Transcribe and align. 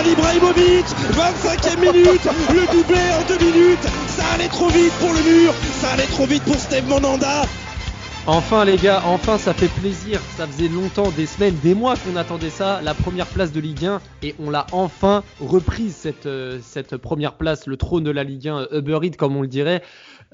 Zlatan 0.00 0.12
Ibrahimovic 0.12 0.86
25e 1.12 1.80
minute 1.80 2.28
Le 2.50 2.72
doublé 2.72 2.98
en 3.12 3.26
deux 3.28 3.44
minutes. 3.44 3.82
Ça 4.08 4.24
allait 4.34 4.48
trop 4.48 4.68
vite 4.68 4.92
pour 4.98 5.12
le 5.12 5.20
mur 5.22 5.52
Ça 5.80 5.90
allait 5.90 6.06
trop 6.06 6.26
vite 6.26 6.42
pour 6.44 6.56
Steve 6.56 6.88
Monanda 6.88 7.42
Enfin 8.26 8.64
les 8.64 8.76
gars, 8.76 9.02
enfin 9.06 9.38
ça 9.38 9.54
fait 9.54 9.68
plaisir. 9.80 10.20
Ça 10.36 10.46
faisait 10.46 10.68
longtemps, 10.68 11.10
des 11.10 11.26
semaines, 11.26 11.56
des 11.62 11.74
mois 11.74 11.94
qu'on 11.96 12.16
attendait 12.16 12.50
ça, 12.50 12.80
la 12.82 12.94
première 12.94 13.26
place 13.26 13.52
de 13.52 13.60
Ligue 13.60 13.86
1 13.86 14.00
et 14.22 14.34
on 14.38 14.50
l'a 14.50 14.66
enfin 14.72 15.24
reprise 15.40 15.96
cette, 15.96 16.26
euh, 16.26 16.58
cette 16.62 16.96
première 16.96 17.34
place, 17.34 17.66
le 17.66 17.76
trône 17.76 18.04
de 18.04 18.10
la 18.10 18.22
Ligue 18.22 18.48
1, 18.48 18.58
euh, 18.58 18.78
Uber 18.78 18.98
Eats 19.02 19.16
comme 19.16 19.36
on 19.36 19.42
le 19.42 19.48
dirait, 19.48 19.82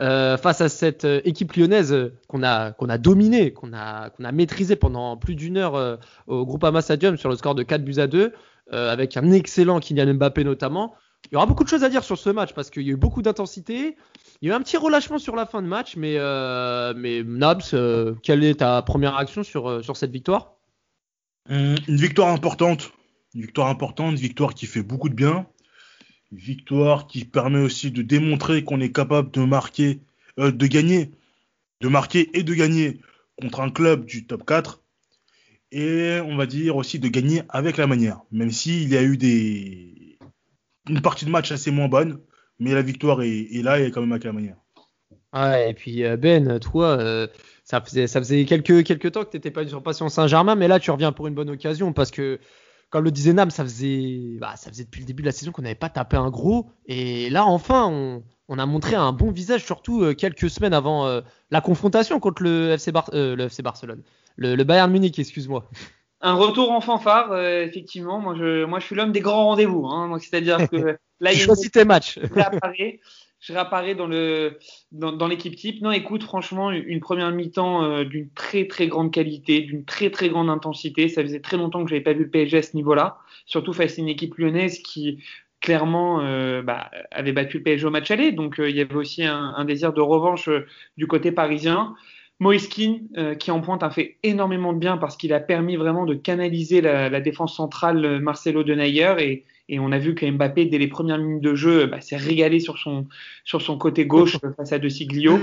euh, 0.00 0.36
face 0.36 0.60
à 0.60 0.68
cette 0.68 1.06
équipe 1.24 1.54
lyonnaise 1.54 2.12
qu'on 2.28 2.42
a 2.42 2.98
dominée, 2.98 3.52
qu'on 3.52 3.72
a 3.72 4.10
qu'on 4.10 4.24
a 4.24 4.32
maîtrisé 4.32 4.76
pendant 4.76 5.16
plus 5.16 5.36
d'une 5.36 5.56
heure 5.56 5.98
au 6.26 6.44
Groupama 6.44 6.82
Stadium 6.82 7.16
sur 7.16 7.30
le 7.30 7.36
score 7.36 7.54
de 7.54 7.62
4 7.62 7.82
buts 7.82 7.98
à 7.98 8.06
2 8.06 8.32
euh, 8.72 8.90
avec 8.90 9.16
un 9.16 9.30
excellent 9.32 9.80
Kylian 9.80 10.14
Mbappé 10.14 10.44
notamment. 10.44 10.94
Il 11.30 11.34
y 11.34 11.36
aura 11.36 11.46
beaucoup 11.46 11.64
de 11.64 11.68
choses 11.68 11.84
à 11.84 11.88
dire 11.88 12.04
sur 12.04 12.18
ce 12.18 12.30
match 12.30 12.52
parce 12.52 12.70
qu'il 12.70 12.82
y 12.82 12.90
a 12.90 12.92
eu 12.92 12.96
beaucoup 12.96 13.22
d'intensité. 13.22 13.96
Il 14.40 14.48
y 14.48 14.50
a 14.50 14.54
eu 14.54 14.56
un 14.56 14.60
petit 14.60 14.76
relâchement 14.76 15.18
sur 15.18 15.34
la 15.34 15.46
fin 15.46 15.62
de 15.62 15.66
match, 15.66 15.96
mais, 15.96 16.16
euh, 16.18 17.24
Nabs, 17.24 17.62
euh, 17.74 18.14
quelle 18.22 18.44
est 18.44 18.56
ta 18.56 18.82
première 18.82 19.16
réaction 19.16 19.42
sur, 19.42 19.84
sur 19.84 19.96
cette 19.96 20.10
victoire? 20.10 20.54
Hum, 21.48 21.76
Une 21.88 21.96
victoire 21.96 22.28
importante. 22.28 22.92
Une 23.34 23.42
victoire 23.42 23.68
importante, 23.68 24.12
une 24.12 24.18
victoire 24.18 24.54
qui 24.54 24.66
fait 24.66 24.82
beaucoup 24.82 25.08
de 25.08 25.14
bien. 25.14 25.46
Une 26.32 26.38
victoire 26.38 27.06
qui 27.06 27.24
permet 27.24 27.60
aussi 27.60 27.90
de 27.90 28.02
démontrer 28.02 28.64
qu'on 28.64 28.80
est 28.80 28.92
capable 28.92 29.30
de 29.30 29.44
marquer, 29.44 30.00
de 30.38 30.66
gagner, 30.66 31.12
de 31.80 31.88
marquer 31.88 32.30
et 32.36 32.42
de 32.42 32.54
gagner 32.54 33.00
contre 33.40 33.60
un 33.60 33.70
club 33.70 34.06
du 34.06 34.26
top 34.26 34.44
4. 34.44 34.82
Et 35.72 36.20
on 36.24 36.36
va 36.36 36.46
dire 36.46 36.76
aussi 36.76 36.98
de 36.98 37.08
gagner 37.08 37.42
avec 37.48 37.76
la 37.76 37.86
manière. 37.86 38.20
Même 38.30 38.50
s'il 38.50 38.88
y 38.88 38.96
a 38.96 39.02
eu 39.02 39.16
des, 39.16 40.18
une 40.88 41.02
partie 41.02 41.24
de 41.24 41.30
match 41.30 41.50
assez 41.52 41.70
moins 41.70 41.88
bonne, 41.88 42.20
mais 42.58 42.72
la 42.72 42.82
victoire 42.82 43.22
est, 43.22 43.62
là 43.62 43.80
et 43.80 43.90
quand 43.90 44.00
même 44.00 44.12
avec 44.12 44.24
la 44.24 44.32
manière. 44.32 44.56
Ouais, 45.32 45.70
et 45.70 45.74
puis 45.74 46.04
euh, 46.04 46.16
Ben, 46.16 46.58
toi, 46.60 46.98
euh, 46.98 47.26
ça 47.64 47.80
faisait, 47.80 48.06
ça 48.06 48.20
faisait 48.20 48.44
quelques, 48.44 48.84
quelques 48.84 49.12
temps 49.12 49.24
que 49.24 49.30
tu 49.30 49.36
n'étais 49.36 49.50
pas 49.50 49.62
une 49.62 49.68
surpassion 49.68 50.08
Saint-Germain, 50.08 50.54
mais 50.54 50.68
là 50.68 50.78
tu 50.78 50.90
reviens 50.90 51.12
pour 51.12 51.26
une 51.26 51.34
bonne 51.34 51.50
occasion 51.50 51.92
parce 51.92 52.10
que, 52.10 52.38
comme 52.96 53.04
le 53.04 53.10
disait 53.10 53.32
Nam, 53.34 53.50
ça 53.50 53.62
faisait, 53.62 54.36
bah, 54.40 54.54
ça 54.56 54.70
faisait 54.70 54.84
depuis 54.84 55.00
le 55.00 55.06
début 55.06 55.22
de 55.22 55.26
la 55.26 55.32
saison 55.32 55.52
qu'on 55.52 55.62
n'avait 55.62 55.74
pas 55.74 55.90
tapé 55.90 56.16
un 56.16 56.30
gros. 56.30 56.70
Et 56.86 57.28
là, 57.30 57.44
enfin, 57.44 57.86
on, 57.90 58.22
on 58.48 58.58
a 58.58 58.64
montré 58.64 58.94
un 58.94 59.12
bon 59.12 59.30
visage, 59.30 59.64
surtout 59.64 60.02
euh, 60.02 60.14
quelques 60.14 60.48
semaines 60.48 60.72
avant 60.72 61.06
euh, 61.06 61.20
la 61.50 61.60
confrontation 61.60 62.20
contre 62.20 62.42
le 62.42 62.70
FC, 62.70 62.92
Bar- 62.92 63.10
euh, 63.12 63.36
le 63.36 63.44
FC 63.44 63.62
Barcelone. 63.62 64.02
Le, 64.36 64.54
le 64.54 64.64
Bayern 64.64 64.90
Munich, 64.90 65.18
excuse-moi. 65.18 65.68
Un 66.22 66.34
retour 66.34 66.72
en 66.72 66.80
fanfare, 66.80 67.36
effectivement. 67.38 68.18
Moi, 68.18 68.34
je, 68.38 68.64
moi, 68.64 68.80
je 68.80 68.86
suis 68.86 68.94
l'homme 68.96 69.12
des 69.12 69.20
grands 69.20 69.44
rendez-vous. 69.44 69.86
Hein, 69.86 70.08
donc, 70.08 70.22
c'est-à-dire 70.22 70.68
que 70.70 70.76
là, 71.20 71.32
il 71.32 71.36
y 71.36 71.40
a 71.40 71.40
une 71.40 71.46
choisis 71.46 71.70
tes 71.70 71.84
matchs. 71.84 72.18
Je 73.40 73.52
réapparais, 73.52 73.94
dans 73.94 74.06
le 74.06 74.58
dans, 74.92 75.28
l'équipe 75.28 75.54
type. 75.56 75.82
Non, 75.82 75.92
écoute, 75.92 76.22
franchement, 76.22 76.70
une 76.70 77.00
première 77.00 77.30
mi-temps 77.30 77.84
euh, 77.84 78.04
d'une 78.04 78.30
très 78.30 78.66
très 78.66 78.88
grande 78.88 79.12
qualité, 79.12 79.60
d'une 79.60 79.84
très 79.84 80.10
très 80.10 80.28
grande 80.28 80.50
intensité. 80.50 81.08
Ça 81.08 81.22
faisait 81.22 81.40
très 81.40 81.56
longtemps 81.56 81.84
que 81.84 81.90
j'avais 81.90 82.02
pas 82.02 82.12
vu 82.12 82.24
le 82.24 82.30
PSG 82.30 82.58
à 82.58 82.62
ce 82.62 82.76
niveau-là, 82.76 83.18
surtout 83.44 83.72
face 83.72 83.98
à 83.98 84.02
une 84.02 84.08
équipe 84.08 84.36
lyonnaise 84.36 84.80
qui 84.80 85.18
clairement 85.60 86.20
euh, 86.20 86.62
bah, 86.62 86.90
avait 87.10 87.32
battu 87.32 87.58
le 87.58 87.62
PSG 87.62 87.86
au 87.86 87.90
match 87.90 88.10
aller. 88.10 88.32
Donc 88.32 88.60
euh, 88.60 88.70
il 88.70 88.76
y 88.76 88.80
avait 88.80 88.94
aussi 88.94 89.24
un, 89.24 89.64
désir 89.64 89.92
de 89.92 90.00
revanche 90.00 90.48
du 90.96 91.06
côté 91.06 91.32
parisien. 91.32 91.94
Euh, 92.42 93.34
qui 93.34 93.50
en 93.50 93.62
pointe, 93.62 93.82
a 93.82 93.90
fait 93.90 94.18
énormément 94.22 94.74
de 94.74 94.78
bien 94.78 94.98
parce 94.98 95.16
qu'il 95.16 95.32
a 95.32 95.40
permis 95.40 95.76
vraiment 95.76 96.04
de 96.04 96.14
canaliser 96.14 96.82
la, 96.82 97.20
défense 97.20 97.56
centrale 97.56 98.20
Marcelo 98.20 98.62
de 98.62 98.74
Nayer 98.74 99.14
et, 99.20 99.44
et 99.68 99.78
on 99.78 99.92
a 99.92 99.98
vu 99.98 100.14
que 100.14 100.26
Mbappé, 100.26 100.66
dès 100.66 100.78
les 100.78 100.88
premières 100.88 101.18
minutes 101.18 101.42
de 101.42 101.54
jeu, 101.54 101.86
bah, 101.86 102.00
s'est 102.00 102.16
régalé 102.16 102.60
sur 102.60 102.78
son, 102.78 103.06
sur 103.44 103.62
son 103.62 103.78
côté 103.78 104.06
gauche 104.06 104.38
face 104.56 104.72
à 104.72 104.78
De 104.78 104.88
Siglio. 104.88 105.38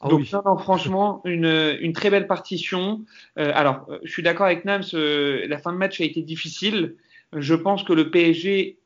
Ah 0.00 0.08
Donc, 0.08 0.20
oui. 0.20 0.30
non, 0.32 0.42
non, 0.44 0.56
franchement, 0.56 1.20
une, 1.24 1.76
une 1.80 1.92
très 1.92 2.10
belle 2.10 2.26
partition. 2.26 3.04
Euh, 3.38 3.52
alors, 3.54 3.86
euh, 3.90 3.98
je 4.04 4.10
suis 4.10 4.22
d'accord 4.22 4.46
avec 4.46 4.64
Nams, 4.64 4.82
euh, 4.94 5.46
la 5.46 5.58
fin 5.58 5.72
de 5.72 5.78
match 5.78 6.00
a 6.00 6.04
été 6.04 6.22
difficile. 6.22 6.96
Je 7.36 7.54
pense 7.54 7.84
que 7.84 7.92
le 7.92 8.10
PSG 8.10 8.77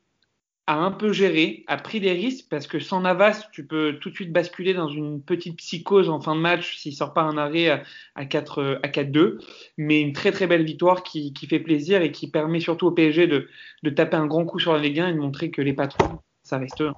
a 0.65 0.75
un 0.75 0.91
peu 0.91 1.11
géré, 1.11 1.65
a 1.67 1.75
pris 1.77 1.99
des 1.99 2.13
risques 2.13 2.45
parce 2.49 2.67
que 2.67 2.79
sans 2.79 3.01
Navas, 3.01 3.49
tu 3.51 3.65
peux 3.65 3.97
tout 3.99 4.09
de 4.09 4.15
suite 4.15 4.31
basculer 4.31 4.73
dans 4.73 4.87
une 4.87 5.21
petite 5.21 5.57
psychose 5.57 6.09
en 6.09 6.21
fin 6.21 6.35
de 6.35 6.39
match 6.39 6.77
s'il 6.77 6.93
sort 6.93 7.13
pas 7.13 7.23
un 7.23 7.37
arrêt 7.37 7.69
à, 7.69 7.83
à 8.15 8.25
4 8.25 8.61
euh, 8.61 8.79
à 8.81 8.87
4-2. 8.87 9.39
Mais 9.77 9.99
une 10.01 10.13
très 10.13 10.31
très 10.31 10.47
belle 10.47 10.63
victoire 10.63 11.03
qui, 11.03 11.33
qui 11.33 11.47
fait 11.47 11.59
plaisir 11.59 12.01
et 12.01 12.11
qui 12.11 12.29
permet 12.29 12.61
surtout 12.61 12.87
au 12.87 12.91
PSG 12.91 13.27
de, 13.27 13.49
de 13.83 13.89
taper 13.89 14.15
un 14.15 14.27
grand 14.27 14.45
coup 14.45 14.59
sur 14.59 14.73
la 14.73 14.79
Ligue 14.79 15.01
1 15.01 15.09
et 15.09 15.13
de 15.13 15.19
montrer 15.19 15.51
que 15.51 15.61
les 15.61 15.73
patrons, 15.73 16.19
ça 16.43 16.57
reste 16.57 16.81
eux. 16.81 16.91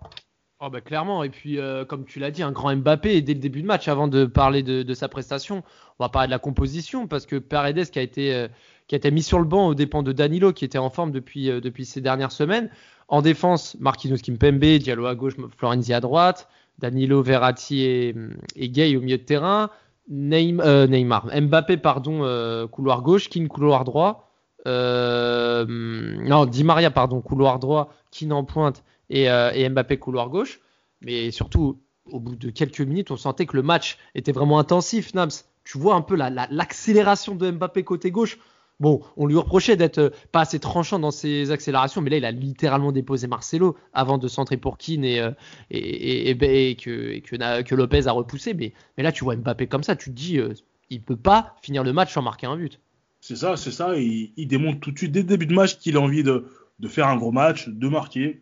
Oh 0.61 0.69
bah 0.69 0.79
clairement, 0.79 1.21
et 1.23 1.29
puis 1.29 1.59
euh, 1.59 1.83
comme 1.83 2.05
tu 2.05 2.19
l'as 2.19 2.31
dit, 2.31 2.41
un 2.41 2.53
grand 2.53 2.73
Mbappé 2.73 3.21
dès 3.21 3.33
le 3.33 3.41
début 3.41 3.61
de 3.61 3.67
match, 3.67 3.89
avant 3.89 4.07
de 4.07 4.23
parler 4.23 4.63
de, 4.63 4.83
de 4.83 4.93
sa 4.93 5.09
prestation, 5.09 5.63
on 5.99 6.03
va 6.05 6.09
parler 6.09 6.27
de 6.27 6.31
la 6.31 6.39
composition, 6.39 7.07
parce 7.07 7.25
que 7.25 7.35
Paredes 7.35 7.89
qui 7.89 7.99
a 7.99 8.01
été, 8.01 8.33
euh, 8.33 8.47
qui 8.87 8.95
a 8.95 8.97
été 8.97 9.11
mis 9.11 9.21
sur 9.21 9.39
le 9.39 9.45
banc 9.45 9.67
aux 9.67 9.75
dépens 9.75 10.01
de 10.01 10.13
Danilo, 10.13 10.53
qui 10.53 10.63
était 10.63 10.77
en 10.77 10.89
forme 10.89 11.11
depuis, 11.11 11.49
euh, 11.49 11.59
depuis 11.59 11.83
ces 11.83 11.99
dernières 11.99 12.31
semaines. 12.31 12.69
En 13.07 13.21
défense, 13.21 13.75
Marquinhos 13.79 14.17
Kimpembe, 14.17 14.79
Diallo 14.79 15.05
à 15.05 15.15
gauche, 15.15 15.35
Florenzi 15.57 15.93
à 15.93 15.99
droite, 15.99 16.47
Danilo, 16.79 17.21
Verratti 17.21 17.83
et, 17.83 18.15
Gay 18.57 18.95
au 18.95 19.01
milieu 19.01 19.17
de 19.17 19.23
terrain, 19.23 19.69
Neymar, 20.09 20.65
euh, 20.65 20.87
Neymar 20.87 21.27
Mbappé, 21.41 21.77
pardon, 21.77 22.23
euh, 22.23 22.67
couloir 22.67 23.01
gauche, 23.01 23.29
Keane 23.29 23.47
couloir 23.47 23.85
droit, 23.85 24.31
euh, 24.67 25.65
non, 25.67 26.45
Di 26.45 26.63
Maria, 26.63 26.91
pardon, 26.91 27.21
couloir 27.21 27.59
droit, 27.59 27.93
Keane 28.11 28.33
en 28.33 28.43
pointe 28.43 28.83
et, 29.09 29.27
Mbappé 29.69 29.97
couloir 29.97 30.29
gauche. 30.29 30.59
Mais 31.01 31.29
surtout, 31.31 31.79
au 32.11 32.19
bout 32.19 32.35
de 32.35 32.49
quelques 32.49 32.81
minutes, 32.81 33.11
on 33.11 33.17
sentait 33.17 33.45
que 33.45 33.55
le 33.55 33.63
match 33.63 33.97
était 34.15 34.31
vraiment 34.31 34.59
intensif, 34.59 35.13
Nabs. 35.13 35.31
Tu 35.63 35.77
vois 35.77 35.95
un 35.95 36.01
peu 36.01 36.15
la- 36.15 36.29
la- 36.29 36.47
l'accélération 36.51 37.35
de 37.35 37.49
Mbappé 37.51 37.83
côté 37.83 38.11
gauche. 38.11 38.37
Bon, 38.81 39.01
on 39.15 39.25
lui 39.25 39.37
reprochait 39.37 39.77
d'être 39.77 39.99
euh, 39.99 40.09
pas 40.33 40.41
assez 40.41 40.59
tranchant 40.59 40.99
dans 40.99 41.11
ses 41.11 41.51
accélérations, 41.51 42.01
mais 42.01 42.09
là, 42.09 42.17
il 42.17 42.25
a 42.25 42.31
littéralement 42.31 42.91
déposé 42.91 43.25
Marcelo 43.27 43.77
avant 43.93 44.17
de 44.17 44.27
centrer 44.27 44.57
pour 44.57 44.77
Keane 44.77 45.05
et, 45.05 46.35
que, 46.77 47.75
Lopez 47.75 48.07
a 48.07 48.11
repoussé. 48.11 48.53
Mais, 48.53 48.73
là, 48.97 49.13
tu 49.13 49.23
vois 49.23 49.37
Mbappé 49.37 49.67
comme 49.67 49.83
ça, 49.83 49.95
tu 49.95 50.09
te 50.09 50.15
dis, 50.15 50.39
euh, 50.39 50.53
il 50.89 51.01
peut 51.01 51.15
pas 51.15 51.55
finir 51.61 51.83
le 51.83 51.93
match 51.93 52.13
sans 52.13 52.21
marquer 52.21 52.47
un 52.47 52.57
but. 52.57 52.81
C'est 53.21 53.37
ça, 53.37 53.55
c'est 53.55 53.71
ça. 53.71 53.97
Et 53.97 54.33
il 54.35 54.47
démontre 54.47 54.81
tout 54.81 54.91
de 54.91 54.97
suite 54.97 55.13
dès 55.13 55.21
le 55.21 55.27
début 55.27 55.47
de 55.47 55.53
match 55.53 55.77
qu'il 55.77 55.95
a 55.95 56.01
envie 56.01 56.23
de, 56.23 56.45
de 56.79 56.87
faire 56.89 57.07
un 57.07 57.15
gros 57.15 57.31
match, 57.31 57.69
de 57.69 57.87
marquer, 57.87 58.41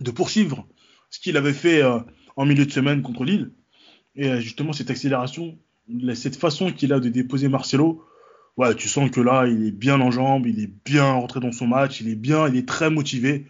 de 0.00 0.10
poursuivre 0.10 0.66
ce 1.08 1.18
qu'il 1.18 1.38
avait 1.38 1.54
fait 1.54 1.82
euh, 1.82 1.98
en 2.36 2.44
milieu 2.44 2.66
de 2.66 2.70
semaine 2.70 3.00
contre 3.00 3.24
Lille. 3.24 3.52
Et 4.16 4.40
justement, 4.40 4.72
cette 4.72 4.90
accélération, 4.90 5.58
cette 6.14 6.36
façon 6.36 6.72
qu'il 6.72 6.92
a 6.92 7.00
de 7.00 7.08
déposer 7.08 7.48
Marcelo, 7.48 8.04
ouais, 8.58 8.74
tu 8.74 8.88
sens 8.88 9.10
que 9.10 9.20
là, 9.20 9.46
il 9.46 9.66
est 9.66 9.72
bien 9.72 10.00
en 10.00 10.10
jambes, 10.10 10.46
il 10.46 10.60
est 10.60 10.70
bien 10.84 11.10
rentré 11.12 11.40
dans 11.40 11.52
son 11.52 11.66
match, 11.66 12.00
il 12.00 12.10
est 12.10 12.16
bien, 12.16 12.48
il 12.48 12.56
est 12.56 12.68
très 12.68 12.90
motivé. 12.90 13.46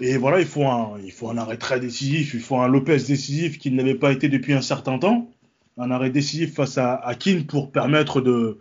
Et 0.00 0.16
voilà, 0.16 0.40
il 0.40 0.46
faut 0.46 0.66
un, 0.66 0.98
il 1.04 1.12
faut 1.12 1.30
un 1.30 1.38
arrêt 1.38 1.58
très 1.58 1.78
décisif, 1.78 2.34
il 2.34 2.40
faut 2.40 2.56
un 2.56 2.66
Lopez 2.66 2.96
décisif 2.96 3.58
qui 3.58 3.70
n'avait 3.70 3.94
pas 3.94 4.10
été 4.10 4.28
depuis 4.28 4.54
un 4.54 4.62
certain 4.62 4.98
temps. 4.98 5.30
Un 5.76 5.90
arrêt 5.90 6.10
décisif 6.10 6.54
face 6.54 6.78
à, 6.78 6.94
à 6.94 7.14
pour 7.46 7.70
permettre 7.70 8.20
de, 8.20 8.58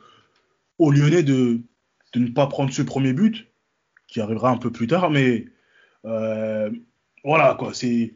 aux 0.77 0.91
Lyonnais 0.91 1.23
de, 1.23 1.61
de 2.13 2.19
ne 2.19 2.27
pas 2.27 2.47
prendre 2.47 2.71
ce 2.73 2.81
premier 2.81 3.13
but, 3.13 3.47
qui 4.07 4.19
arrivera 4.19 4.51
un 4.51 4.57
peu 4.57 4.71
plus 4.71 4.87
tard, 4.87 5.09
mais 5.09 5.45
euh, 6.05 6.69
voilà, 7.23 7.55
quoi. 7.57 7.73
C'est 7.73 8.15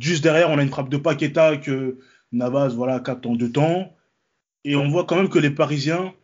juste 0.00 0.22
derrière, 0.22 0.50
on 0.50 0.58
a 0.58 0.62
une 0.62 0.68
frappe 0.68 0.90
de 0.90 0.96
Paqueta 0.96 1.56
que 1.56 1.98
Navas 2.30 2.68
voilà, 2.68 3.00
capte 3.00 3.26
en 3.26 3.34
deux 3.34 3.50
temps. 3.50 3.94
Et 4.64 4.76
on 4.76 4.88
voit 4.88 5.04
quand 5.04 5.16
même 5.16 5.28
que 5.28 5.38
les 5.38 5.50
Parisiens 5.50 6.14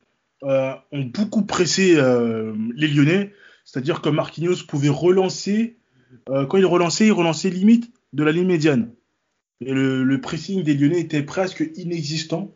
euh, 0.44 0.72
ont 0.92 1.04
beaucoup 1.04 1.44
pressé 1.44 1.94
euh, 1.96 2.54
les 2.74 2.88
Lyonnais. 2.88 3.32
C'est-à-dire 3.64 4.00
que 4.00 4.08
Marquinhos 4.08 4.64
pouvait 4.66 4.88
relancer. 4.88 5.76
euh, 6.28 6.46
quand 6.46 6.58
il 6.58 6.66
relançait, 6.66 7.06
il 7.06 7.12
relançait 7.12 7.50
limite 7.50 7.92
de 8.12 8.24
la 8.24 8.32
ligne 8.32 8.46
médiane. 8.46 8.90
Et 9.60 9.72
le, 9.72 10.04
le 10.04 10.20
pressing 10.20 10.62
des 10.62 10.74
Lyonnais 10.74 11.00
était 11.00 11.22
presque 11.22 11.70
inexistant. 11.76 12.54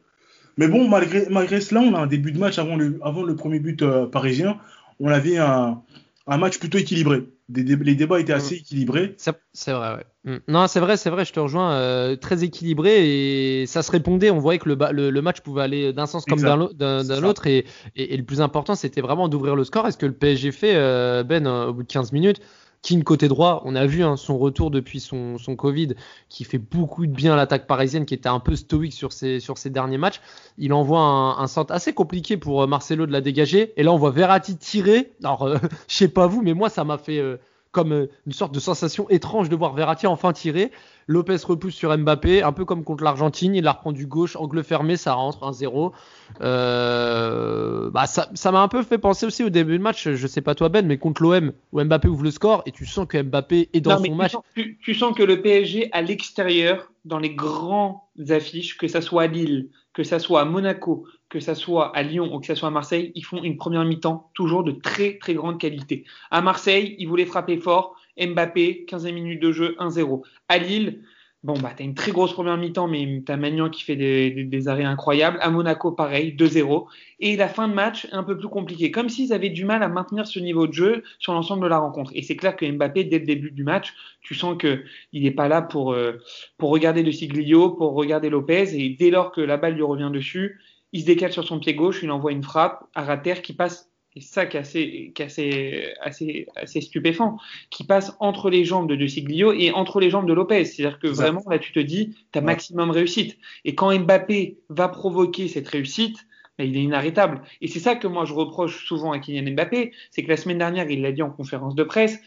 Mais 0.56 0.69
bon, 0.69 0.88
malgré, 0.88 1.26
malgré 1.31 1.60
cela, 1.60 1.81
on 1.81 1.94
a 1.94 1.98
un 1.98 2.06
début 2.06 2.32
de 2.32 2.38
match 2.38 2.58
avant 2.58 2.76
le, 2.76 2.98
avant 3.02 3.22
le 3.22 3.36
premier 3.36 3.60
but 3.60 3.82
euh, 3.82 4.06
parisien. 4.06 4.58
On 5.00 5.08
avait 5.08 5.36
un, 5.38 5.82
un 6.26 6.36
match 6.38 6.58
plutôt 6.58 6.78
équilibré. 6.78 7.25
Les 7.52 7.94
débats 7.94 8.20
étaient 8.20 8.32
assez 8.32 8.56
équilibrés. 8.56 9.14
C'est 9.52 9.73
vrai, 9.73 9.96
ouais. 9.96 10.05
Mm. 10.25 10.38
Non, 10.49 10.67
c'est 10.67 10.81
vrai, 10.81 10.96
c'est 10.96 11.11
vrai, 11.11 11.25
je 11.25 11.32
te 11.32 11.41
rejoins. 11.41 11.73
Euh, 11.75 12.17
très 12.17 12.43
équilibré 12.44 13.61
et 13.61 13.67
ça 13.67 13.82
se 13.82 13.91
répondait. 13.91 14.31
On 14.31 14.38
voyait 14.38 14.58
que 14.58 14.69
le, 14.69 15.11
le, 15.11 15.23
match 15.23 15.41
pouvait 15.41 15.62
aller 15.62 15.93
d'un 15.93 16.06
sens 16.06 16.25
comme 16.25 16.41
d'un 16.41 16.61
autre. 16.61 17.46
Et, 17.46 17.67
et, 17.96 18.17
le 18.17 18.25
plus 18.25 18.41
important, 18.41 18.75
c'était 18.75 19.02
vraiment 19.02 19.29
d'ouvrir 19.29 19.56
le 19.56 19.64
score. 19.64 19.87
Est-ce 19.87 19.99
que 19.99 20.06
le 20.06 20.14
PSG 20.14 20.52
fait, 20.52 20.75
euh, 20.75 21.23
Ben, 21.23 21.46
au 21.46 21.75
bout 21.75 21.82
de 21.82 21.88
15 21.88 22.12
minutes? 22.12 22.41
Keane 22.84 23.02
côté 23.02 23.28
droit, 23.28 23.62
on 23.64 23.75
a 23.75 23.86
vu 23.86 24.04
hein, 24.04 24.19
son 24.19 24.36
retour 24.36 24.70
depuis 24.70 25.00
son, 25.00 25.38
Covid, 25.56 25.94
qui 26.28 26.44
fait 26.44 26.58
beaucoup 26.58 27.06
de 27.06 27.12
bien 27.12 27.32
à 27.32 27.36
l'attaque 27.36 27.66
parisienne, 27.66 28.04
qui 28.04 28.12
était 28.12 28.28
un 28.28 28.40
peu 28.40 28.56
stoïque 28.56 28.92
sur 28.92 29.10
ses, 29.10 29.40
derniers 29.70 29.96
matchs. 29.96 30.20
Il 30.58 30.75
envoie 30.75 31.00
un, 31.00 31.38
un 31.38 31.46
centre 31.46 31.72
assez 31.72 31.94
compliqué 31.94 32.36
pour 32.36 32.62
euh, 32.62 32.66
Marcelo 32.66 33.06
de 33.06 33.12
la 33.12 33.22
dégager. 33.22 33.72
Et 33.78 33.82
là, 33.82 33.90
on 33.90 33.96
voit 33.96 34.10
Verratti 34.10 34.58
tirer. 34.58 35.12
Alors, 35.25 35.44
euh, 35.44 35.56
je 35.88 35.96
sais 35.96 36.08
pas 36.08 36.26
vous, 36.26 36.42
mais 36.42 36.52
moi, 36.52 36.69
ça 36.69 36.84
m'a 36.84 36.98
fait 36.98 37.19
euh, 37.19 37.38
comme 37.74 37.92
euh, 37.92 38.06
une 38.24 38.32
sorte 38.32 38.54
de 38.54 38.60
sensation 38.60 39.10
étrange 39.10 39.50
de 39.50 39.56
voir 39.56 39.74
Verratti 39.74 40.06
enfin 40.06 40.32
tirer. 40.32 40.70
Lopez 41.06 41.36
repousse 41.44 41.74
sur 41.74 41.94
Mbappé, 41.94 42.42
un 42.42 42.52
peu 42.52 42.64
comme 42.64 42.84
contre 42.84 43.04
l'Argentine, 43.04 43.54
il 43.54 43.64
la 43.64 43.72
reprend 43.72 43.92
du 43.92 44.06
gauche, 44.06 44.36
angle 44.36 44.64
fermé, 44.64 44.96
ça 44.96 45.12
rentre 45.12 45.40
1-0. 45.40 45.92
Euh, 46.40 47.90
bah 47.90 48.06
ça 48.06 48.52
m'a 48.52 48.62
un 48.62 48.68
peu 48.68 48.82
fait 48.82 48.96
penser 48.96 49.26
aussi 49.26 49.44
au 49.44 49.50
début 49.50 49.76
de 49.76 49.82
match, 49.82 50.08
je 50.08 50.26
sais 50.26 50.40
pas 50.40 50.54
toi 50.54 50.70
Ben, 50.70 50.86
mais 50.86 50.96
contre 50.96 51.22
l'OM 51.22 51.52
où 51.72 51.82
Mbappé 51.82 52.08
ouvre 52.08 52.24
le 52.24 52.30
score 52.30 52.62
et 52.64 52.72
tu 52.72 52.86
sens 52.86 53.06
que 53.06 53.20
Mbappé 53.20 53.68
est 53.74 53.80
dans 53.82 54.02
son 54.02 54.14
match. 54.14 54.34
tu, 54.54 54.94
sens 54.94 55.14
que 55.14 55.22
le 55.22 55.42
PSG 55.42 55.90
à 55.92 56.00
l'extérieur, 56.00 56.90
dans 57.04 57.18
les 57.18 57.34
grandes 57.34 57.98
affiches, 58.30 58.78
que 58.78 58.88
ça 58.88 59.02
soit 59.02 59.24
à 59.24 59.26
Lille, 59.26 59.68
que 59.92 60.04
ça 60.04 60.18
soit 60.18 60.40
à 60.40 60.44
Monaco, 60.46 61.06
que 61.34 61.40
ça 61.40 61.56
soit 61.56 61.94
à 61.96 62.04
Lyon 62.04 62.32
ou 62.32 62.38
que 62.38 62.46
ça 62.46 62.54
soit 62.54 62.69
à 62.69 62.70
Marseille, 62.70 63.10
ils 63.16 63.25
font 63.25 63.42
une 63.42 63.56
première 63.56 63.84
mi-temps 63.84 64.31
toujours 64.34 64.62
de 64.62 64.70
très 64.70 65.19
très 65.19 65.34
grande 65.34 65.58
qualité. 65.58 66.04
À 66.31 66.42
Marseille, 66.42 66.94
ils 67.00 67.08
voulaient 67.08 67.26
frapper 67.26 67.58
fort. 67.58 67.96
Mbappé, 68.16 68.84
15 68.84 69.06
minutes 69.06 69.42
de 69.42 69.50
jeu, 69.50 69.75
1-0. 69.81 70.22
À 70.48 70.58
Lille, 70.58 71.00
bon, 71.42 71.54
bah, 71.54 71.72
t'as 71.76 71.82
une 71.82 71.96
très 71.96 72.12
grosse 72.12 72.32
première 72.32 72.56
mi-temps, 72.56 72.86
mais 72.86 73.20
t'as 73.26 73.36
Magnan 73.36 73.69
qui 73.69 73.82
fait 73.82 73.96
des, 73.96 74.69
arrêts 74.69 74.84
incroyables. 74.84 75.38
À 75.40 75.50
Monaco, 75.50 75.90
pareil, 75.90 76.36
2-0. 76.38 76.86
Et 77.19 77.34
la 77.34 77.48
fin 77.48 77.66
de 77.66 77.75
match, 77.75 78.06
un 78.12 78.22
peu 78.22 78.38
plus 78.38 78.46
compliquée. 78.46 78.92
Comme 78.92 79.08
s'ils 79.08 79.32
avaient 79.32 79.50
du 79.50 79.64
mal 79.64 79.82
à 79.82 79.88
maintenir 79.88 80.28
ce 80.28 80.38
niveau 80.38 80.69
de 80.69 80.72
jeu 80.72 81.02
sur 81.19 81.32
l'ensemble 81.32 81.64
de 81.64 81.69
la 81.69 81.78
rencontre. 81.78 82.12
Et 82.14 82.22
c'est 82.22 82.36
clair 82.36 82.54
que 82.54 82.64
Mbappé, 82.64 83.02
dès 83.02 83.19
le 83.19 83.26
début 83.26 83.50
du 83.50 83.64
match, 83.64 83.92
tu 84.20 84.36
sens 84.36 84.56
qu'il 84.56 85.25
n'est 85.25 85.32
pas 85.32 85.48
là 85.48 85.62
pour, 85.62 85.94
euh, 85.94 86.12
pour 86.58 86.70
regarder 86.70 87.02
De 87.02 87.10
Siglio, 87.10 87.70
pour 87.70 87.94
regarder 87.94 88.31
Lopez. 88.31 88.81
Et 88.81 88.90
dès 88.90 89.10
lors 89.10 89.32
que 89.32 89.40
la 89.40 89.56
balle 89.56 89.75
lui 89.75 89.82
revient 89.82 90.10
dessus, 90.12 90.60
il 90.94 91.00
se 91.00 91.06
décale 91.06 91.32
sur 91.32 91.44
son 91.44 91.58
pied 91.58 91.75
gauche, 91.75 92.00
il 92.05 92.11
envoie 92.12 92.31
une 92.31 92.44
frappe 92.44 92.85
à 92.94 93.02
Rater 93.02 93.43
qui 93.43 93.52
passe, 93.52 93.91
et 94.14 94.20
ça 94.20 94.46
qui 94.46 94.56
est 94.56 94.61
assez, 94.61 95.12
qui 95.12 95.23
assez, 95.25 95.93
assez, 96.00 96.46
assez, 96.55 96.81
stupéfant, 96.81 97.37
qui 97.70 97.82
passe 97.82 98.17
entre 98.20 98.49
les 98.49 98.64
jambes 98.64 98.88
de 98.88 98.94
De 98.94 99.06
Siglio 99.08 99.52
et 99.52 99.73
entre 99.73 99.99
les 99.99 100.08
jambes 100.08 100.29
de 100.29 100.32
Lopez. 100.32 100.64
C'est-à-dire 100.64 101.00
que 101.00 101.08
vraiment, 101.08 101.43
là, 101.50 101.58
tu 101.58 101.73
te 101.73 101.81
dis, 101.81 102.14
tu 102.32 102.38
as 102.38 102.43
maximum 102.43 102.93
réussite. 102.93 103.37
Et 103.64 103.75
quand 103.75 103.93
Mbappé 103.93 104.58
va 104.69 104.87
provoquer 104.87 105.49
cette 105.49 105.67
réussite, 105.67 106.29
ben, 106.58 106.64
il 106.64 106.76
est 106.76 106.82
inarrêtable. 106.85 107.43
Et 107.61 107.67
c'est 107.67 107.81
ça 107.81 107.96
que 107.96 108.06
moi 108.06 108.25
je 108.25 108.32
reproche 108.32 108.87
souvent 108.87 109.11
à 109.11 109.19
Kylian 109.19 109.50
Mbappé, 109.50 109.91
c'est 110.12 110.23
que 110.23 110.29
la 110.29 110.37
semaine 110.37 110.58
dernière, 110.58 110.88
il 110.88 111.02
l'a 111.02 111.11
dit 111.11 111.23
en 111.23 111.31
conférence 111.31 111.75
de 111.75 111.82
presse, 111.82 112.20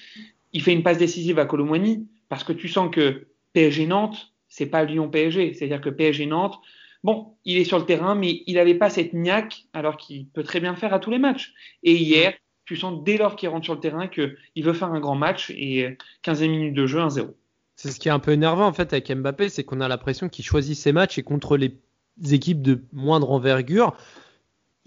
il 0.51 0.61
fait 0.61 0.73
une 0.73 0.83
passe 0.83 0.97
décisive 0.97 1.39
à 1.39 1.45
Colomboigny 1.45 2.05
parce 2.27 2.43
que 2.43 2.51
tu 2.51 2.67
sens 2.67 2.93
que 2.93 3.27
PSG 3.53 3.87
Nantes, 3.87 4.33
c'est 4.49 4.65
pas 4.65 4.83
Lyon 4.83 5.09
PSG. 5.09 5.53
C'est-à-dire 5.53 5.79
que 5.79 5.89
PSG 5.89 6.25
Nantes, 6.25 6.59
Bon, 7.03 7.35
il 7.45 7.57
est 7.57 7.63
sur 7.63 7.79
le 7.79 7.85
terrain, 7.85 8.15
mais 8.15 8.43
il 8.47 8.55
n'avait 8.55 8.75
pas 8.75 8.89
cette 8.89 9.13
niaque, 9.13 9.65
alors 9.73 9.97
qu'il 9.97 10.27
peut 10.27 10.43
très 10.43 10.59
bien 10.59 10.75
faire 10.75 10.93
à 10.93 10.99
tous 10.99 11.11
les 11.11 11.19
matchs. 11.19 11.53
Et 11.83 11.95
hier, 11.95 12.33
tu 12.65 12.75
sens 12.75 13.03
dès 13.03 13.17
lors 13.17 13.35
qu'il 13.35 13.49
rentre 13.49 13.65
sur 13.65 13.75
le 13.75 13.79
terrain 13.79 14.07
qu'il 14.07 14.35
veut 14.57 14.73
faire 14.73 14.91
un 14.91 14.99
grand 14.99 15.15
match 15.15 15.51
et 15.51 15.97
15 16.23 16.41
minutes 16.41 16.73
de 16.73 16.85
jeu, 16.85 16.99
1-0. 16.99 17.33
C'est 17.75 17.91
ce 17.91 17.99
qui 17.99 18.09
est 18.09 18.11
un 18.11 18.19
peu 18.19 18.31
énervant 18.31 18.65
en 18.65 18.73
fait 18.73 18.91
avec 18.91 19.09
Mbappé, 19.11 19.49
c'est 19.49 19.63
qu'on 19.63 19.81
a 19.81 19.87
l'impression 19.87 20.29
qu'il 20.29 20.43
choisit 20.43 20.75
ses 20.75 20.91
matchs 20.91 21.19
et 21.19 21.23
contre 21.23 21.57
les 21.57 21.77
équipes 22.31 22.61
de 22.61 22.81
moindre 22.91 23.31
envergure, 23.31 23.95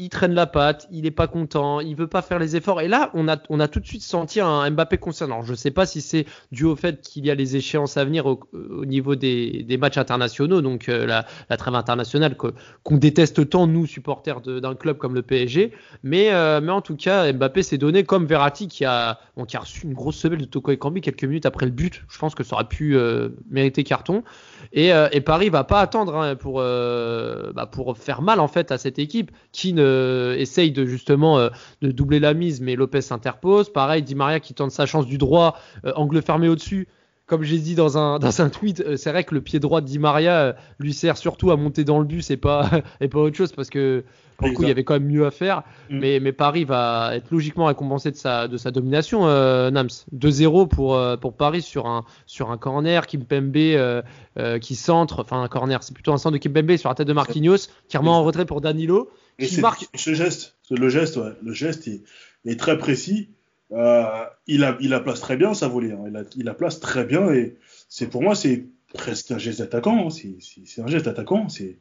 il 0.00 0.08
traîne 0.08 0.32
la 0.32 0.46
patte, 0.46 0.88
il 0.90 1.04
est 1.04 1.10
pas 1.10 1.26
content, 1.26 1.78
il 1.80 1.94
veut 1.94 2.06
pas 2.06 2.22
faire 2.22 2.38
les 2.38 2.56
efforts. 2.56 2.80
Et 2.80 2.88
là, 2.88 3.10
on 3.12 3.28
a, 3.28 3.36
on 3.50 3.60
a 3.60 3.68
tout 3.68 3.80
de 3.80 3.86
suite 3.86 4.02
senti 4.02 4.40
un 4.40 4.70
Mbappé 4.70 4.96
concernant. 4.96 5.42
Je 5.42 5.52
sais 5.52 5.70
pas 5.70 5.84
si 5.84 6.00
c'est 6.00 6.24
dû 6.52 6.64
au 6.64 6.74
fait 6.74 7.02
qu'il 7.02 7.26
y 7.26 7.30
a 7.30 7.34
les 7.34 7.54
échéances 7.56 7.98
à 7.98 8.04
venir 8.06 8.24
au, 8.24 8.40
niveau 8.86 9.14
des, 9.14 9.62
des, 9.62 9.76
matchs 9.76 9.98
internationaux, 9.98 10.62
donc 10.62 10.88
euh, 10.88 11.04
la, 11.04 11.26
la, 11.50 11.56
trêve 11.58 11.74
internationale 11.74 12.34
qu'on 12.34 12.96
déteste 12.96 13.50
tant 13.50 13.66
nous 13.66 13.84
supporters 13.84 14.40
d'un 14.40 14.74
club 14.74 14.96
comme 14.96 15.14
le 15.14 15.20
PSG. 15.20 15.72
Mais, 16.02 16.32
euh, 16.32 16.62
mais 16.62 16.72
en 16.72 16.80
tout 16.80 16.96
cas, 16.96 17.30
Mbappé 17.30 17.62
s'est 17.62 17.78
donné 17.78 18.02
comme 18.02 18.24
Verratti 18.24 18.68
qui 18.68 18.86
a, 18.86 19.20
qui 19.46 19.56
a 19.58 19.60
reçu 19.60 19.84
une 19.84 19.92
grosse 19.92 20.16
semelle 20.16 20.40
de 20.40 20.46
Toko 20.46 20.72
Ekambi 20.72 21.02
quelques 21.02 21.24
minutes 21.24 21.44
après 21.44 21.66
le 21.66 21.72
but. 21.72 22.04
Je 22.08 22.18
pense 22.18 22.34
que 22.34 22.42
ça 22.42 22.54
aurait 22.54 22.68
pu 22.68 22.96
euh, 22.96 23.28
mériter 23.50 23.84
carton. 23.84 24.24
Et, 24.72 24.92
et, 25.12 25.20
Paris 25.20 25.48
va 25.48 25.64
pas 25.64 25.80
attendre 25.80 26.16
hein, 26.16 26.36
pour, 26.36 26.58
bah, 26.58 27.66
pour 27.70 27.98
faire 27.98 28.22
mal 28.22 28.38
en 28.38 28.46
fait 28.46 28.70
à 28.70 28.78
cette 28.78 29.00
équipe 29.00 29.32
qui 29.52 29.72
ne 29.72 29.89
euh, 29.90 30.36
essaye 30.36 30.70
de 30.70 30.84
justement 30.86 31.38
euh, 31.38 31.48
de 31.82 31.90
doubler 31.90 32.20
la 32.20 32.34
mise, 32.34 32.60
mais 32.60 32.76
Lopez 32.76 33.00
s'interpose. 33.02 33.72
Pareil, 33.72 34.02
Di 34.02 34.14
Maria 34.14 34.40
qui 34.40 34.54
tente 34.54 34.70
sa 34.70 34.86
chance 34.86 35.06
du 35.06 35.18
droit, 35.18 35.58
euh, 35.84 35.92
angle 35.96 36.22
fermé 36.22 36.48
au-dessus 36.48 36.88
comme 37.26 37.44
j'ai 37.44 37.58
dit 37.58 37.76
dans 37.76 37.96
un, 37.96 38.18
dans 38.18 38.42
un 38.42 38.48
tweet, 38.48 38.96
c'est 38.96 39.10
vrai 39.10 39.22
que 39.22 39.36
le 39.36 39.40
pied 39.40 39.60
droit 39.60 39.80
de 39.80 39.86
Di 39.86 40.00
Maria 40.00 40.56
lui 40.80 40.92
sert 40.92 41.16
surtout 41.16 41.52
à 41.52 41.56
monter 41.56 41.84
dans 41.84 42.00
le 42.00 42.04
bus 42.04 42.28
et 42.32 42.36
pas, 42.36 42.68
et 43.00 43.06
pas 43.06 43.20
autre 43.20 43.36
chose 43.36 43.52
parce 43.52 43.70
que 43.70 44.02
pour 44.36 44.48
le 44.48 44.54
coup, 44.54 44.62
il 44.62 44.68
y 44.68 44.72
avait 44.72 44.84
quand 44.84 44.94
même 44.94 45.06
mieux 45.06 45.26
à 45.26 45.30
faire. 45.30 45.62
Mm. 45.90 45.98
Mais, 45.98 46.18
mais 46.18 46.32
Paris 46.32 46.64
va 46.64 47.10
être 47.14 47.30
logiquement 47.30 47.66
récompensé 47.66 48.10
de 48.10 48.16
sa, 48.16 48.48
de 48.48 48.56
sa 48.56 48.70
domination, 48.70 49.26
Nams. 49.26 49.88
2-0 50.16 50.66
pour, 50.66 50.98
pour 51.20 51.34
Paris 51.34 51.60
sur 51.60 51.86
un, 51.86 52.04
sur 52.26 52.50
un 52.50 52.56
corner. 52.56 53.06
Kimpembe 53.06 54.02
euh, 54.38 54.60
qui 54.60 54.76
centre, 54.76 55.22
enfin 55.22 55.42
un 55.42 55.48
corner, 55.48 55.82
c'est 55.82 55.92
plutôt 55.92 56.12
un 56.12 56.16
centre 56.16 56.34
de 56.34 56.38
Kimpembe 56.38 56.76
sur 56.76 56.88
la 56.88 56.94
tête 56.94 57.08
de 57.08 57.12
Marquinhos, 57.12 57.66
qui 57.88 57.96
remet 57.96 58.10
en 58.10 58.22
retrait 58.22 58.46
pour 58.46 58.60
Danilo. 58.60 59.10
Et 59.40 59.98
ce 59.98 60.14
geste, 60.14 60.56
le 60.70 60.88
geste, 60.88 61.16
ouais, 61.16 61.32
le 61.42 61.52
geste 61.52 61.88
est, 61.88 62.58
très 62.58 62.78
précis. 62.78 63.30
Euh, 63.72 64.04
il, 64.46 64.64
a, 64.64 64.76
il 64.80 64.90
la 64.90 65.00
place 65.00 65.20
très 65.20 65.36
bien, 65.36 65.54
ça 65.54 65.68
volée. 65.68 65.92
Hein. 65.92 66.04
Il, 66.08 66.16
a, 66.16 66.24
il 66.36 66.44
la 66.44 66.54
place 66.54 66.80
très 66.80 67.04
bien 67.04 67.32
et 67.32 67.56
c'est 67.88 68.08
pour 68.08 68.20
moi 68.22 68.34
c'est 68.34 68.66
presque 68.92 69.30
un 69.30 69.38
geste 69.38 69.60
d'attaquant. 69.60 70.08
Hein. 70.08 70.10
C'est 70.10 70.82
un 70.82 70.86
geste 70.86 71.04
d'attaquant. 71.04 71.48
C'est 71.48 71.78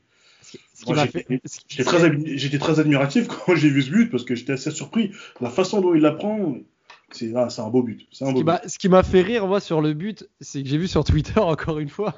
J'étais 0.78 1.84
très, 1.84 2.58
très, 2.58 2.80
admiratif 2.80 3.28
quand 3.46 3.56
j'ai 3.56 3.70
vu 3.70 3.82
ce 3.82 3.92
but 3.92 4.10
parce 4.10 4.24
que 4.24 4.36
j'étais 4.36 4.54
assez 4.54 4.72
surpris. 4.72 5.12
La 5.42 5.50
façon 5.50 5.82
dont 5.82 5.94
il 5.94 6.02
la 6.02 6.12
prend, 6.12 6.56
c'est 7.12 7.34
ah, 7.36 7.48
un 7.58 7.70
beau 7.70 7.84
but. 7.84 8.08
Un 8.22 8.32
beau 8.32 8.44
ce 8.66 8.78
qui 8.78 8.90
m'a 8.90 9.04
fait 9.04 9.22
rire 9.22 9.48
moi 9.48 9.60
sur 9.60 9.82
le 9.82 9.94
but, 9.94 10.28
c'est 10.42 10.64
que 10.64 10.70
j'ai 10.70 10.78
vu 10.78 10.88
sur 10.88 11.04
Twitter 11.04 11.40
encore 11.40 11.80
une 11.80 11.90
fois 11.90 12.16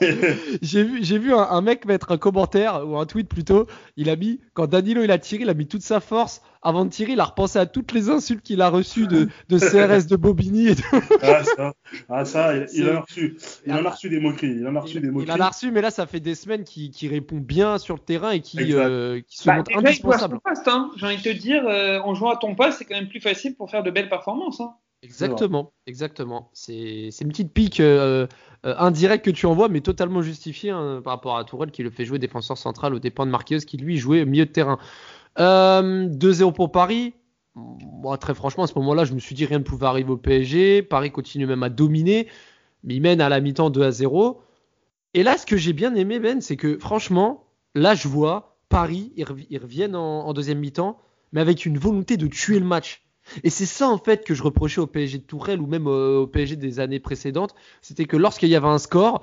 j'ai 0.62 0.84
vu, 0.84 1.02
j'ai 1.02 1.18
vu 1.18 1.34
un, 1.34 1.60
mec 1.60 1.84
mettre 1.86 2.12
un 2.12 2.18
commentaire 2.18 2.86
ou 2.86 2.98
un 2.98 3.06
tweet 3.06 3.28
plutôt. 3.28 3.66
Il 3.96 4.10
a 4.10 4.16
mis 4.16 4.40
quand 4.54 4.66
Danilo 4.66 5.02
il 5.02 5.10
a 5.10 5.18
tiré, 5.18 5.42
il 5.42 5.50
a 5.50 5.54
mis 5.54 5.66
toute 5.66 5.82
sa 5.82 6.00
force 6.00 6.42
avant 6.62 6.84
de 6.84 6.90
tirer. 6.90 7.12
Il 7.12 7.20
a 7.20 7.24
repensé 7.24 7.58
à 7.58 7.66
toutes 7.66 7.92
les 7.92 8.08
insultes 8.08 8.42
qu'il 8.42 8.60
a 8.62 8.68
reçues 8.68 9.06
de, 9.06 9.28
de 9.48 9.58
CRS 9.58 10.06
de 10.06 10.16
Bobigny 10.16 10.68
et 10.68 10.76
tout. 10.76 10.82
ah 11.22 11.44
ça, 11.44 11.72
ah, 12.08 12.24
ça 12.24 12.52
il, 12.72 12.88
en 12.88 12.96
a 12.96 13.00
reçu. 13.00 13.36
Il 13.66 13.72
en 13.72 13.84
a 13.84 13.90
reçu 13.90 14.08
des 14.08 14.20
moqueries. 14.20 14.56
Il 14.58 14.66
en 14.66 14.76
a 14.76 14.80
reçu 14.80 15.00
des 15.00 15.10
moqueries. 15.10 15.28
Il 15.28 15.32
en 15.32 15.44
a 15.44 15.48
reçu, 15.48 15.70
mais 15.70 15.80
là 15.80 15.90
ça 15.90 16.06
fait 16.06 16.20
des 16.20 16.34
semaines 16.34 16.64
qu'il, 16.64 17.08
répond 17.08 17.38
bien 17.38 17.78
sur 17.78 17.94
le 17.94 18.00
terrain 18.00 18.30
et 18.32 18.40
qui, 18.40 18.74
euh, 18.74 19.20
qui 19.26 19.38
se 19.38 19.46
bah, 19.46 19.56
montre 19.56 19.76
indispensable. 19.76 20.38
Hein. 20.66 20.90
J'ai 20.96 21.06
envie 21.06 21.16
de 21.16 21.22
te 21.22 21.28
dire, 21.28 21.66
euh, 21.66 22.00
en 22.00 22.14
jouant 22.14 22.30
à 22.30 22.36
ton 22.36 22.54
poste, 22.54 22.78
c'est 22.78 22.84
quand 22.84 22.96
même 22.96 23.08
plus 23.08 23.20
facile 23.20 23.56
pour 23.56 23.70
faire 23.70 23.82
de 23.82 23.90
belles 23.90 24.08
performances. 24.08 24.60
Hein. 24.60 24.74
Exactement, 25.02 25.72
exactement. 25.86 26.50
C'est, 26.54 27.10
une 27.20 27.28
petite 27.28 27.52
pique. 27.52 27.80
Euh, 27.80 28.26
euh, 28.66 28.74
indirect 28.78 29.24
que 29.24 29.30
tu 29.30 29.46
envoies, 29.46 29.68
mais 29.68 29.80
totalement 29.80 30.20
justifié 30.20 30.70
hein, 30.70 31.00
par 31.04 31.12
rapport 31.12 31.36
à 31.36 31.44
Tourelle 31.44 31.70
qui 31.70 31.84
le 31.84 31.90
fait 31.90 32.04
jouer 32.04 32.18
défenseur 32.18 32.58
central 32.58 32.92
au 32.92 32.98
dépend 32.98 33.24
de 33.24 33.30
Marquinhos 33.30 33.60
qui 33.60 33.76
lui 33.76 33.98
jouait 33.98 34.24
milieu 34.24 34.46
de 34.46 34.50
terrain. 34.50 34.78
2-0 35.36 35.38
euh, 35.40 36.50
pour 36.50 36.72
Paris. 36.72 37.14
Moi, 37.54 38.18
très 38.18 38.34
franchement, 38.34 38.64
à 38.64 38.66
ce 38.66 38.76
moment-là, 38.76 39.04
je 39.04 39.14
me 39.14 39.20
suis 39.20 39.36
dit 39.36 39.44
rien 39.44 39.60
ne 39.60 39.64
pouvait 39.64 39.86
arriver 39.86 40.10
au 40.10 40.16
PSG. 40.16 40.82
Paris 40.82 41.12
continue 41.12 41.46
même 41.46 41.62
à 41.62 41.68
dominer, 41.68 42.28
mais 42.82 42.96
il 42.96 43.00
mène 43.00 43.20
à 43.20 43.28
la 43.28 43.40
mi-temps 43.40 43.70
2 43.70 43.90
0. 43.90 44.40
Et 45.14 45.22
là, 45.22 45.38
ce 45.38 45.46
que 45.46 45.56
j'ai 45.56 45.72
bien 45.72 45.94
aimé, 45.94 46.18
Ben, 46.18 46.40
c'est 46.40 46.56
que 46.56 46.78
franchement, 46.78 47.44
là, 47.76 47.94
je 47.94 48.08
vois 48.08 48.58
Paris, 48.68 49.12
ils, 49.16 49.58
reviennent 49.58 49.96
en 49.96 50.32
deuxième 50.32 50.58
mi-temps, 50.58 50.98
mais 51.32 51.40
avec 51.40 51.64
une 51.64 51.78
volonté 51.78 52.16
de 52.16 52.26
tuer 52.26 52.58
le 52.58 52.66
match. 52.66 53.07
Et 53.44 53.50
c'est 53.50 53.66
ça 53.66 53.88
en 53.88 53.98
fait 53.98 54.24
que 54.24 54.34
je 54.34 54.42
reprochais 54.42 54.80
au 54.80 54.86
PSG 54.86 55.18
de 55.18 55.22
Tourelle 55.22 55.60
ou 55.60 55.66
même 55.66 55.86
au 55.86 56.26
PSG 56.26 56.56
des 56.56 56.80
années 56.80 57.00
précédentes, 57.00 57.54
c'était 57.82 58.04
que 58.04 58.16
lorsqu'il 58.16 58.48
y 58.48 58.56
avait 58.56 58.68
un 58.68 58.78
score, 58.78 59.22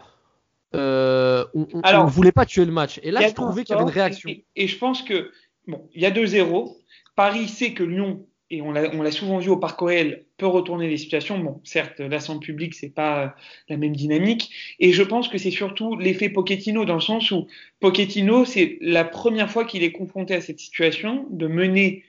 euh, 0.75 1.45
on 1.53 1.65
ne 1.65 2.09
voulait 2.09 2.31
pas 2.31 2.45
tuer 2.45 2.65
le 2.65 2.71
match. 2.71 2.99
Et 3.03 3.11
là, 3.11 3.27
je 3.27 3.33
trouvais 3.33 3.63
qu'il 3.63 3.73
y 3.73 3.77
avait 3.77 3.87
une 3.87 3.93
réaction. 3.93 4.29
Et, 4.55 4.67
je 4.67 4.77
pense 4.77 5.01
que, 5.01 5.31
bon, 5.67 5.87
il 5.93 6.01
y 6.01 6.05
a 6.05 6.11
2-0. 6.11 6.77
Paris 7.15 7.47
sait 7.47 7.73
que 7.73 7.83
Lyon, 7.83 8.25
et 8.51 8.61
on 8.61 8.71
l'a 8.71 9.11
souvent 9.11 9.39
vu 9.39 9.49
au 9.49 9.57
Parc 9.57 9.81
OL, 9.81 10.23
peut 10.37 10.45
retourner 10.45 10.89
les 10.89 10.97
situations. 10.97 11.39
Bon, 11.39 11.61
certes, 11.63 12.01
sans 12.19 12.39
public, 12.39 12.73
c'est 12.73 12.93
pas 12.93 13.35
la 13.69 13.77
même 13.77 13.95
dynamique. 13.95 14.51
Et 14.79 14.91
je 14.91 15.01
pense 15.01 15.29
que 15.29 15.37
c'est 15.37 15.51
surtout 15.51 15.95
l'effet 15.97 16.29
Pochettino, 16.29 16.85
dans 16.85 16.95
le 16.95 17.01
sens 17.01 17.31
où 17.31 17.47
Pochettino, 17.79 18.45
c'est 18.45 18.77
la 18.81 19.05
première 19.05 19.49
fois 19.49 19.65
qu'il 19.65 19.83
est 19.83 19.91
confronté 19.91 20.35
à 20.35 20.41
cette 20.41 20.59
situation 20.59 21.25
de 21.31 21.47
mener 21.47 22.03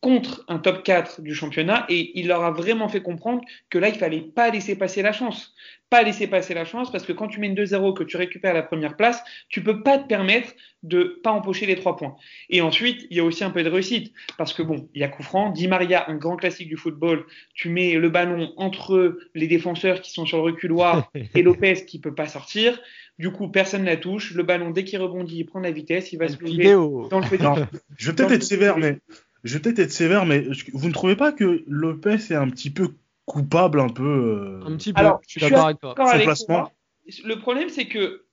contre 0.00 0.44
un 0.48 0.58
top 0.58 0.82
4 0.82 1.22
du 1.22 1.34
championnat 1.34 1.86
et 1.88 2.18
il 2.18 2.28
leur 2.28 2.44
a 2.44 2.50
vraiment 2.50 2.88
fait 2.88 3.02
comprendre 3.02 3.42
que 3.70 3.78
là, 3.78 3.88
il 3.88 3.94
fallait 3.94 4.20
pas 4.20 4.50
laisser 4.50 4.76
passer 4.76 5.02
la 5.02 5.12
chance. 5.12 5.54
Pas 5.88 6.02
laisser 6.02 6.26
passer 6.26 6.52
la 6.52 6.64
chance 6.64 6.90
parce 6.90 7.04
que 7.04 7.12
quand 7.12 7.28
tu 7.28 7.40
mets 7.40 7.46
une 7.46 7.54
2-0, 7.54 7.94
que 7.94 8.04
tu 8.04 8.16
récupères 8.16 8.54
la 8.54 8.62
première 8.62 8.96
place, 8.96 9.22
tu 9.48 9.62
peux 9.62 9.82
pas 9.82 9.98
te 9.98 10.06
permettre 10.06 10.52
de 10.82 11.20
pas 11.22 11.30
empocher 11.30 11.66
les 11.66 11.76
trois 11.76 11.96
points. 11.96 12.16
Et 12.50 12.60
ensuite, 12.60 13.06
il 13.10 13.16
y 13.16 13.20
a 13.20 13.24
aussi 13.24 13.42
un 13.44 13.50
peu 13.50 13.62
de 13.62 13.70
réussite 13.70 14.12
parce 14.36 14.52
que 14.52 14.62
bon, 14.62 14.88
il 14.94 15.00
y 15.00 15.04
a 15.04 15.08
coup 15.08 15.22
franc, 15.22 15.50
Di 15.50 15.66
Maria, 15.68 16.08
un 16.10 16.16
grand 16.16 16.36
classique 16.36 16.68
du 16.68 16.76
football, 16.76 17.24
tu 17.54 17.68
mets 17.68 17.94
le 17.94 18.10
ballon 18.10 18.52
entre 18.56 19.18
les 19.34 19.46
défenseurs 19.46 20.00
qui 20.00 20.12
sont 20.12 20.26
sur 20.26 20.38
le 20.38 20.44
reculoir 20.44 21.10
et 21.34 21.42
Lopez 21.42 21.86
qui 21.86 22.00
peut 22.00 22.14
pas 22.14 22.28
sortir. 22.28 22.80
Du 23.18 23.30
coup, 23.30 23.48
personne 23.48 23.82
ne 23.82 23.86
la 23.86 23.96
touche. 23.96 24.34
Le 24.34 24.42
ballon, 24.42 24.70
dès 24.70 24.84
qu'il 24.84 25.00
rebondit, 25.00 25.38
il 25.38 25.46
prend 25.46 25.60
la 25.60 25.70
vitesse, 25.70 26.12
il 26.12 26.18
va 26.18 26.28
se 26.28 26.36
lever 26.38 26.72
dans 27.10 27.20
le 27.20 27.26
petit. 27.30 27.42
Non, 27.42 27.54
je 27.96 28.10
vais 28.10 28.14
peut-être 28.14 28.32
être 28.32 28.42
sévère, 28.42 28.76
mais 28.76 28.98
je 29.46 29.54
vais 29.54 29.60
peut-être 29.60 29.78
être 29.78 29.92
sévère, 29.92 30.26
mais 30.26 30.44
vous 30.72 30.88
ne 30.88 30.92
trouvez 30.92 31.16
pas 31.16 31.32
que 31.32 31.64
Lopez 31.66 32.14
est 32.30 32.34
un 32.34 32.48
petit 32.50 32.70
peu 32.70 32.94
coupable, 33.24 33.80
un 33.80 33.88
peu 33.88 34.02
euh, 34.04 34.60
Un 34.66 34.76
petit 34.76 34.92
peu, 34.92 35.00
Alors, 35.00 35.20
je 35.26 35.32
suis 35.32 35.40
d'accord 35.40 35.66
avec 35.66 35.80
toi. 35.80 35.94
placement. 35.94 36.72
Le 37.24 37.34
problème, 37.36 37.68
c'est 37.68 37.86
que 37.86 38.24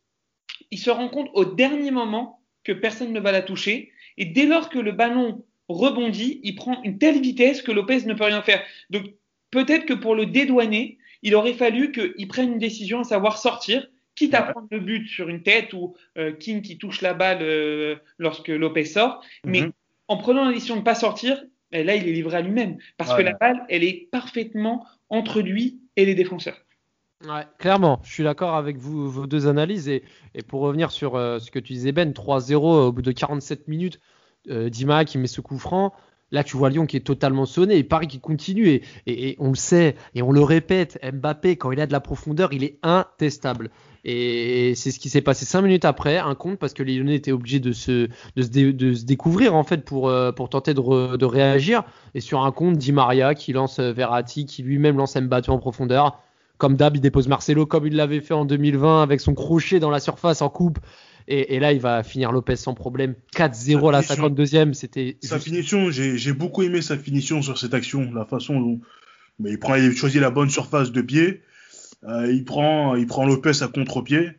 il 0.71 0.77
se 0.79 0.89
rend 0.89 1.09
compte 1.09 1.29
au 1.33 1.45
dernier 1.45 1.91
moment 1.91 2.41
que 2.63 2.71
personne 2.71 3.13
ne 3.13 3.19
va 3.19 3.31
la 3.31 3.41
toucher. 3.41 3.91
Et 4.17 4.25
dès 4.25 4.45
lors 4.45 4.69
que 4.69 4.79
le 4.79 4.91
ballon 4.91 5.45
rebondit, 5.67 6.39
il 6.43 6.55
prend 6.55 6.81
une 6.83 6.97
telle 6.97 7.19
vitesse 7.21 7.61
que 7.61 7.71
Lopez 7.71 8.05
ne 8.05 8.13
peut 8.13 8.23
rien 8.25 8.41
faire. 8.41 8.63
Donc 8.89 9.05
peut-être 9.51 9.85
que 9.85 9.93
pour 9.93 10.15
le 10.15 10.25
dédouaner, 10.25 10.97
il 11.21 11.35
aurait 11.35 11.53
fallu 11.53 11.91
qu'il 11.91 12.27
prenne 12.27 12.53
une 12.53 12.59
décision, 12.59 12.99
à 13.01 13.03
savoir 13.03 13.37
sortir, 13.37 13.87
quitte 14.15 14.33
à 14.35 14.45
Ouais. 14.45 14.51
prendre 14.51 14.67
le 14.71 14.79
but 14.79 15.07
sur 15.07 15.29
une 15.29 15.41
tête 15.41 15.73
ou 15.73 15.95
euh, 16.17 16.31
King 16.33 16.61
qui 16.61 16.77
touche 16.77 17.01
la 17.01 17.13
balle 17.13 17.39
euh, 17.41 17.95
lorsque 18.17 18.49
Lopez 18.49 18.85
sort. 18.85 19.23
Mais 19.45 19.61
Mhm. 19.61 19.71
En 20.07 20.17
prenant 20.17 20.45
la 20.45 20.53
décision 20.53 20.75
de 20.75 20.79
ne 20.81 20.85
pas 20.85 20.95
sortir, 20.95 21.43
eh, 21.71 21.83
là, 21.83 21.95
il 21.95 22.07
est 22.07 22.11
livré 22.13 22.37
à 22.37 22.41
lui-même. 22.41 22.77
Parce 22.97 23.11
Ouais. 23.11 23.17
que 23.17 23.21
la 23.23 23.33
balle, 23.33 23.63
elle 23.69 23.83
est 23.83 24.09
parfaitement 24.11 24.85
entre 25.09 25.41
lui 25.41 25.79
et 25.95 26.05
les 26.05 26.15
défenseurs. 26.15 26.57
Ouais, 27.25 27.45
clairement, 27.57 28.01
je 28.03 28.11
suis 28.11 28.23
d'accord 28.23 28.55
avec 28.55 28.77
vous, 28.77 29.09
vos 29.09 29.27
deux 29.27 29.47
analyses. 29.47 29.87
Et, 29.87 30.03
et 30.35 30.41
pour 30.41 30.61
revenir 30.61 30.91
sur 30.91 31.15
euh, 31.15 31.39
ce 31.39 31.51
que 31.51 31.59
tu 31.59 31.73
disais, 31.73 31.91
Ben, 31.93 32.11
3-0 32.11 32.87
au 32.87 32.91
bout 32.91 33.01
de 33.01 33.11
47 33.13 33.67
minutes, 33.69 33.99
euh, 34.49 34.69
Dima 34.69 35.05
qui 35.05 35.17
met 35.17 35.27
ce 35.27 35.39
coup 35.39 35.57
franc. 35.57 35.93
Là, 36.31 36.43
tu 36.43 36.57
vois 36.57 36.69
Lyon 36.69 36.85
qui 36.85 36.97
est 36.97 37.01
totalement 37.05 37.45
sonné 37.45 37.77
et 37.77 37.83
Paris 37.83 38.07
qui 38.07 38.19
continue. 38.19 38.67
Et, 38.67 38.83
et- 39.05 39.29
et 39.29 39.35
on 39.39 39.49
le 39.49 39.55
sait 39.55 39.95
et 40.15 40.21
on 40.21 40.31
le 40.31 40.41
répète, 40.41 40.99
Mbappé, 41.03 41.55
quand 41.57 41.71
il 41.71 41.79
a 41.79 41.85
de 41.87 41.91
la 41.93 42.01
profondeur, 42.01 42.51
il 42.53 42.63
est 42.63 42.77
intestable. 42.83 43.69
Et 44.05 44.73
c'est 44.75 44.91
ce 44.91 44.99
qui 44.99 45.09
s'est 45.09 45.21
passé 45.21 45.45
5 45.45 45.61
minutes 45.61 45.85
après, 45.85 46.17
un 46.17 46.35
compte, 46.35 46.59
parce 46.59 46.73
que 46.73 46.83
les 46.83 46.97
Lyonnais 46.97 47.15
étaient 47.15 47.31
obligés 47.31 47.59
de 47.61 47.71
se, 47.71 48.09
de 48.35 48.41
se, 48.41 48.47
dé- 48.49 48.73
de 48.73 48.93
se 48.93 49.05
découvrir 49.05 49.55
en 49.55 49.63
fait 49.63 49.85
pour, 49.85 50.09
euh, 50.09 50.31
pour 50.33 50.49
tenter 50.49 50.73
de, 50.73 50.81
re- 50.81 51.15
de 51.17 51.25
réagir. 51.25 51.83
Et 52.13 52.19
sur 52.19 52.43
un 52.43 52.51
compte, 52.51 52.77
Di 52.77 52.91
Maria 52.91 53.33
qui 53.33 53.53
lance 53.53 53.79
euh, 53.79 53.93
Verratti, 53.93 54.45
qui 54.45 54.61
lui-même 54.63 54.97
lance 54.97 55.15
Mbappé 55.15 55.49
en 55.51 55.57
profondeur. 55.59 56.19
Comme 56.57 56.75
d'hab, 56.75 56.95
il 56.97 57.01
dépose 57.01 57.27
Marcelo 57.29 57.65
comme 57.65 57.87
il 57.87 57.95
l'avait 57.95 58.19
fait 58.21 58.33
en 58.33 58.45
2020 58.45 59.01
avec 59.03 59.21
son 59.21 59.33
crochet 59.33 59.79
dans 59.79 59.89
la 59.89 59.99
surface 60.01 60.41
en 60.41 60.49
coupe. 60.49 60.79
Et, 61.29 61.55
et 61.55 61.59
là, 61.59 61.71
il 61.71 61.79
va 61.79 62.03
finir 62.03 62.33
Lopez 62.33 62.57
sans 62.57 62.73
problème. 62.73 63.15
4-0 63.37 63.87
à 63.87 63.91
la 63.93 64.01
Sa 64.01 64.15
finition. 64.15 64.35
52e, 64.65 64.73
c'était 64.73 65.17
Sa 65.21 65.37
juste- 65.37 65.47
finition, 65.47 65.89
j'ai 65.91 66.17
j'ai 66.17 66.33
beaucoup 66.33 66.61
aimé 66.63 66.81
sa 66.81 66.97
finition 66.97 67.41
sur 67.41 67.57
cette 67.57 67.73
action, 67.73 68.11
la 68.13 68.25
façon 68.25 68.59
dont 68.59 68.81
mais 69.39 69.51
il 69.51 69.59
prend, 69.59 69.75
il 69.75 69.93
choisit 69.95 70.19
la 70.21 70.29
bonne 70.29 70.49
surface 70.49 70.91
de 70.91 71.01
pied, 71.01 71.41
euh, 72.07 72.31
il 72.31 72.43
prend, 72.45 72.95
il 72.95 73.07
prend 73.07 73.25
Lopez 73.25 73.61
à 73.63 73.67
contre-pied, 73.67 74.31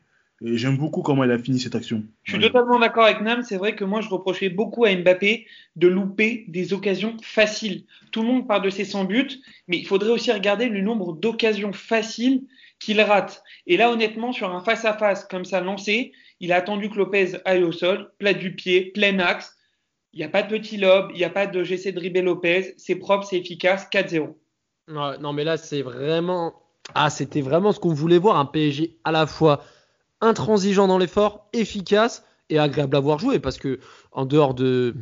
et 0.44 0.56
j'aime 0.58 0.76
beaucoup 0.76 1.02
comment 1.02 1.24
il 1.24 1.30
a 1.30 1.38
fini 1.38 1.58
cette 1.58 1.74
action. 1.74 2.02
Je 2.24 2.32
suis 2.32 2.40
Ouais. 2.40 2.48
totalement 2.50 2.78
d'accord 2.78 3.04
avec 3.04 3.20
Nam. 3.22 3.42
C'est 3.42 3.56
vrai 3.56 3.74
que 3.76 3.84
moi, 3.84 4.00
je 4.00 4.08
reprochais 4.08 4.50
beaucoup 4.50 4.84
à 4.84 4.94
Mbappé 4.94 5.46
de 5.76 5.88
louper 5.88 6.44
des 6.48 6.72
occasions 6.74 7.16
faciles. 7.22 7.84
Tout 8.10 8.22
le 8.22 8.28
monde 8.28 8.46
parle 8.48 8.62
de 8.62 8.70
ses 8.70 8.84
100 8.84 9.04
buts, 9.04 9.30
mais 9.68 9.78
il 9.78 9.86
faudrait 9.86 10.10
aussi 10.10 10.32
regarder 10.32 10.68
le 10.68 10.80
nombre 10.82 11.14
d'occasions 11.14 11.72
faciles 11.72 12.42
qu'il 12.80 13.00
rate. 13.00 13.42
Et 13.66 13.76
là, 13.76 13.90
honnêtement, 13.90 14.32
sur 14.32 14.54
un 14.54 14.60
face-à-face 14.60 15.24
comme 15.24 15.44
ça 15.44 15.60
lancé, 15.60 16.12
il 16.40 16.52
a 16.52 16.56
attendu 16.56 16.90
que 16.90 16.96
Lopez 16.96 17.36
aille 17.46 17.62
au 17.62 17.72
sol, 17.72 18.12
plat 18.18 18.34
du 18.34 18.54
pied, 18.54 18.90
plein 18.92 19.18
axe. 19.20 19.56
Il 20.12 20.18
n'y 20.18 20.24
a 20.24 20.28
pas 20.28 20.42
de 20.42 20.48
petit 20.48 20.76
lobe, 20.76 21.10
il 21.14 21.16
n'y 21.18 21.24
a 21.24 21.30
pas 21.30 21.46
de 21.46 21.64
j'essaie 21.64 21.92
de 21.92 21.96
dribbler 22.00 22.22
Lopez. 22.22 22.74
C'est 22.76 22.96
propre, 22.96 23.24
c'est 23.24 23.38
efficace, 23.38 23.88
4-0. 23.90 24.36
Ouais, 24.88 25.18
non, 25.20 25.32
mais 25.32 25.44
là, 25.44 25.56
c'est 25.56 25.80
vraiment. 25.82 26.52
Ah, 26.94 27.10
c'était 27.10 27.40
vraiment 27.40 27.72
ce 27.72 27.80
qu'on 27.80 27.94
voulait 27.94 28.18
voir. 28.18 28.36
Un 28.36 28.44
PSG 28.44 28.98
à 29.04 29.12
la 29.12 29.26
fois 29.26 29.62
intransigeant 30.20 30.86
dans 30.86 30.98
l'effort, 30.98 31.48
efficace 31.52 32.24
et 32.50 32.58
agréable 32.58 32.96
à 32.96 33.00
voir 33.00 33.18
jouer. 33.18 33.38
Parce 33.38 33.56
que, 33.56 33.78
en 34.12 34.26
dehors 34.26 34.54
de, 34.54 34.94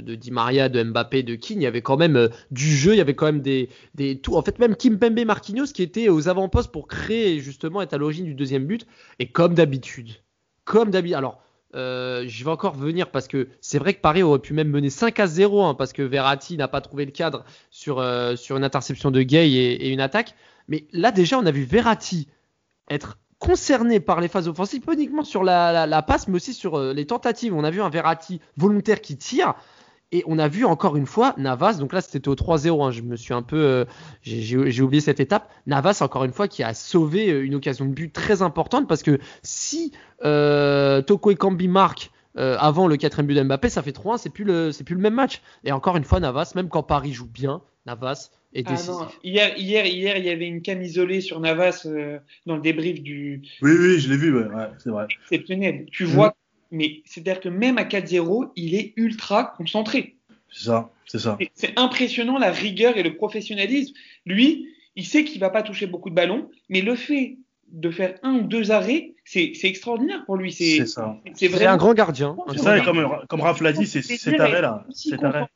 Di 0.00 0.30
Maria, 0.30 0.68
de 0.68 0.82
Mbappé, 0.82 1.22
de 1.22 1.34
Keane, 1.34 1.60
il 1.60 1.64
y 1.64 1.66
avait 1.66 1.82
quand 1.82 1.96
même 1.96 2.16
euh, 2.16 2.28
du 2.50 2.66
jeu, 2.66 2.94
il 2.94 2.98
y 2.98 3.00
avait 3.00 3.14
quand 3.14 3.26
même 3.26 3.42
des. 3.42 3.68
En 4.28 4.42
fait, 4.42 4.58
même 4.58 4.76
Kim 4.76 4.98
Pembe 4.98 5.24
Marquinhos 5.24 5.66
qui 5.66 5.82
était 5.82 6.08
aux 6.08 6.28
avant-postes 6.28 6.72
pour 6.72 6.88
créer, 6.88 7.40
justement, 7.40 7.82
être 7.82 7.92
à 7.92 7.98
l'origine 7.98 8.24
du 8.24 8.34
deuxième 8.34 8.66
but. 8.66 8.86
Et 9.18 9.28
comme 9.28 9.54
d'habitude, 9.54 10.12
comme 10.64 10.90
d'habitude. 10.90 11.16
Alors. 11.16 11.42
Euh, 11.74 12.24
je 12.26 12.42
vais 12.42 12.50
encore 12.50 12.74
venir 12.74 13.10
parce 13.10 13.28
que 13.28 13.48
c'est 13.60 13.78
vrai 13.78 13.92
que 13.92 14.00
Paris 14.00 14.22
aurait 14.22 14.38
pu 14.38 14.54
même 14.54 14.68
mener 14.68 14.88
5 14.88 15.20
à 15.20 15.26
0 15.26 15.62
hein, 15.62 15.74
parce 15.74 15.92
que 15.92 16.00
Verratti 16.00 16.56
n'a 16.56 16.68
pas 16.68 16.80
trouvé 16.80 17.04
le 17.04 17.10
cadre 17.10 17.44
sur, 17.70 17.98
euh, 17.98 18.34
une 18.48 18.64
interception 18.64 19.10
de 19.10 19.20
Gay 19.20 19.50
et 19.50 19.90
une 19.90 20.00
attaque. 20.00 20.34
Mais 20.68 20.86
là 20.92 21.12
déjà 21.12 21.38
on 21.38 21.46
a 21.46 21.50
vu 21.50 21.64
Verratti 21.64 22.28
être 22.90 23.18
concerné 23.38 24.00
par 24.00 24.20
les 24.20 24.28
phases 24.28 24.48
offensives, 24.48 24.80
pas 24.80 24.94
uniquement 24.94 25.24
sur 25.24 25.44
la, 25.44 26.02
passe 26.02 26.28
mais 26.28 26.36
aussi 26.36 26.54
sur 26.54 26.78
euh, 26.78 26.92
les 26.92 27.06
tentatives. 27.06 27.54
On 27.54 27.64
a 27.64 27.70
vu 27.70 27.82
un 27.82 27.90
Verratti 27.90 28.40
volontaire 28.56 29.00
qui 29.00 29.16
tire. 29.16 29.54
Et 30.12 30.22
on 30.28 30.38
a 30.38 30.46
vu 30.46 30.64
encore 30.64 30.96
une 30.96 31.04
fois 31.04 31.34
Navas, 31.36 31.74
donc 31.74 31.92
là 31.92 32.00
c'était 32.00 32.28
au 32.28 32.36
3-0, 32.36 32.86
hein, 32.86 32.90
je 32.92 33.02
me 33.02 33.16
suis 33.16 33.34
un 33.34 33.42
peu, 33.42 33.56
euh, 33.56 33.84
j'ai- 34.22 34.80
oublié 34.80 35.00
cette 35.00 35.18
étape. 35.18 35.50
Navas 35.66 35.98
encore 36.00 36.22
une 36.22 36.32
fois 36.32 36.46
qui 36.46 36.62
a 36.62 36.74
sauvé 36.74 37.28
euh, 37.28 37.44
une 37.44 37.56
occasion 37.56 37.86
de 37.86 37.90
but 37.90 38.12
très 38.12 38.40
importante 38.40 38.86
parce 38.86 39.02
que 39.02 39.18
si 39.42 39.90
euh, 40.24 41.02
Toko 41.02 41.32
Ekambi 41.32 41.66
marque 41.66 42.12
euh, 42.38 42.56
avant 42.60 42.86
le 42.86 42.96
quatrième 42.96 43.26
but 43.26 43.34
d'Mbappé, 43.34 43.68
ça 43.68 43.82
fait 43.82 43.90
3-1, 43.90 44.18
c'est 44.18 44.30
plus 44.30 44.44
plus 44.44 44.94
le 44.94 45.00
même 45.00 45.14
match. 45.14 45.42
Et 45.64 45.72
encore 45.72 45.96
une 45.96 46.04
fois 46.04 46.20
Navas, 46.20 46.52
même 46.54 46.68
quand 46.68 46.84
Paris 46.84 47.12
joue 47.12 47.26
bien, 47.26 47.62
Navas 47.84 48.30
Ah 48.64 48.74
non, 48.86 49.08
hier, 49.22 49.58
hier, 49.58 49.86
hier, 49.86 50.16
il 50.16 50.24
y 50.24 50.30
avait 50.30 50.46
une 50.46 50.62
cam 50.62 50.80
isolée 50.80 51.20
sur 51.20 51.40
Navas 51.40 51.82
euh, 51.86 52.18
dans 52.46 52.56
le 52.56 52.62
débrief 52.62 53.02
du, 53.02 53.42
Oui, 53.60 53.72
oui, 53.78 53.98
je 54.00 54.08
l'ai 54.08 54.16
vu, 54.16 54.34
ouais, 54.36 54.46
ouais, 54.46 54.68
c'est 54.78 54.90
vrai. 54.90 55.06
exceptionnel. 55.24 55.86
Tu 55.92 56.04
Mhm. 56.04 56.10
vois, 56.10 56.36
mais 56.70 57.02
c'est-à-dire 57.04 57.40
que 57.40 57.48
même 57.48 57.78
à 57.78 57.84
4-0, 57.84 58.52
il 58.56 58.74
est 58.74 58.92
ultra 58.96 59.52
concentré. 59.56 60.16
C'est 60.50 60.64
ça, 60.66 60.90
c'est 61.06 61.18
ça. 61.18 61.38
C'est 61.54 61.78
impressionnant 61.78 62.38
la 62.38 62.50
rigueur 62.50 62.96
et 62.96 63.02
le 63.02 63.14
professionnalisme. 63.16 63.94
Lui, 64.24 64.68
il 64.94 65.04
sait 65.04 65.24
qu'il 65.24 65.40
va 65.40 65.50
pas 65.50 65.62
toucher 65.62 65.86
beaucoup 65.86 66.08
de 66.08 66.14
ballons, 66.14 66.48
mais 66.68 66.80
le 66.80 66.94
fait 66.94 67.38
de 67.72 67.90
faire 67.90 68.14
un 68.22 68.34
ou 68.36 68.42
deux 68.42 68.70
arrêts, 68.70 69.14
c'est 69.24 69.52
extraordinaire 69.64 70.24
pour 70.24 70.36
lui. 70.36 70.52
C'est 70.52 70.86
ça. 70.86 71.20
c'est 71.34 71.66
un 71.66 71.76
grand 71.76 71.94
gardien. 71.94 72.36
C'est 72.52 72.58
ça, 72.58 72.78
et 72.78 72.82
comme, 72.82 73.06
comme 73.28 73.40
Raph 73.40 73.60
l'a 73.60 73.72
dit, 73.72 73.86
c'est 73.86 74.02
cet 74.02 74.40
arrêt-là. 74.40 74.86
Cet 74.94 75.22
arrêt. 75.24 75.48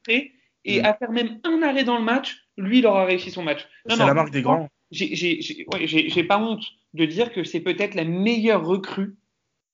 Et 0.64 0.80
Mhm. 0.80 0.84
à 0.86 0.94
faire 0.94 1.10
même 1.10 1.38
un 1.44 1.62
arrêt 1.62 1.84
dans 1.84 1.98
le 1.98 2.04
match, 2.04 2.38
lui, 2.56 2.78
il 2.78 2.86
aura 2.86 3.04
réussi 3.04 3.30
son 3.30 3.42
match. 3.42 3.66
C'est 3.88 3.96
la 3.96 4.14
marque 4.14 4.30
des 4.30 4.42
grands. 4.42 4.68
j'ai- 4.90 5.66
ouais, 5.72 6.24
pas 6.24 6.38
honte 6.38 6.64
de 6.94 7.04
dire 7.04 7.32
que 7.32 7.44
c'est 7.44 7.60
peut-être 7.60 7.94
la 7.94 8.04
meilleure 8.04 8.64
recrue 8.66 9.14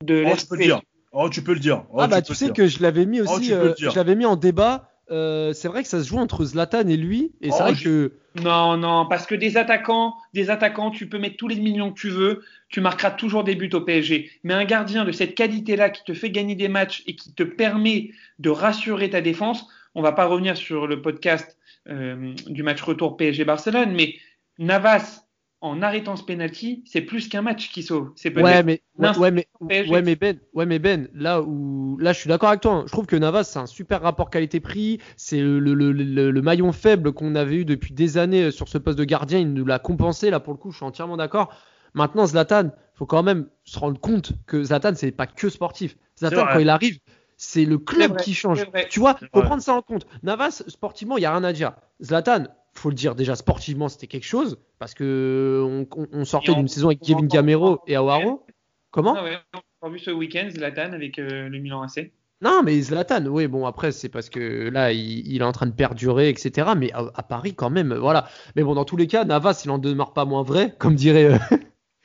de 0.04 0.22
Oh, 0.24 0.28
la 0.28 0.36
tu 0.36 0.46
peux 0.46 0.56
le 0.56 0.64
dire. 0.64 0.80
Oh, 1.12 1.30
tu 1.30 1.42
peux 1.42 1.54
le 1.54 1.60
dire. 1.60 1.84
Oh, 1.90 2.00
ah 2.00 2.06
bah 2.08 2.20
tu 2.20 2.34
sais 2.34 2.46
dire. 2.46 2.54
que 2.54 2.66
je 2.66 2.82
l'avais 2.82 3.06
mis 3.06 3.20
Oh, 3.22 3.24
aussi, 3.24 3.52
euh, 3.52 3.72
je 3.78 3.86
l'avais 3.96 4.14
mis 4.14 4.26
en 4.26 4.36
débat. 4.36 4.90
Euh, 5.10 5.52
c'est 5.52 5.68
vrai 5.68 5.82
que 5.84 5.88
ça 5.88 6.02
se 6.02 6.08
joue 6.08 6.18
entre 6.18 6.44
Zlatan 6.44 6.88
et 6.88 6.96
lui, 6.96 7.32
et 7.40 7.50
c'est 7.50 7.56
Oh, 7.60 7.62
vrai 7.62 7.74
que 7.74 8.12
Non, 8.42 8.76
non, 8.76 9.06
parce 9.08 9.24
que 9.24 9.34
des 9.36 9.56
attaquants, 9.56 10.14
des 10.34 10.50
attaquants, 10.50 10.90
tu 10.90 11.08
peux 11.08 11.18
mettre 11.18 11.36
tous 11.36 11.48
les 11.48 11.54
millions 11.56 11.90
que 11.92 11.98
tu 11.98 12.10
veux, 12.10 12.42
tu 12.68 12.80
marqueras 12.82 13.12
toujours 13.12 13.44
des 13.44 13.54
buts 13.54 13.70
au 13.72 13.80
PSG. 13.80 14.30
Mais 14.42 14.52
un 14.52 14.64
gardien 14.66 15.04
de 15.06 15.12
cette 15.12 15.34
qualité-là 15.34 15.88
qui 15.90 16.02
te 16.04 16.12
fait 16.12 16.28
gagner 16.30 16.54
des 16.56 16.68
matchs 16.68 17.02
et 17.06 17.14
qui 17.16 17.32
te 17.32 17.44
permet 17.44 18.10
de 18.40 18.50
rassurer 18.50 19.08
ta 19.08 19.20
défense, 19.22 19.66
on 19.96 20.02
va 20.02 20.12
pas 20.12 20.26
revenir 20.26 20.56
sur 20.56 20.86
le 20.86 21.02
podcast 21.02 21.58
euh, 21.88 22.34
du 22.46 22.62
match 22.62 22.82
retour 22.82 23.16
PSG 23.16 23.44
Barcelone, 23.44 23.92
mais 23.92 24.14
Navas 24.58 25.22
en 25.62 25.80
arrêtant 25.80 26.16
ce 26.16 26.22
penalty, 26.22 26.84
c'est 26.86 27.00
plus 27.00 27.28
qu'un 27.30 27.40
match 27.40 27.70
qui 27.72 27.82
sauve. 27.82 28.12
C'est 28.14 28.28
ouais 28.36 28.42
peut-être 28.42 28.66
mais 28.66 28.82
ouais, 28.98 29.06
l'instant 29.06 29.22
ouais, 29.22 29.30
mais 29.30 29.48
PSG. 29.68 29.90
ouais 29.90 30.02
mais 30.02 30.14
Ben 30.14 30.38
ouais 30.52 30.66
mais 30.66 30.78
Ben 30.78 31.08
là 31.14 31.40
où 31.40 31.96
là 31.98 32.12
je 32.12 32.20
suis 32.20 32.28
d'accord 32.28 32.50
avec 32.50 32.60
toi 32.60 32.72
hein. 32.72 32.82
je 32.86 32.92
trouve 32.92 33.06
que 33.06 33.16
Navas 33.16 33.44
c'est 33.44 33.58
un 33.58 33.64
super 33.66 34.02
rapport 34.02 34.28
qualité-prix 34.28 35.00
c'est 35.16 35.40
le, 35.40 35.58
le, 35.58 35.74
le, 35.92 36.30
le- 36.30 36.42
maillon 36.42 36.72
faible 36.72 37.12
qu'on 37.12 37.34
avait 37.34 37.56
eu 37.56 37.64
depuis 37.64 37.94
des 37.94 38.18
années 38.18 38.44
euh, 38.44 38.50
sur 38.50 38.68
ce 38.68 38.76
poste 38.76 38.98
de 38.98 39.04
gardien 39.04 39.38
il 39.38 39.54
nous 39.54 39.64
l'a 39.64 39.78
compensé 39.78 40.28
là 40.30 40.40
pour 40.40 40.52
le 40.52 40.58
coup 40.58 40.70
je 40.72 40.76
suis 40.76 40.84
entièrement 40.84 41.16
d'accord 41.16 41.54
maintenant 41.94 42.26
Zlatan 42.26 42.70
faut 42.94 43.06
quand 43.06 43.22
même 43.22 43.48
se 43.64 43.78
rendre 43.78 43.98
compte 43.98 44.32
que 44.46 44.62
Zlatan 44.62 44.92
c'est 44.94 45.10
pas 45.10 45.26
que 45.26 45.48
sportif 45.48 45.96
Zlatan 46.18 46.44
quand 46.52 46.58
il 46.58 46.68
arrive 46.68 46.98
c'est 47.36 47.64
le 47.64 47.78
club 47.78 48.12
vrai, 48.12 48.22
qui 48.22 48.34
change 48.34 48.64
tu 48.88 49.00
vois 49.00 49.16
C'est 49.20 49.26
faut 49.32 49.42
prendre 49.42 49.62
ça 49.62 49.74
en 49.74 49.82
compte 49.82 50.06
Navas 50.22 50.62
sportivement 50.68 51.16
il 51.18 51.22
y 51.22 51.26
a 51.26 51.32
rien 51.32 51.44
à 51.44 51.52
dire 51.52 51.72
Zlatan 52.02 52.44
faut 52.74 52.88
le 52.90 52.94
dire 52.94 53.14
déjà 53.14 53.36
sportivement 53.36 53.88
c'était 53.88 54.06
quelque 54.06 54.24
chose 54.26 54.58
parce 54.78 54.94
que 54.94 55.62
on, 55.66 55.86
on- 56.00 56.06
on 56.12 56.24
sortait 56.24 56.54
d'une 56.54 56.68
saison 56.68 56.88
avec 56.88 57.00
Kevin 57.00 57.26
Gamero 57.28 57.80
et 57.86 57.96
Awaro 57.96 58.46
comment 58.90 59.14
Ah 59.16 59.24
ouais, 59.24 59.36
on 59.82 59.88
a 59.88 59.90
vu 59.90 59.98
ce 59.98 60.10
week-end 60.10 60.48
Zlatan 60.50 60.92
avec 60.92 61.18
euh, 61.18 61.48
le 61.48 61.58
Milan 61.58 61.82
AC. 61.82 62.12
Non, 62.42 62.62
mais 62.62 62.78
Zlatan, 62.82 63.24
oui, 63.26 63.46
bon, 63.46 63.64
après, 63.64 63.92
c'est 63.92 64.10
parce 64.10 64.28
que 64.28 64.68
là, 64.68 64.92
il, 64.92 65.26
il 65.26 65.40
est 65.40 65.44
en 65.44 65.52
train 65.52 65.64
de 65.64 65.72
perdurer, 65.72 66.28
etc. 66.28 66.68
Mais 66.76 66.92
à, 66.92 67.04
à 67.14 67.22
Paris, 67.22 67.54
quand 67.54 67.70
même, 67.70 67.94
voilà. 67.94 68.28
Mais 68.56 68.62
bon, 68.62 68.74
dans 68.74 68.84
tous 68.84 68.98
les 68.98 69.06
cas, 69.06 69.24
Navas, 69.24 69.62
il 69.64 69.70
en 69.70 69.78
demeure 69.78 70.12
pas 70.12 70.26
moins 70.26 70.42
vrai, 70.42 70.74
comme 70.78 70.94
dirait, 70.96 71.32
euh, 71.32 71.38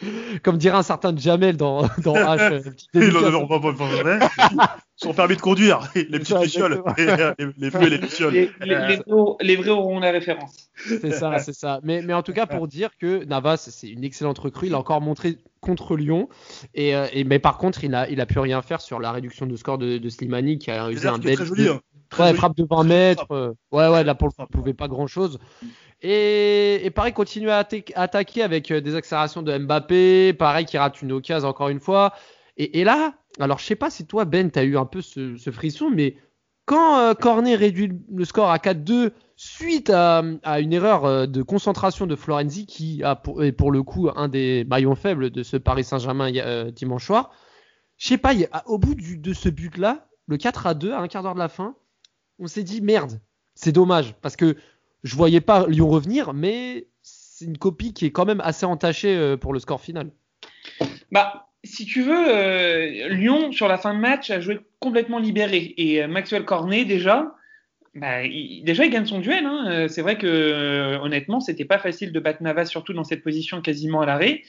comme 0.44 0.58
dirait 0.58 0.78
un 0.78 0.84
certain 0.84 1.14
Jamel 1.16 1.58
dans, 1.58 1.82
dans 2.04 2.14
H. 2.16 2.40
euh, 2.50 2.62
Il 2.94 3.18
en 3.18 3.44
a 3.44 3.48
pas 3.48 3.60
pas 3.60 3.72
vrai. 3.74 4.20
Son 5.02 5.14
permis 5.14 5.36
de 5.36 5.42
conduire, 5.42 5.80
les 5.96 6.06
petites 6.06 6.28
ça, 6.28 6.44
exactement. 6.44 6.94
les, 6.98 7.46
les 7.58 7.68
et 7.88 7.90
les 7.90 7.98
lucioles. 7.98 8.34
Les, 8.34 8.52
les- 8.62 9.00
les 9.42 9.56
vrais- 9.56 9.70
auront 9.70 10.00
la 10.00 10.12
référence. 10.12 10.70
C'est 10.76 11.12
ça, 11.12 11.40
c'est 11.40 11.54
ça. 11.54 11.80
Mais, 11.84 12.02
mais 12.02 12.14
en 12.14 12.22
tout 12.24 12.34
cas, 12.34 12.46
pour 12.46 12.68
dire 12.68 12.92
que 13.00 13.24
Navas, 13.26 13.58
c'est 13.58 13.88
une 13.90 14.04
excellente 14.04 14.38
recrue. 14.40 14.68
Il 14.68 14.74
a 14.76 14.78
encore 14.80 15.02
montré 15.02 15.38
contre 15.60 15.96
Lyon. 15.96 16.30
Et, 16.76 16.96
euh, 16.96 17.08
et- 17.14 17.24
mais 17.24 17.40
par 17.40 17.58
contre, 17.58 17.84
il 17.84 17.92
n'a 17.92 18.08
il 18.10 18.22
a 18.22 18.26
pu 18.26 18.38
rien 18.40 18.62
faire 18.62 18.80
sur 18.82 19.00
la 19.00 19.12
réduction 19.12 19.46
de 19.48 19.56
score 19.56 19.78
de, 19.78 19.98
de 19.98 20.10
Slimani 20.10 20.60
qui 20.60 20.70
a 20.72 20.92
usé 20.92 21.08
un 21.08 21.16
est 21.16 21.20
très 21.22 21.36
bel. 21.38 21.46
joli. 21.46 21.68
Hein. 21.68 21.80
Très 22.10 22.24
Ouais, 22.24 22.30
joli. 22.30 22.38
frappe 22.40 22.58
de 22.58 22.68
20 22.70 22.84
mètres. 22.84 23.26
euh, 23.32 23.54
ouais, 23.72 23.88
ouais, 23.88 24.04
là 24.04 24.14
pour 24.16 24.28
le 24.28 24.34
coup, 24.34 24.44
il 24.48 24.56
pouvait 24.56 24.74
pas 24.74 24.88
grand 24.88 25.08
chose. 25.08 25.40
Et, 26.02 26.82
et 26.86 26.90
pareil, 26.90 27.14
continue 27.14 27.50
à 27.50 27.62
atta- 27.64 27.92
attaquer 27.96 28.44
avec 28.44 28.72
euh, 28.72 28.82
des 28.82 28.96
accélérations 28.96 29.42
de 29.42 29.58
Mbappé. 29.58 30.34
Pareil, 30.34 30.66
qui 30.66 30.78
rate 30.78 31.02
une 31.02 31.12
occasion 31.12 31.48
encore 31.48 31.70
une 31.70 31.80
fois. 31.80 32.14
Et, 32.58 32.80
et 32.80 32.84
là, 32.84 33.14
alors 33.40 33.60
je 33.60 33.66
sais 33.66 33.76
pas 33.76 33.90
si 33.90 34.06
toi, 34.06 34.26
Ben, 34.26 34.52
tu 34.52 34.60
as 34.60 34.64
eu 34.64 34.78
un 34.78 34.86
peu 34.86 35.02
ce, 35.02 35.36
frisson, 35.52 35.90
mais 35.90 36.16
quand 36.66 36.98
euh, 37.00 37.14
Cornet 37.14 37.56
réduit 37.56 37.92
le 38.12 38.26
score 38.26 38.52
à 38.52 38.58
4-2 38.58 39.12
suite 39.36 39.90
à, 39.90 40.22
une 40.60 40.74
erreur 40.74 41.06
euh, 41.06 41.26
de 41.26 41.42
concentration 41.42 42.06
de 42.08 42.16
Florenzi, 42.16 42.66
qui 42.66 43.04
a 43.04 43.16
pour, 43.16 43.44
est 43.44 43.52
pour 43.52 43.72
le 43.72 43.84
coup 43.84 44.10
un 44.16 44.28
des 44.28 44.66
maillons 44.66 44.96
faibles 44.96 45.32
de 45.32 45.44
ce 45.44 45.58
Paris 45.58 45.84
Saint-Germain 45.84 46.32
euh, 46.36 46.72
dimanche 46.72 47.06
soir, 47.06 47.32
je 47.98 48.08
sais 48.08 48.18
pas, 48.18 48.34
au 48.66 48.78
bout 48.78 48.96
de 48.96 49.34
ce 49.34 49.50
but-là, 49.50 50.08
le 50.28 50.38
4 50.38 50.68
à 50.68 50.74
2, 50.74 50.92
à 50.92 51.00
un 51.00 51.08
quart 51.08 51.24
d'heure 51.24 51.34
de 51.34 51.40
la 51.40 51.50
fin, 51.50 51.76
on 52.40 52.48
s'est 52.48 52.64
dit 52.64 52.82
merde, 52.82 53.20
c'est 53.54 53.72
dommage, 53.72 54.16
parce 54.22 54.36
que 54.36 54.56
je 55.04 55.16
voyais 55.16 55.42
pas 55.42 55.68
Lyon 55.68 55.90
revenir, 55.90 56.34
mais 56.34 56.88
c'est 57.04 57.46
une 57.46 57.58
copie 57.58 57.94
qui 57.94 58.06
est 58.06 58.12
quand 58.12 58.26
même 58.26 58.42
assez 58.42 58.66
entachée 58.66 59.36
pour 59.38 59.54
le 59.54 59.60
score 59.60 59.82
final. 59.82 60.12
Bah, 61.12 61.51
si 61.64 61.86
tu 61.86 62.02
veux, 62.02 62.28
euh, 62.28 63.10
Lyon, 63.10 63.52
sur 63.52 63.68
la 63.68 63.78
fin 63.78 63.94
de 63.94 64.00
match, 64.00 64.32
a 64.32 64.40
joué 64.40 64.60
complètement 64.80 65.20
libéré. 65.20 65.74
Et 65.78 66.02
euh, 66.02 66.08
Maxwell 66.08 66.46
Cornet, 66.46 66.86
déjà, 66.86 67.36
bah, 67.94 68.24
il, 68.24 68.64
déjà, 68.64 68.86
il 68.86 68.92
gagne 68.92 69.06
son 69.06 69.20
duel. 69.20 69.46
Hein. 69.46 69.68
Euh, 69.70 69.88
C'est 69.88 70.02
vrai 70.02 70.18
que, 70.18 70.98
honnêtement, 71.02 71.40
c'était 71.40 71.66
pas 71.66 71.78
facile 71.78 72.12
de 72.12 72.20
battre 72.20 72.42
Navas, 72.42 72.66
surtout 72.66 72.94
dans 72.94 73.04
cette 73.04 73.24
position 73.24 73.62
quasiment 73.62 74.02
à 74.02 74.06
l'arrêt. 74.06 74.44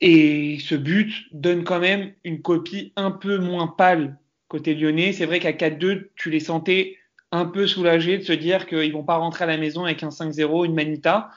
Et 0.00 0.58
ce 0.60 0.74
but 0.74 1.12
donne 1.32 1.64
quand 1.64 1.80
même 1.80 2.12
une 2.24 2.42
copie 2.42 2.92
un 2.96 3.10
peu 3.10 3.38
moins 3.38 3.68
pâle 3.68 4.18
côté 4.48 4.74
lyonnais. 4.74 5.12
C'est 5.12 5.24
vrai 5.24 5.40
qu'à 5.40 5.52
4-2, 5.52 6.10
tu 6.16 6.30
les 6.30 6.40
sentais 6.40 6.98
un 7.32 7.46
peu 7.46 7.66
soulagés 7.66 8.18
de 8.18 8.22
se 8.22 8.32
dire 8.32 8.66
qu'ils 8.66 8.92
vont 8.92 9.04
pas 9.04 9.16
rentrer 9.16 9.44
à 9.44 9.46
la 9.46 9.56
maison 9.56 9.84
avec 9.84 10.02
un 10.02 10.10
5-0, 10.10 10.66
une 10.66 10.74
manita. 10.74 11.30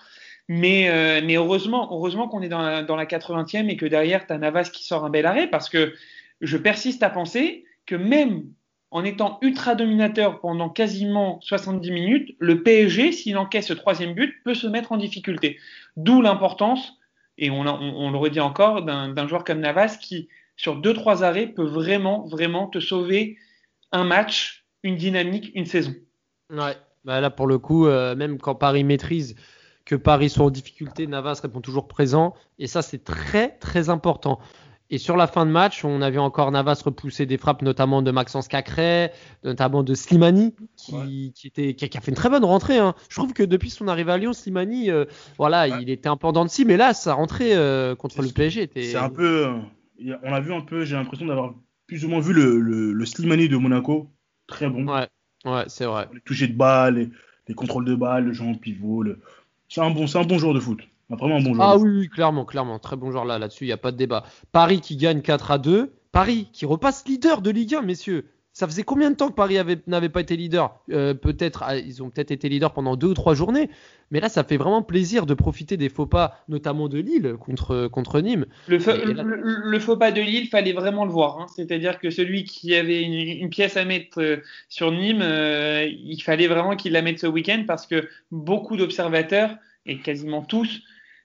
Mais, 0.49 0.89
euh, 0.89 1.21
heureusement, 1.35 2.27
qu'on 2.27 2.41
est 2.41 2.49
dans 2.49 2.61
la, 2.61 2.81
dans 2.81 2.95
la 2.95 3.05
80e 3.05 3.69
et 3.69 3.77
que 3.77 3.85
derrière, 3.85 4.25
tu 4.25 4.33
as 4.33 4.37
Navas 4.39 4.71
qui 4.73 4.83
sort 4.83 5.05
un 5.05 5.11
bel 5.11 5.27
arrêt 5.27 5.47
parce 5.47 5.69
que 5.69 5.93
je 6.41 6.57
persiste 6.57 7.03
à 7.03 7.11
penser 7.11 7.65
que 7.85 7.95
même 7.95 8.45
en 8.89 9.03
étant 9.03 9.37
ultra 9.43 9.75
dominateur 9.75 10.39
pendant 10.39 10.69
quasiment 10.69 11.39
70 11.41 11.91
minutes, 11.91 12.35
le 12.39 12.63
PSG, 12.63 13.11
s'il 13.11 13.37
encaisse 13.37 13.67
ce 13.67 13.73
troisième 13.73 14.15
but, 14.15 14.43
peut 14.43 14.55
se 14.55 14.65
mettre 14.65 14.91
en 14.91 14.97
difficulté. 14.97 15.59
D'où 15.95 16.19
l'importance, 16.19 16.93
et 17.37 17.51
on, 17.51 17.61
on, 17.61 17.67
on, 17.67 18.09
le 18.09 18.17
redit 18.17 18.39
encore, 18.39 18.81
d'un 18.81 19.27
joueur 19.27 19.43
comme 19.43 19.59
Navas 19.59 19.97
qui, 20.01 20.29
sur 20.57 20.77
deux 20.77 20.95
trois 20.95 21.23
arrêts, 21.23 21.45
peut 21.45 21.67
vraiment, 21.67 22.25
vraiment 22.25 22.65
te 22.65 22.79
sauver 22.79 23.37
un 23.91 24.03
match, 24.03 24.65
une 24.81 24.95
dynamique, 24.95 25.51
une 25.53 25.67
saison. 25.67 25.93
Ouais, 26.51 26.75
bah 27.05 27.21
là 27.21 27.29
pour 27.29 27.45
le 27.45 27.59
coup, 27.59 27.85
euh, 27.85 28.15
même 28.15 28.39
quand 28.39 28.55
Paris 28.55 28.83
maîtrise 28.83 29.35
que 29.89 29.95
Paris 29.95 30.29
soit 30.29 30.45
en 30.45 30.51
difficulté, 30.51 31.07
Navas 31.07 31.39
répond 31.41 31.61
toujours 31.61 31.87
présent. 31.87 32.35
Et 32.59 32.67
ça, 32.67 32.83
c'est 32.83 33.03
très, 33.03 33.57
très 33.57 33.89
important. 33.89 34.39
Et 34.91 34.99
sur 34.99 35.17
la 35.17 35.25
fin 35.25 35.47
de 35.47 35.51
match, 35.51 35.83
on 35.83 36.03
a 36.03 36.11
vu 36.11 36.19
encore 36.19 36.51
Navas 36.51 36.83
repousser 36.85 37.25
des 37.25 37.39
frappes, 37.39 37.63
notamment 37.63 38.03
de 38.03 38.11
Maxence 38.11 38.47
Cacré, 38.47 39.09
notamment 39.43 39.81
de 39.81 39.95
Slimani, 39.95 40.53
qui, 40.77 40.93
ouais. 40.93 41.31
qui, 41.33 41.47
était, 41.47 41.73
qui, 41.73 41.97
a 41.97 42.01
fait 42.01 42.11
une 42.11 42.17
très 42.17 42.29
bonne 42.29 42.45
rentrée. 42.45 42.77
Hein. 42.77 42.93
Je 43.09 43.15
trouve 43.15 43.33
que 43.33 43.41
depuis 43.41 43.71
son 43.71 43.87
arrivée 43.87 44.11
à 44.11 44.19
Lyon, 44.19 44.33
Slimani, 44.33 44.91
euh, 44.91 45.05
voilà, 45.39 45.67
ouais. 45.67 45.81
il 45.81 45.89
était 45.89 46.07
un 46.07 46.17
peu 46.17 46.27
en 46.27 46.43
de 46.45 46.49
scie, 46.49 46.65
mais 46.65 46.77
là, 46.77 46.93
sa 46.93 47.15
rentrée 47.15 47.55
euh, 47.55 47.95
contre 47.95 48.21
le 48.21 48.29
PSG 48.29 48.61
était. 48.61 48.83
C'est 48.83 48.97
un 48.97 49.09
peu. 49.09 49.47
euh, 49.47 50.17
on 50.21 50.31
a 50.31 50.39
vu 50.39 50.53
un 50.53 50.61
peu, 50.61 50.85
j'ai 50.85 50.97
l'impression 50.97 51.25
d'avoir 51.25 51.55
plus 51.87 52.05
ou 52.05 52.09
moins 52.09 52.19
vu 52.19 52.33
le, 52.33 52.59
le, 52.59 52.93
le, 52.93 53.05
Slimani 53.07 53.49
de 53.49 53.57
Monaco. 53.57 54.11
Très 54.45 54.69
bon. 54.69 54.87
Ouais, 54.87 55.07
ouais 55.45 55.63
c'est 55.65 55.85
vrai. 55.85 56.07
Les 56.13 56.21
touchés 56.21 56.47
de 56.47 56.55
balles, 56.55 56.95
les, 56.95 57.09
les, 57.47 57.55
contrôles 57.55 57.85
de 57.85 57.95
balles, 57.95 58.25
le 58.25 58.33
jeu 58.33 58.43
en 58.43 58.53
pivot. 58.53 59.01
Le... 59.01 59.19
C'est 59.69 59.81
un, 59.81 59.91
bon, 59.91 60.05
un 60.13 60.23
bon 60.23 60.37
joueur 60.37 60.53
de 60.53 60.59
foot. 60.59 60.79
Vraiment 61.09 61.37
un 61.37 61.41
bon 61.41 61.53
joueur. 61.53 61.67
Ah 61.67 61.77
oui, 61.77 61.89
oui, 61.89 62.09
clairement, 62.09 62.45
clairement. 62.45 62.79
Très 62.79 62.95
bon 62.95 63.11
joueur 63.11 63.25
là, 63.25 63.39
là-dessus, 63.39 63.63
il 63.65 63.67
n'y 63.67 63.73
a 63.73 63.77
pas 63.77 63.91
de 63.91 63.97
débat. 63.97 64.23
Paris 64.51 64.81
qui 64.81 64.97
gagne 64.97 65.21
4 65.21 65.51
à 65.51 65.57
2. 65.57 65.93
Paris 66.11 66.49
qui 66.51 66.65
repasse 66.65 67.05
leader 67.07 67.41
de 67.41 67.51
Ligue 67.51 67.75
1, 67.75 67.81
messieurs. 67.83 68.29
Ça 68.51 68.67
faisait 68.67 68.83
combien 68.83 69.11
de 69.11 69.15
temps 69.15 69.29
que 69.29 69.35
Paris 69.35 69.57
n'avait 69.87 70.09
pas 70.09 70.21
été 70.21 70.35
leader? 70.35 70.79
Euh, 70.91 71.13
Peut-être, 71.13 71.63
ils 71.85 72.01
ont 72.01 72.09
peut-être 72.09 72.31
été 72.31 72.49
leaders 72.49 72.73
pendant 72.73 72.95
deux 72.95 73.07
ou 73.07 73.13
trois 73.13 73.35
journées, 73.35 73.69
mais 74.11 74.19
là, 74.19 74.27
ça 74.27 74.43
fait 74.43 74.57
vraiment 74.57 74.81
plaisir 74.81 75.25
de 75.25 75.33
profiter 75.33 75.77
des 75.77 75.89
faux 75.89 76.07
pas, 76.07 76.43
notamment 76.49 76.89
de 76.89 76.97
Lille 76.99 77.35
contre, 77.39 77.87
contre 77.87 78.19
Nîmes. 78.21 78.47
Le, 78.67 78.79
fa 78.79 78.97
là... 78.97 79.23
le, 79.23 79.61
le, 79.63 79.79
faux 79.79 79.97
pas 79.97 80.11
de 80.11 80.21
Lille, 80.21 80.47
fallait 80.49 80.73
vraiment 80.73 81.05
le 81.05 81.11
voir. 81.11 81.39
Hein. 81.39 81.45
C'est-à-dire 81.55 81.99
que 81.99 82.09
celui 82.09 82.43
qui 82.43 82.75
avait 82.75 83.03
une, 83.03 83.13
une, 83.13 83.49
pièce 83.49 83.77
à 83.77 83.85
mettre 83.85 84.21
euh, 84.21 84.37
sur 84.67 84.91
Nîmes, 84.91 85.21
euh, 85.21 85.85
il 85.87 86.21
fallait 86.21 86.47
vraiment 86.47 86.75
qu'il 86.75 86.93
la 86.93 87.01
mette 87.01 87.19
ce 87.19 87.27
week-end 87.27 87.63
parce 87.67 87.85
que 87.85 88.09
beaucoup 88.31 88.77
d'observateurs, 88.77 89.55
et 89.85 89.99
quasiment 89.99 90.41
tous, 90.41 90.81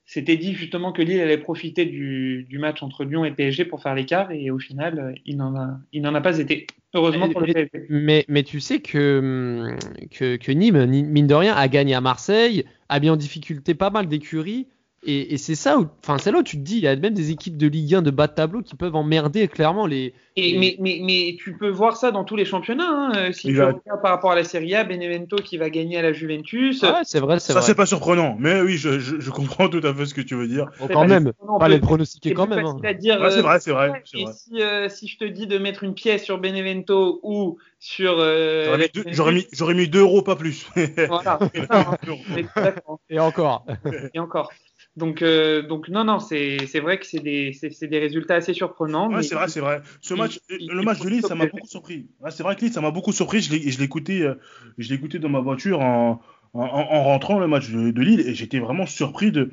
s'était 0.06 0.36
dit 0.36 0.54
justement 0.54 0.92
que 0.92 1.02
Lille 1.02 1.20
allait 1.20 1.38
profiter 1.38 1.86
du, 1.86 2.46
du, 2.48 2.58
match 2.58 2.82
entre 2.82 3.04
Lyon 3.04 3.24
et 3.24 3.30
PSG 3.30 3.64
pour 3.64 3.82
faire 3.82 3.94
l'écart 3.94 4.30
et 4.32 4.50
au 4.50 4.58
final 4.58 5.14
il 5.24 5.36
n'en 5.36 5.56
a, 5.56 5.78
il 5.92 6.02
n'en 6.02 6.14
a 6.14 6.20
pas 6.20 6.38
été. 6.38 6.66
Heureusement 6.92 7.28
pour 7.28 7.40
le 7.40 7.52
PSG. 7.52 7.86
Mais, 7.88 8.24
mais 8.28 8.42
tu 8.42 8.60
sais 8.60 8.80
que, 8.80 9.76
que, 10.10 10.36
que, 10.36 10.52
Nîmes, 10.52 10.86
mine 10.86 11.26
de 11.26 11.34
rien, 11.34 11.54
a 11.54 11.68
gagné 11.68 11.94
à 11.94 12.00
Marseille, 12.00 12.64
a 12.88 13.00
mis 13.00 13.10
en 13.10 13.16
difficulté 13.16 13.74
pas 13.74 13.90
mal 13.90 14.06
d'écuries. 14.06 14.68
Et, 15.06 15.34
et 15.34 15.38
c'est 15.38 15.54
ça, 15.54 15.78
enfin 16.02 16.18
c'est 16.18 16.32
là 16.32 16.38
où 16.38 16.42
tu 16.42 16.56
te 16.56 16.62
dis, 16.62 16.76
il 16.76 16.82
y 16.82 16.88
a 16.88 16.96
même 16.96 17.12
des 17.12 17.30
équipes 17.30 17.58
de 17.58 17.66
Ligue 17.66 17.96
1 17.96 18.02
de 18.02 18.10
bas 18.10 18.26
de 18.26 18.32
tableau 18.32 18.62
qui 18.62 18.74
peuvent 18.74 18.94
emmerder 18.94 19.48
clairement 19.48 19.86
les. 19.86 20.14
Et, 20.36 20.52
les... 20.52 20.58
Mais, 20.58 20.76
mais, 20.80 21.00
mais, 21.02 21.36
tu 21.38 21.56
peux 21.56 21.68
voir 21.68 21.96
ça 21.96 22.10
dans 22.10 22.24
tous 22.24 22.36
les 22.36 22.44
championnats. 22.44 23.10
Hein. 23.14 23.32
Si 23.32 23.48
tu 23.48 23.62
regardes 23.62 24.02
par 24.02 24.12
rapport 24.12 24.32
à 24.32 24.34
la 24.34 24.44
Serie 24.44 24.74
A, 24.74 24.82
Benevento 24.82 25.36
qui 25.36 25.58
va 25.58 25.68
gagner 25.70 25.98
à 25.98 26.02
la 26.02 26.12
Juventus. 26.12 26.82
Ouais, 26.82 26.88
c'est 27.02 27.20
vrai, 27.20 27.38
c'est 27.38 27.52
Ça 27.52 27.58
vrai. 27.58 27.62
c'est 27.62 27.74
pas 27.74 27.86
surprenant, 27.86 28.34
mais 28.38 28.60
oui, 28.62 28.76
je, 28.76 28.98
je, 28.98 29.20
je, 29.20 29.30
comprends 29.30 29.68
tout 29.68 29.80
à 29.84 29.94
fait 29.94 30.06
ce 30.06 30.14
que 30.14 30.22
tu 30.22 30.34
veux 30.34 30.48
dire. 30.48 30.70
Bon, 30.80 30.88
quand 30.88 31.06
même, 31.06 31.32
pas 31.58 31.68
les 31.68 31.80
pronostiquer 31.80 32.32
quand 32.32 32.46
même. 32.46 32.64
Hein. 32.64 32.78
À 32.82 32.94
dire, 32.94 33.20
ouais, 33.20 33.30
c'est 33.30 33.42
vrai, 33.42 33.60
c'est 33.60 33.72
vrai. 33.72 34.02
Et 34.14 34.26
si, 34.32 34.62
euh, 34.62 34.88
si, 34.88 35.06
je 35.06 35.18
te 35.18 35.24
dis 35.24 35.46
de 35.46 35.58
mettre 35.58 35.84
une 35.84 35.94
pièce 35.94 36.24
sur 36.24 36.38
Benevento 36.38 37.20
ou 37.22 37.58
sur. 37.78 38.16
Euh, 38.18 38.78
J'aurais 39.08 39.34
mis, 39.34 39.46
mis, 39.60 39.74
mis 39.74 39.88
2 39.88 40.00
euros, 40.00 40.22
pas 40.22 40.36
plus. 40.36 40.66
voilà. 41.08 41.38
et 43.10 43.18
encore. 43.18 43.66
et 44.12 44.18
encore. 44.18 44.50
Donc, 44.96 45.22
euh, 45.22 45.62
donc 45.62 45.88
non, 45.88 46.04
non, 46.04 46.20
c'est 46.20 46.80
vrai 46.80 46.98
que 46.98 47.06
c'est 47.06 47.18
des, 47.18 47.56
des, 47.82 47.98
résultats 47.98 48.36
assez 48.36 48.54
surprenants. 48.54 49.12
Ouais, 49.12 49.24
c'est 49.24 49.34
vrai, 49.34 49.48
c'est 49.48 49.60
vrai. 49.60 49.82
Ce 50.00 50.14
match, 50.14 50.38
il, 50.48 50.68
le 50.70 50.82
match 50.82 51.00
de 51.00 51.08
Lille, 51.08 51.22
ça 51.26 51.34
m'a 51.34 51.46
beaucoup 51.46 51.66
surpris. 51.66 52.06
Ouais, 52.20 52.30
c'est 52.30 52.44
vrai 52.44 52.54
que 52.54 52.60
Lille, 52.60 52.72
ça 52.72 52.80
m'a 52.80 52.92
beaucoup 52.92 53.12
surpris. 53.12 53.40
Je 53.40 53.52
l'ai 53.52 53.82
écouté, 53.82 54.22
euh, 54.22 54.34
je 54.78 54.94
écouté 54.94 55.18
dans 55.18 55.28
ma 55.28 55.40
voiture 55.40 55.80
en, 55.80 56.20
en, 56.52 56.60
en, 56.62 57.02
rentrant 57.02 57.40
le 57.40 57.48
match 57.48 57.70
de, 57.70 57.90
de 57.90 58.02
Lille 58.02 58.20
et 58.20 58.34
j'étais 58.34 58.60
vraiment 58.60 58.86
surpris 58.86 59.32
de 59.32 59.50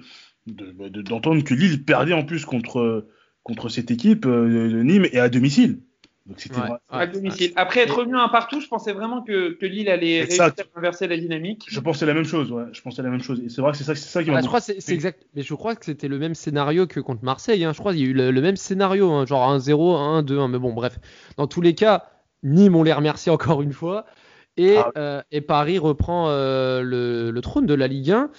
d'entendre 0.47 1.37
de, 1.37 1.43
que 1.43 1.53
Lille 1.53 1.85
perdait 1.85 2.13
en 2.13 2.23
plus 2.23 2.45
contre 2.45 3.07
contre 3.43 3.69
cette 3.69 3.91
équipe 3.91 4.25
euh, 4.25 4.69
de 4.69 4.81
Nîmes 4.83 5.07
et 5.11 5.19
à 5.19 5.29
domicile. 5.29 5.81
Donc 6.27 6.39
c'était 6.39 6.59
ouais, 6.59 6.77
à 6.89 7.07
domicile. 7.07 7.51
Après 7.55 7.81
être 7.81 7.97
revenu 7.97 8.15
un 8.15 8.29
partout, 8.29 8.61
je 8.61 8.67
pensais 8.67 8.93
vraiment 8.93 9.23
que, 9.23 9.53
que 9.53 9.65
Lille 9.65 9.89
allait 9.89 10.21
réussir 10.21 10.43
à 10.43 10.51
inverser 10.75 11.07
la 11.07 11.17
dynamique. 11.17 11.65
Je 11.67 11.79
pensais 11.79 12.05
la 12.05 12.13
même 12.13 12.25
chose, 12.25 12.51
ouais. 12.51 12.65
Je 12.71 12.81
pensais 12.81 13.01
la 13.01 13.09
même 13.09 13.23
chose. 13.23 13.41
Et 13.43 13.49
c'est 13.49 13.61
vrai 13.61 13.71
que 13.71 13.77
c'est 13.77 13.83
ça, 13.83 13.95
c'est 13.95 14.07
ça 14.07 14.23
qui 14.23 14.29
m'a. 14.29 14.37
Ah, 14.37 14.41
je 14.41 14.47
crois 14.47 14.61
c'est 14.61 14.87
exact. 14.89 15.25
Mais 15.35 15.41
je 15.41 15.53
crois 15.55 15.75
que 15.75 15.85
c'était 15.85 16.07
le 16.07 16.19
même 16.19 16.35
scénario 16.35 16.85
que 16.85 16.99
contre 16.99 17.23
Marseille. 17.23 17.63
Hein. 17.63 17.73
Je 17.73 17.79
crois 17.79 17.93
qu'il 17.93 18.01
y 18.01 18.05
a 18.05 18.07
eu 18.07 18.13
le, 18.13 18.29
le 18.29 18.41
même 18.41 18.55
scénario, 18.55 19.11
hein, 19.11 19.25
genre 19.25 19.51
1-0, 19.51 20.23
1-2. 20.23 20.47
Mais 20.47 20.59
bon, 20.59 20.73
bref. 20.73 20.99
Dans 21.37 21.47
tous 21.47 21.61
les 21.61 21.73
cas, 21.73 22.05
Nîmes, 22.43 22.75
on 22.75 22.83
les 22.83 22.93
remercie 22.93 23.29
encore 23.31 23.61
une 23.61 23.73
fois. 23.73 24.05
Et, 24.57 24.77
ah. 24.77 24.91
euh, 24.97 25.21
et 25.31 25.41
Paris 25.41 25.79
reprend 25.79 26.27
euh, 26.29 26.81
le, 26.81 27.31
le, 27.31 27.41
trône 27.41 27.65
de 27.65 27.73
la 27.73 27.87
Ligue 27.87 28.11
1. 28.11 28.29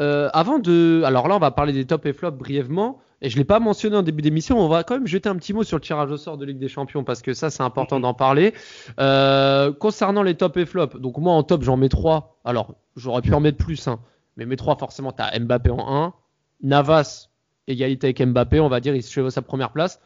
Euh, 0.00 0.28
avant 0.32 0.58
de, 0.58 1.02
alors 1.04 1.28
là, 1.28 1.36
on 1.36 1.40
va 1.40 1.50
parler 1.50 1.72
des 1.72 1.86
top 1.86 2.06
et 2.06 2.12
flops 2.12 2.38
brièvement. 2.38 3.00
Et 3.22 3.30
je 3.30 3.38
l'ai 3.38 3.44
pas 3.44 3.60
mentionné 3.60 3.96
en 3.96 4.02
début 4.02 4.20
d'émission, 4.20 4.58
on 4.58 4.68
va 4.68 4.82
quand 4.82 4.94
même 4.94 5.06
jeter 5.06 5.28
un 5.28 5.36
petit 5.36 5.52
mot 5.52 5.62
sur 5.62 5.76
le 5.76 5.80
tirage 5.80 6.10
au 6.10 6.16
sort 6.16 6.36
de 6.36 6.44
Ligue 6.44 6.58
des 6.58 6.68
Champions 6.68 7.04
parce 7.04 7.22
que 7.22 7.32
ça 7.34 7.50
c'est 7.50 7.62
important 7.62 8.00
d'en 8.00 8.14
parler. 8.14 8.52
Euh, 8.98 9.72
concernant 9.72 10.22
les 10.22 10.34
top 10.34 10.56
et 10.56 10.66
flops, 10.66 10.96
donc 10.96 11.18
moi 11.18 11.32
en 11.32 11.44
top 11.44 11.62
j'en 11.62 11.76
mets 11.76 11.88
trois. 11.88 12.40
Alors 12.44 12.74
j'aurais 12.96 13.22
pu 13.22 13.32
en 13.32 13.40
mettre 13.40 13.58
plus, 13.58 13.86
hein, 13.86 14.00
mais 14.36 14.44
mes 14.44 14.56
trois 14.56 14.76
forcément 14.76 15.12
t'as 15.12 15.38
Mbappé 15.38 15.70
en 15.70 16.04
1, 16.04 16.14
Navas 16.62 17.28
égalité 17.68 18.08
avec 18.08 18.22
Mbappé, 18.22 18.60
on 18.60 18.68
va 18.68 18.80
dire 18.80 18.94
il 18.94 19.02
se 19.02 19.30
sa 19.30 19.42
première 19.42 19.70
place. 19.70 20.00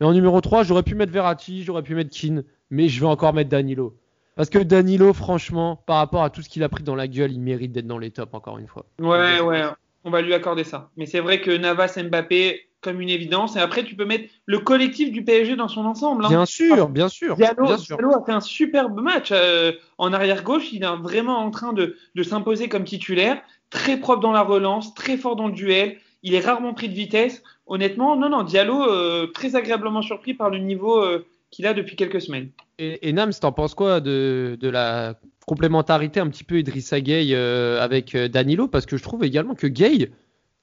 Et 0.00 0.04
en 0.04 0.12
numéro 0.12 0.40
3, 0.40 0.62
j'aurais 0.62 0.82
pu 0.82 0.94
mettre 0.94 1.12
Verratti, 1.12 1.62
j'aurais 1.62 1.82
pu 1.82 1.94
mettre 1.94 2.10
Keane, 2.10 2.44
mais 2.70 2.88
je 2.88 3.00
vais 3.00 3.06
encore 3.06 3.32
mettre 3.32 3.48
Danilo. 3.48 3.96
Parce 4.34 4.50
que 4.50 4.58
Danilo, 4.58 5.14
franchement, 5.14 5.76
par 5.86 5.96
rapport 5.96 6.22
à 6.22 6.28
tout 6.28 6.42
ce 6.42 6.50
qu'il 6.50 6.62
a 6.62 6.68
pris 6.68 6.84
dans 6.84 6.94
la 6.94 7.08
gueule, 7.08 7.32
il 7.32 7.40
mérite 7.40 7.72
d'être 7.72 7.86
dans 7.86 7.96
les 7.96 8.10
tops, 8.10 8.34
encore 8.34 8.58
une 8.58 8.66
fois. 8.66 8.84
Ouais, 9.00 9.40
ouais, 9.40 9.64
on 10.06 10.10
va 10.10 10.22
lui 10.22 10.32
accorder 10.32 10.64
ça. 10.64 10.90
Mais 10.96 11.04
c'est 11.04 11.20
vrai 11.20 11.40
que 11.40 11.50
Navas, 11.50 11.98
Mbappé, 12.02 12.68
comme 12.80 13.00
une 13.00 13.10
évidence. 13.10 13.56
Et 13.56 13.58
après, 13.58 13.84
tu 13.84 13.96
peux 13.96 14.04
mettre 14.04 14.32
le 14.46 14.60
collectif 14.60 15.10
du 15.10 15.24
PSG 15.24 15.56
dans 15.56 15.66
son 15.66 15.84
ensemble. 15.84 16.24
Hein. 16.24 16.28
Bien 16.28 16.46
sûr, 16.46 16.88
bien 16.88 17.08
sûr. 17.08 17.34
Diallo, 17.34 17.64
bien 17.64 17.76
sûr. 17.76 17.96
Diallo 17.96 18.14
a 18.14 18.24
fait 18.24 18.32
un 18.32 18.40
superbe 18.40 19.00
match 19.00 19.30
euh, 19.32 19.72
en 19.98 20.12
arrière 20.12 20.44
gauche. 20.44 20.72
Il 20.72 20.84
est 20.84 20.96
vraiment 21.02 21.38
en 21.38 21.50
train 21.50 21.72
de, 21.72 21.96
de 22.14 22.22
s'imposer 22.22 22.68
comme 22.68 22.84
titulaire, 22.84 23.42
très 23.70 23.96
propre 23.96 24.20
dans 24.20 24.32
la 24.32 24.42
relance, 24.42 24.94
très 24.94 25.16
fort 25.16 25.34
dans 25.34 25.48
le 25.48 25.52
duel. 25.52 25.98
Il 26.22 26.34
est 26.34 26.40
rarement 26.40 26.72
pris 26.72 26.88
de 26.88 26.94
vitesse. 26.94 27.42
Honnêtement, 27.66 28.14
non, 28.14 28.28
non, 28.28 28.44
Diallo, 28.44 28.84
euh, 28.84 29.26
très 29.26 29.56
agréablement 29.56 30.02
surpris 30.02 30.34
par 30.34 30.50
le 30.50 30.58
niveau 30.58 31.02
euh, 31.02 31.26
qu'il 31.50 31.66
a 31.66 31.74
depuis 31.74 31.96
quelques 31.96 32.20
semaines. 32.20 32.50
Et, 32.78 33.08
et 33.08 33.12
Nams, 33.12 33.32
t'en 33.40 33.50
penses 33.50 33.74
quoi 33.74 33.98
de, 33.98 34.56
de, 34.60 34.68
la 34.68 35.14
complémentarité 35.46 36.20
un 36.20 36.28
petit 36.28 36.44
peu 36.44 36.58
Idrissa 36.58 37.00
Gueye 37.00 37.34
euh, 37.34 37.80
avec 37.80 38.14
euh, 38.14 38.28
Danilo 38.28 38.68
Parce 38.68 38.84
que 38.84 38.96
je 38.96 39.02
trouve 39.02 39.24
également 39.24 39.54
que 39.54 39.68
Gueye 39.68 40.10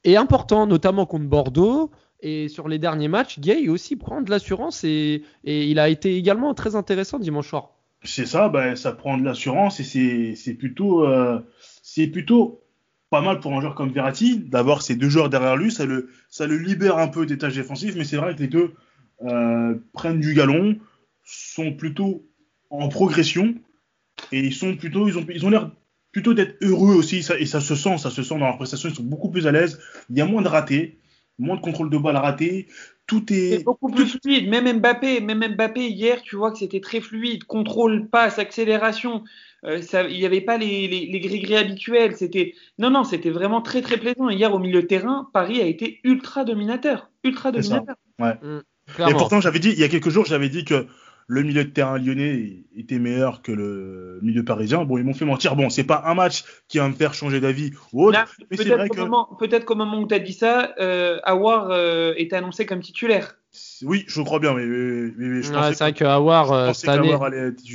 est 0.04 0.18
important, 0.18 0.68
notamment 0.68 1.06
contre 1.06 1.26
Bordeaux. 1.26 1.90
Et 2.20 2.48
sur 2.48 2.68
les 2.68 2.80
derniers 2.80 3.08
matchs, 3.08 3.40
Gay 3.40 3.68
aussi 3.68 3.96
prend 3.96 4.22
de 4.22 4.30
l'assurance 4.30 4.84
et, 4.86 5.24
il 5.44 5.80
a 5.80 5.90
été 5.90 6.16
également 6.16 6.54
très 6.54 6.76
intéressant 6.76 7.20
dimanche 7.20 7.50
soir. 7.50 7.72
C'est 8.04 8.26
ça, 8.26 8.48
bah, 8.48 8.76
ça 8.76 8.94
prend 8.94 9.18
de 9.18 9.24
l'assurance 9.24 9.80
et 9.80 10.36
c'est 10.36 10.54
plutôt, 10.54 11.06
euh, 11.06 11.40
c'est 11.82 12.08
plutôt 12.08 12.62
pas 13.10 13.22
mal 13.22 13.40
pour 13.40 13.54
un 13.54 13.62
joueur 13.62 13.76
comme 13.76 13.92
Verratti 13.92 14.40
d'avoir 14.40 14.82
ces 14.82 14.96
deux 14.96 15.10
joueurs 15.10 15.30
derrière 15.30 15.58
lui. 15.58 15.72
Ça 15.72 15.86
le, 15.86 16.10
ça 16.30 16.48
le 16.48 16.58
libère 16.58 16.98
un 16.98 17.10
peu 17.10 17.26
des 17.26 17.38
tâches 17.38 17.56
défensives, 17.56 17.98
mais 17.98 18.06
c'est 18.06 18.18
vrai 18.18 18.36
que 18.36 18.42
les 18.42 18.48
deux 18.48 18.74
prennent 19.94 20.20
du 20.20 20.34
galon, 20.34 20.78
sont 21.24 21.72
plutôt 21.74 22.26
en 22.70 22.90
progression 22.90 23.56
et 24.34 24.40
ils 24.40 24.54
sont 24.54 24.76
plutôt, 24.76 25.08
ils 25.08 25.18
ont, 25.18 25.26
ils 25.30 25.46
ont 25.46 25.50
l'air 25.50 25.72
plutôt 26.12 26.34
d'être 26.34 26.56
heureux 26.62 26.94
aussi 26.96 27.24
ça, 27.24 27.40
et 27.40 27.46
ça 27.46 27.62
se 27.62 27.76
sent, 27.76 27.98
ça 27.98 28.10
se 28.10 28.22
sent 28.24 28.38
dans 28.38 28.46
leur 28.46 28.58
prestation. 28.58 28.90
Ils 28.90 28.96
sont 28.96 29.04
beaucoup 29.04 29.30
plus 29.30 29.48
à 29.48 29.52
l'aise. 29.52 29.80
Il 30.10 30.18
y 30.18 30.22
a 30.22 30.26
moins 30.26 30.42
de 30.42 30.48
ratés 30.48 31.00
moins 31.40 31.56
de 31.56 31.62
contrôle 31.62 31.90
de 31.90 31.98
balle 31.98 32.18
raté. 32.18 32.68
Tout 33.08 33.34
est. 33.34 33.58
C'est 33.58 33.64
beaucoup 33.64 33.92
plus 33.92 34.08
fluide. 34.08 34.50
Même 34.50 34.80
Mbappé, 34.80 35.20
même 35.20 35.56
Mbappé 35.56 35.90
hier, 35.90 36.22
tu 36.22 36.36
vois 36.36 36.52
que 36.52 36.58
c'était 36.58 36.80
très 36.80 37.02
fluide. 37.02 37.44
Contrôle, 37.44 38.08
passe, 38.10 38.40
accélération. 38.40 39.24
Euh, 39.66 39.82
ça, 39.82 40.04
il 40.04 40.18
n'y 40.18 40.26
avait 40.26 40.42
pas 40.42 40.58
les, 40.58 40.88
les, 40.88 41.08
les 41.08 41.20
gris-gris 41.20 41.56
habituels. 41.56 42.16
C'était 42.16 42.54
non, 42.80 42.90
non, 42.90 43.04
c'était 43.04 43.30
vraiment 43.30 43.62
très 43.62 43.82
très 43.82 43.98
plaisant. 43.98 44.30
Hier 44.30 44.54
au 44.54 44.60
milieu 44.60 44.82
de 44.82 44.88
terrain, 44.88 45.30
Paris 45.34 45.62
a 45.62 45.66
été 45.66 46.00
ultra 46.04 46.46
dominateur, 46.46 47.10
ultra 47.24 47.52
dominateur. 47.52 47.96
Ouais. 48.20 48.36
Mmh, 48.42 49.10
Et 49.10 49.14
pourtant, 49.14 49.42
j'avais 49.42 49.60
dit 49.60 49.70
il 49.70 49.80
y 49.80 49.84
a 49.84 49.90
quelques 49.90 50.10
jours, 50.10 50.26
j'avais 50.26 50.50
dit 50.50 50.66
que 50.66 50.88
le 51.28 51.44
milieu 51.44 51.64
de 51.64 51.70
terrain 51.70 51.98
lyonnais 51.98 52.64
était 52.76 53.00
meilleur 53.00 53.42
que 53.42 53.52
le 53.52 54.20
milieu 54.22 54.44
parisien. 54.44 54.84
Bon, 54.86 54.98
ils 54.98 55.04
m'ont 55.04 55.14
fait 55.14 55.26
mentir. 55.26 55.56
Bon, 55.56 55.70
c'est 55.70 55.84
pas 55.84 56.04
un 56.06 56.14
match 56.14 56.44
qui 56.68 56.80
va 56.80 56.88
me 56.88 56.94
faire 56.94 57.14
changer 57.14 57.40
d'avis 57.40 57.72
ou 57.92 58.06
autre. 58.06 58.20
mais 58.50 58.58
c'est 58.58 58.70
vrai 58.70 58.90
qu'au 58.90 58.96
que. 58.96 59.02
moment, 59.02 59.30
peut-être 59.40 59.66
qu'au 59.66 59.76
moment 59.76 60.00
où 60.00 60.08
tu 60.08 60.16
as 60.16 60.20
dit 60.20 60.34
ça, 60.34 60.74
euh, 60.80 61.20
Awar 61.24 61.70
euh, 61.72 62.14
était 62.18 62.36
annoncé 62.36 62.66
comme 62.66 62.82
titulaire. 62.82 63.36
Oui, 63.84 64.04
je 64.08 64.22
crois 64.22 64.40
bien, 64.40 64.54
mais, 64.56 64.66
mais, 64.66 65.12
mais 65.16 65.42
je 65.44 65.48
c'est 65.48 65.80
vrai 65.80 65.94
que 65.94 66.06
Awar 66.06 66.52
euh, 66.52 66.74
cette 66.74 66.90
année, 66.90 67.16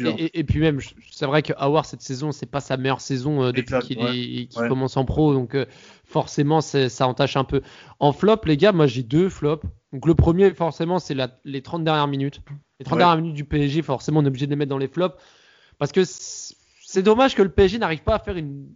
et, 0.04 0.24
et, 0.24 0.38
et, 0.40 0.44
puis 0.44 0.58
même, 0.58 0.80
c'est 1.12 1.26
vrai 1.26 1.42
que 1.42 1.52
Awar 1.56 1.86
cette 1.86 2.02
saison, 2.02 2.32
c'est 2.32 2.50
pas 2.50 2.60
sa 2.60 2.76
meilleure 2.76 3.00
saison 3.00 3.44
euh, 3.44 3.52
depuis 3.52 3.78
qu'il 3.80 3.98
ouais, 3.98 4.46
qu 4.46 4.68
commence 4.68 4.96
en 4.96 5.04
pro, 5.04 5.34
donc 5.34 5.54
euh, 5.54 5.66
forcément 6.04 6.60
ça 6.60 7.06
entache 7.06 7.36
un 7.36 7.44
peu. 7.44 7.62
En 8.00 8.12
flop, 8.12 8.40
les 8.46 8.56
gars, 8.56 8.72
moi 8.72 8.88
j'ai 8.88 9.04
deux 9.04 9.28
flops. 9.28 9.64
Donc 9.92 10.06
le 10.06 10.14
premier, 10.14 10.52
forcément, 10.52 10.98
c'est 10.98 11.16
les 11.44 11.62
30 11.62 11.84
dernières 11.84 12.08
minutes. 12.08 12.40
Les 12.78 12.84
30 12.84 12.94
ouais. 12.94 12.98
dernières 12.98 13.16
minutes 13.16 13.36
du 13.36 13.44
PSG, 13.44 13.82
forcément, 13.82 14.20
on 14.20 14.24
est 14.24 14.28
obligé 14.28 14.46
de 14.46 14.50
les 14.50 14.56
mettre 14.56 14.70
dans 14.70 14.78
les 14.78 14.88
flops. 14.88 15.16
Parce 15.78 15.92
que 15.92 16.02
c'est 16.04 17.02
dommage 17.02 17.34
que 17.34 17.42
le 17.42 17.48
PSG 17.48 17.78
n'arrive 17.78 18.02
pas 18.02 18.16
à 18.16 18.18
faire 18.18 18.36
une 18.36 18.68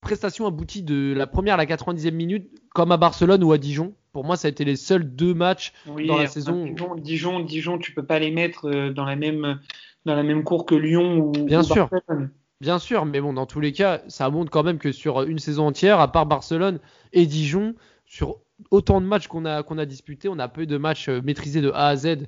prestation 0.00 0.46
aboutie 0.46 0.82
de 0.82 1.12
la 1.16 1.26
première 1.26 1.54
à 1.54 1.56
la 1.56 1.66
90e 1.66 2.12
minute, 2.12 2.48
comme 2.74 2.92
à 2.92 2.96
Barcelone 2.96 3.42
ou 3.42 3.52
à 3.52 3.58
Dijon. 3.58 3.94
Pour 4.12 4.24
moi, 4.24 4.36
ça 4.36 4.48
a 4.48 4.50
été 4.50 4.64
les 4.64 4.76
seuls 4.76 5.04
deux 5.04 5.34
matchs 5.34 5.72
oui, 5.86 6.06
dans 6.06 6.18
la 6.18 6.26
saison. 6.26 6.64
Dijon, 6.64 6.94
Dijon, 6.96 7.40
Dijon, 7.40 7.78
tu 7.78 7.92
peux 7.92 8.04
pas 8.04 8.18
les 8.18 8.30
mettre 8.30 8.90
dans 8.90 9.04
la 9.04 9.16
même, 9.16 9.60
dans 10.04 10.14
la 10.14 10.22
même 10.22 10.44
cour 10.44 10.66
que 10.66 10.74
Lyon 10.74 11.18
ou, 11.18 11.30
Bien 11.30 11.60
ou 11.60 11.64
sûr. 11.64 11.88
Barcelone. 11.88 12.30
Bien 12.60 12.78
sûr, 12.78 13.06
mais 13.06 13.20
bon, 13.20 13.32
dans 13.32 13.46
tous 13.46 13.60
les 13.60 13.72
cas, 13.72 14.02
ça 14.08 14.28
montre 14.28 14.50
quand 14.50 14.62
même 14.62 14.78
que 14.78 14.92
sur 14.92 15.22
une 15.22 15.38
saison 15.38 15.68
entière, 15.68 15.98
à 15.98 16.12
part 16.12 16.26
Barcelone 16.26 16.78
et 17.12 17.24
Dijon, 17.24 17.74
sur 18.04 18.40
autant 18.70 19.00
de 19.00 19.06
matchs 19.06 19.28
qu'on 19.28 19.44
a, 19.44 19.62
qu'on 19.62 19.78
a 19.78 19.86
disputés, 19.86 20.28
on 20.28 20.38
a 20.38 20.48
peu 20.48 20.66
de 20.66 20.76
matchs 20.76 21.08
maîtrisés 21.08 21.60
de 21.60 21.70
A 21.70 21.88
à 21.88 21.96
Z. 21.96 22.26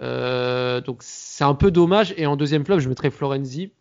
Euh, 0.00 0.80
donc 0.80 0.98
c'est 1.00 1.44
un 1.44 1.54
peu 1.54 1.70
dommage. 1.70 2.14
Et 2.16 2.26
en 2.26 2.36
deuxième 2.36 2.64
flop, 2.64 2.80
je 2.80 2.88
mettrais 2.88 3.10
Florenzi. 3.10 3.72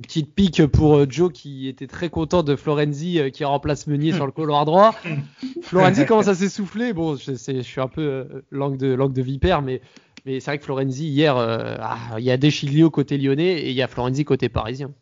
Petite 0.00 0.34
pique 0.34 0.64
pour 0.68 1.10
Joe 1.10 1.30
qui 1.30 1.68
était 1.68 1.86
très 1.86 2.08
content 2.08 2.42
de 2.42 2.56
Florenzi 2.56 3.18
euh, 3.18 3.28
qui 3.28 3.44
remplace 3.44 3.86
Meunier 3.86 4.12
sur 4.12 4.24
le 4.24 4.32
couloir 4.32 4.64
droit. 4.64 4.94
Florenzi 5.62 6.06
commence 6.06 6.28
à 6.28 6.34
s'essouffler. 6.34 6.94
Bon, 6.94 7.14
je, 7.16 7.32
je, 7.32 7.60
suis 7.60 7.80
un 7.80 7.88
peu 7.88 8.00
euh, 8.00 8.24
langue 8.50 8.78
de, 8.78 8.94
langue 8.94 9.12
de 9.12 9.20
vipère, 9.20 9.60
mais, 9.60 9.82
mais 10.24 10.40
c'est 10.40 10.50
vrai 10.50 10.58
que 10.58 10.64
Florenzi, 10.64 11.08
hier, 11.08 11.36
euh, 11.36 11.76
ah, 11.78 11.98
il 12.18 12.24
y 12.24 12.30
a 12.30 12.38
Deschilio 12.38 12.88
côté 12.88 13.18
lyonnais 13.18 13.60
et 13.60 13.68
il 13.68 13.76
y 13.76 13.82
a 13.82 13.86
Florenzi 13.86 14.24
côté 14.24 14.48
parisien. 14.48 14.92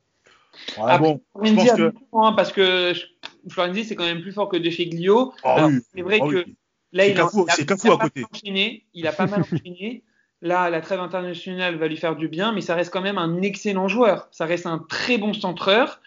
Ouais, 0.77 0.85
ah, 0.89 0.99
bon, 0.99 1.21
je 1.41 1.55
pense 1.55 1.73
que... 1.73 1.95
Hein, 2.13 2.33
parce 2.37 2.51
que 2.51 2.93
Florenzi, 3.49 3.85
c'est 3.85 3.97
quand 3.97 4.05
même 4.05 4.23
plus 4.23 4.33
fort 4.33 4.49
que 4.49 4.57
Deschilio. 4.57 5.33
Oh, 5.45 5.57
oui. 5.67 5.79
C'est 5.95 6.03
vrai 6.03 6.19
oh, 6.21 6.31
que 6.31 6.37
oui. 6.37 6.57
là, 6.93 7.07
il 7.07 7.21
a, 7.21 7.29
il 7.33 7.63
a, 7.63 7.65
Cafou 7.65 7.87
il 7.87 7.91
a 7.91 7.95
à 7.95 7.99
côté. 7.99 8.25
Enchaîné, 8.33 8.85
il 8.95 9.07
a 9.07 9.13
pas 9.13 9.27
mal 9.27 9.41
enchaîné. 9.41 10.03
Là, 10.43 10.71
la 10.71 10.81
trêve 10.81 11.01
internationale 11.01 11.77
va 11.77 11.87
lui 11.87 11.99
faire 11.99 12.17
du 12.17 12.29
bien, 12.29 12.53
mais 12.53 12.63
ça 12.63 12.75
reste 12.75 12.91
quand 12.91 13.03
même 13.03 13.19
un 13.19 13.43
excellent 13.43 13.89
joueur. 13.89 14.29
Ça 14.31 14.47
reste 14.47 14.67
un 14.67 14.79
très 14.79 15.19
bon 15.19 15.35
centreur. 15.35 16.01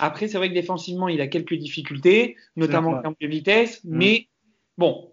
Après, 0.00 0.28
c'est 0.28 0.36
vrai 0.36 0.50
que 0.50 0.54
défensivement, 0.54 1.08
il 1.08 1.20
a 1.20 1.26
quelques 1.26 1.54
difficultés, 1.54 2.36
notamment 2.56 2.90
en 2.90 3.00
termes 3.00 3.14
de 3.20 3.26
vitesse. 3.26 3.82
Mmh. 3.84 3.96
Mais 3.96 4.28
bon, 4.76 5.10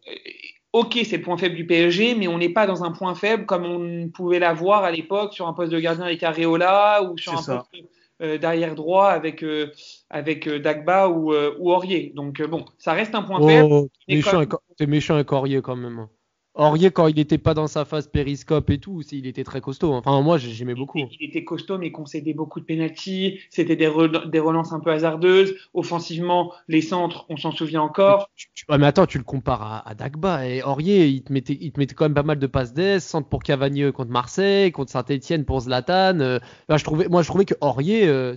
ok, 0.73 0.99
c'est 1.05 1.17
le 1.17 1.23
point 1.23 1.37
faible 1.37 1.55
du 1.55 1.65
PSG, 1.65 2.15
mais 2.15 2.27
on 2.27 2.37
n'est 2.37 2.49
pas 2.49 2.67
dans 2.67 2.83
un 2.83 2.91
point 2.91 3.15
faible 3.15 3.45
comme 3.45 3.65
on 3.65 4.09
pouvait 4.09 4.39
l'avoir 4.39 4.83
à 4.83 4.91
l'époque 4.91 5.33
sur 5.33 5.47
un 5.47 5.53
poste 5.53 5.71
de 5.71 5.79
gardien 5.79 6.05
avec 6.05 6.21
Areola 6.21 7.03
ou 7.03 7.17
sur 7.17 7.33
un 7.33 7.41
ça. 7.41 7.65
poste 7.71 7.85
euh, 8.21 8.37
derrière 8.37 8.75
droit 8.75 9.09
avec, 9.09 9.43
euh, 9.43 9.71
avec 10.09 10.47
euh, 10.47 10.59
Dagba 10.59 11.09
ou, 11.09 11.33
ou 11.33 11.71
Aurier. 11.71 12.13
Donc 12.15 12.41
bon, 12.41 12.65
ça 12.77 12.93
reste 12.93 13.13
un 13.13 13.23
point 13.23 13.39
oh, 13.41 13.47
faible. 13.47 13.89
Méchant, 14.07 14.39
même... 14.39 14.89
Méchant 14.89 15.15
avec 15.15 15.31
Aurier 15.31 15.61
quand 15.61 15.75
même. 15.75 16.07
Aurier, 16.55 16.89
quand 16.89 17.07
il 17.07 17.15
n'était 17.15 17.37
pas 17.37 17.53
dans 17.53 17.67
sa 17.67 17.83
phase 17.83 18.07
périscope 18.07 18.69
et 18.69 18.77
tout, 18.77 19.01
il 19.11 19.27
était 19.27 19.43
très 19.43 19.59
costaud. 19.59 19.93
Enfin, 19.93 20.21
moi, 20.21 20.37
j'aimais 20.37 20.73
beaucoup. 20.73 20.99
Il, 20.99 21.09
il, 21.19 21.29
était 21.29 21.43
costaud, 21.43 21.77
mais 21.77 21.91
concédait 21.91 22.33
beaucoup 22.33 22.61
de 22.61 22.65
pénalties. 22.65 23.39
C'était 23.49 23.75
des, 23.75 23.87
re 23.87 24.29
des, 24.29 24.39
relances 24.39 24.71
un 24.71 24.79
peu 24.79 24.91
hasardeuses. 24.91 25.53
Offensivement, 25.73 26.53
les 26.69 26.81
centres, 26.81 27.25
on 27.27 27.35
s'en 27.35 27.51
souvient 27.51 27.81
encore. 27.81 28.29
Mais, 28.37 28.45
tu, 28.53 28.65
mais, 28.69 28.85
attends, 28.85 29.05
tu 29.05 29.17
le 29.17 29.25
compares 29.25 29.63
à, 29.63 29.89
à, 29.89 29.95
Dagba. 29.95 30.47
Et 30.47 30.63
Aurier, 30.63 31.07
il 31.07 31.23
te, 31.23 31.33
mettait, 31.33 31.57
il 31.59 31.73
te 31.73 31.79
mettait 31.79 31.93
quand 31.93 32.05
même 32.05 32.13
pas 32.13 32.23
mal 32.23 32.39
de 32.39 32.47
passes 32.47 32.73
d'aise. 32.73 33.03
Centre 33.03 33.27
pour 33.27 33.43
Cavani 33.43 33.91
contre 33.91 34.11
Marseille, 34.11 34.71
contre 34.71 34.91
Saint-Etienne 34.91 35.43
pour 35.43 35.59
Zlatan. 35.59 36.19
Euh, 36.21 36.39
ben, 36.69 36.77
je 36.77 36.85
trouvais, 36.85 37.09
moi, 37.09 37.21
je 37.21 37.27
trouvais 37.27 37.45
que 37.45 37.55
Aurier, 37.59 38.07
euh, 38.07 38.33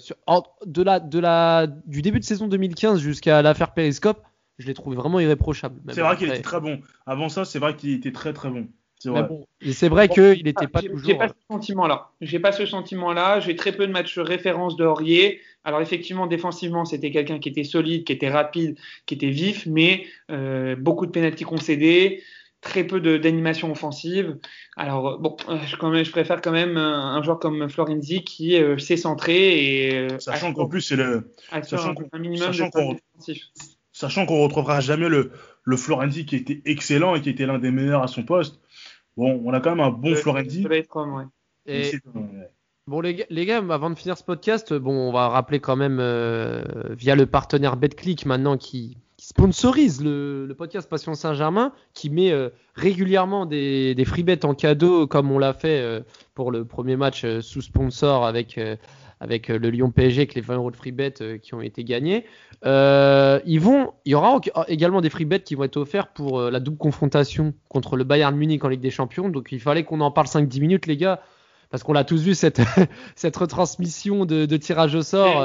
de 0.66 0.82
la, 0.82 0.98
de 0.98 1.18
la, 1.20 1.68
du 1.86 2.02
début 2.02 2.18
de 2.18 2.24
saison 2.24 2.48
2015 2.48 2.98
jusqu'à 2.98 3.42
l'affaire 3.42 3.74
périscope, 3.74 4.22
je 4.58 4.66
l'ai 4.66 4.74
trouvé 4.74 4.96
vraiment 4.96 5.20
irréprochable. 5.20 5.80
C'est 5.92 6.00
vrai 6.00 6.16
qu'il 6.16 6.28
était 6.28 6.42
très 6.42 6.60
bon. 6.60 6.80
Avant 7.06 7.28
ça, 7.28 7.44
c'est 7.44 7.58
vrai 7.58 7.76
qu'il 7.76 7.92
était 7.94 8.12
très 8.12 8.32
très 8.32 8.50
bon. 8.50 8.68
C'est 8.98 9.10
vrai. 9.10 9.22
Bon, 9.22 9.46
c'est 9.72 9.88
vrai 9.88 10.08
bon, 10.08 10.14
qu'il 10.14 10.44
n'était 10.44 10.66
pas 10.66 10.82
toujours. 10.82 10.98
J'ai 11.04 11.14
pas 11.14 11.28
ce 11.28 11.34
sentiment-là. 11.50 12.10
J'ai 12.20 12.40
pas 12.40 12.50
ce 12.50 12.66
sentiment-là. 12.66 13.38
J'ai 13.38 13.54
très 13.54 13.72
peu 13.72 13.86
de 13.86 13.92
matchs 13.92 14.18
référence 14.18 14.76
de 14.76 14.84
Aurier. 14.84 15.40
Alors 15.62 15.80
effectivement, 15.80 16.26
défensivement, 16.26 16.84
c'était 16.84 17.12
quelqu'un 17.12 17.38
qui 17.38 17.48
était 17.48 17.64
solide, 17.64 18.04
qui 18.04 18.12
était 18.12 18.30
rapide, 18.30 18.76
qui 19.06 19.14
était 19.14 19.30
vif, 19.30 19.66
mais 19.66 20.06
euh, 20.30 20.74
beaucoup 20.74 21.06
de 21.06 21.12
pénalties 21.12 21.44
concédées, 21.44 22.22
très 22.60 22.84
peu 22.84 23.00
d'animation 23.00 23.70
offensive. 23.70 24.38
Alors 24.76 25.18
bon, 25.20 25.36
je, 25.66 25.76
quand 25.76 25.90
même, 25.90 26.04
je, 26.04 26.10
préfère 26.10 26.40
quand 26.40 26.52
même 26.52 26.76
un, 26.76 27.22
joueur 27.22 27.38
comme 27.38 27.68
Florenzi 27.68 28.24
qui 28.24 28.56
euh, 28.56 28.78
s'est 28.78 28.96
centré 28.96 29.86
et 29.86 29.94
euh, 29.94 30.18
sachant 30.18 30.52
qu'en 30.52 30.66
plus 30.66 30.80
c'est 30.80 30.96
le 30.96 31.34
sachant 31.62 31.90
un, 31.90 31.94
un 32.12 32.18
minimum 32.18 32.52
sachant 32.52 32.68
de 32.68 32.96
sachant 33.98 34.26
qu'on 34.26 34.42
retrouvera 34.42 34.78
jamais 34.78 35.08
le, 35.08 35.32
le 35.64 35.76
Florenzi 35.76 36.24
qui 36.24 36.36
était 36.36 36.62
excellent 36.66 37.16
et 37.16 37.20
qui 37.20 37.30
était 37.30 37.46
l'un 37.46 37.58
des 37.58 37.72
meilleurs 37.72 38.04
à 38.04 38.06
son 38.06 38.22
poste. 38.22 38.60
Bon, 39.16 39.42
on 39.44 39.52
a 39.52 39.60
quand 39.60 39.70
même 39.70 39.84
un 39.84 39.90
bon 39.90 40.14
Florenzi. 40.14 40.64
Ouais. 40.66 40.86
Et... 41.66 41.92
Bon 42.86 43.00
les, 43.00 43.26
les, 43.28 43.44
gars, 43.44 43.58
avant 43.58 43.90
de 43.90 43.98
finir 43.98 44.16
ce 44.16 44.22
podcast, 44.22 44.72
bon, 44.72 44.92
on 44.92 45.12
va 45.12 45.28
rappeler 45.28 45.58
quand 45.58 45.76
même 45.76 45.98
euh, 46.00 46.62
via 46.90 47.16
le 47.16 47.26
partenaire 47.26 47.76
BetClick 47.76 48.24
maintenant 48.24 48.56
qui, 48.56 48.96
qui 49.16 49.26
sponsorise 49.26 50.02
le, 50.02 50.46
le 50.46 50.54
podcast 50.54 50.88
Passion 50.88 51.14
Saint-Germain, 51.14 51.72
qui 51.92 52.08
met 52.08 52.30
euh, 52.30 52.48
régulièrement 52.74 53.46
des, 53.46 53.96
des 53.96 54.04
free 54.04 54.22
bets 54.22 54.44
en 54.46 54.54
cadeau, 54.54 55.08
comme 55.08 55.30
on 55.32 55.38
l'a 55.38 55.52
fait 55.52 55.80
euh, 55.80 56.00
pour 56.34 56.52
le 56.52 56.64
premier 56.64 56.96
match 56.96 57.24
euh, 57.24 57.40
sous 57.40 57.60
sponsor 57.60 58.24
avec, 58.24 58.56
euh, 58.56 58.76
avec 59.20 59.50
euh, 59.50 59.58
le 59.58 59.70
Lyon 59.70 59.90
PSG, 59.90 60.20
avec 60.22 60.34
les 60.34 60.40
20 60.40 60.56
euros 60.56 60.70
de 60.70 60.76
free 60.76 60.92
bet 60.92 61.14
euh, 61.20 61.38
qui 61.38 61.54
ont 61.54 61.60
été 61.60 61.84
gagnés. 61.84 62.24
Euh, 62.64 63.40
ils 63.46 63.60
vont, 63.60 63.92
il 64.04 64.12
y 64.12 64.14
aura 64.14 64.36
au- 64.36 64.40
également 64.68 65.00
des 65.00 65.10
free 65.10 65.24
bets 65.24 65.40
qui 65.42 65.54
vont 65.54 65.64
être 65.64 65.76
offerts 65.76 66.08
pour 66.12 66.40
la 66.42 66.60
double 66.60 66.78
confrontation 66.78 67.54
contre 67.68 67.96
le 67.96 68.04
Bayern 68.04 68.34
Munich 68.36 68.64
en 68.64 68.68
Ligue 68.68 68.80
des 68.80 68.90
Champions. 68.90 69.28
Donc 69.28 69.48
il 69.52 69.60
fallait 69.60 69.84
qu'on 69.84 70.00
en 70.00 70.10
parle 70.10 70.26
5-10 70.26 70.60
minutes, 70.60 70.86
les 70.86 70.96
gars, 70.96 71.20
parce 71.70 71.82
qu'on 71.82 71.92
l'a 71.92 72.04
tous 72.04 72.22
vu 72.22 72.34
cette, 72.34 72.60
cette 73.16 73.36
retransmission 73.36 74.24
de, 74.24 74.46
de 74.46 74.56
tirage 74.56 74.94
au 74.94 75.02
sort. 75.02 75.42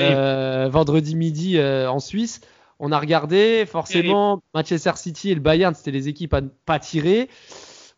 euh, 0.00 0.68
vendredi 0.70 1.14
midi 1.16 1.58
euh, 1.58 1.90
en 1.90 1.98
Suisse. 1.98 2.40
On 2.78 2.92
a 2.92 2.98
regardé, 2.98 3.64
forcément, 3.66 4.42
Manchester 4.54 4.92
City 4.96 5.30
et 5.30 5.34
le 5.34 5.40
Bayern, 5.40 5.74
c'était 5.74 5.90
les 5.90 6.08
équipes 6.08 6.32
à 6.34 6.40
ne 6.40 6.48
pas 6.64 6.78
tirer. 6.78 7.28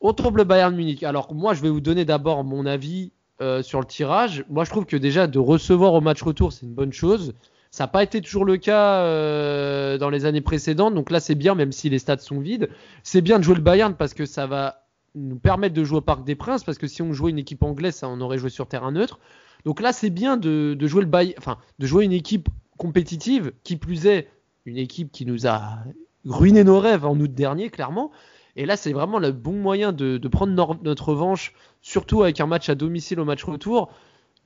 On 0.01 0.13
trouve 0.13 0.37
le 0.37 0.45
Bayern 0.45 0.75
Munich. 0.75 1.03
Alors, 1.05 1.33
moi, 1.33 1.55
je 1.55 1.63
vais 1.63 1.71
vous 1.71 1.81
donner 1.81 2.05
d'abord 2.05 2.45
mon 2.45 2.67
avis 2.67 3.13
euh, 3.45 3.63
sur 3.63 3.79
le 3.79 3.85
tirage. 3.85 4.45
Moi, 4.49 4.65
je 4.65 4.71
trouve 4.71 4.87
que 4.87 4.97
déjà, 4.97 5.27
de 5.27 5.39
recevoir 5.39 5.93
au 5.93 6.01
match 6.01 6.23
retour, 6.23 6.53
c'est 6.53 6.65
une 6.65 6.73
bonne 6.73 6.95
chose. 6.95 7.35
Ça 7.71 7.85
n'a 7.85 7.89
pas 7.89 8.03
été 8.03 8.21
toujours 8.23 8.47
le 8.47 8.57
cas 8.57 9.01
euh, 9.01 9.99
dans 9.99 10.09
les 10.09 10.25
années 10.25 10.41
précédentes. 10.41 10.95
Donc 10.95 11.11
là, 11.11 11.21
c'est 11.21 11.35
bien, 11.35 11.55
même 11.55 11.71
si 11.71 11.91
les 11.91 11.99
stades 11.99 12.21
sont 12.21 12.41
vides. 12.41 12.71
C'est 13.03 13.21
bien 13.21 13.39
de 13.39 13.45
jouer 13.45 13.57
le 13.57 13.61
Bayern 13.61 13.95
parce 13.95 14.15
que 14.15 14.25
ça 14.25 14.47
va 14.47 14.87
nous 15.15 15.37
permettre 15.37 15.75
de 15.75 15.85
jouer 15.85 15.99
au 15.99 16.01
Parc 16.01 16.25
des 16.25 16.37
Princes. 16.37 16.65
Parce 16.65 16.79
que 16.79 16.87
si 16.87 17.03
on 17.03 17.13
jouait 17.13 17.33
une 17.33 17.39
équipe 17.39 17.63
anglaise, 17.63 17.97
ça, 17.97 18.09
on 18.09 18.21
aurait 18.23 18.39
joué 18.39 18.49
sur 18.49 18.67
terrain 18.67 18.93
neutre. 18.93 19.19
Donc 19.67 19.81
là, 19.83 19.93
c'est 19.93 20.11
bien 20.11 20.37
de, 20.39 20.75
de 20.79 20.87
jouer 20.87 21.03
le 21.03 21.09
Bayern, 21.09 21.35
enfin, 21.39 21.59
de 21.79 21.87
jouer 21.87 22.05
une 22.07 22.13
équipe 22.13 22.49
compétitive, 22.79 23.53
qui 23.63 23.77
plus 23.77 24.07
est 24.07 24.29
une 24.65 24.79
équipe 24.79 25.13
qui 25.13 25.27
nous 25.27 25.47
a 25.47 25.79
ruiné 26.25 26.65
nos 26.65 26.81
rêves 26.81 27.05
en 27.05 27.19
août 27.19 27.35
dernier, 27.35 27.69
clairement. 27.69 28.11
Et 28.57 28.67
là, 28.67 28.77
c'est 28.77 28.93
vraiment 28.93 29.19
le 29.19 29.33
bon 29.33 29.53
moyen 29.53 29.93
de, 29.93 30.17
de 30.17 30.29
prendre 30.29 30.79
notre 30.83 31.09
revanche, 31.09 31.53
surtout 31.83 32.23
avec 32.23 32.41
un 32.41 32.47
match 32.47 32.69
à 32.69 32.75
domicile 32.75 33.21
au 33.21 33.25
match 33.25 33.43
retour. 33.45 33.91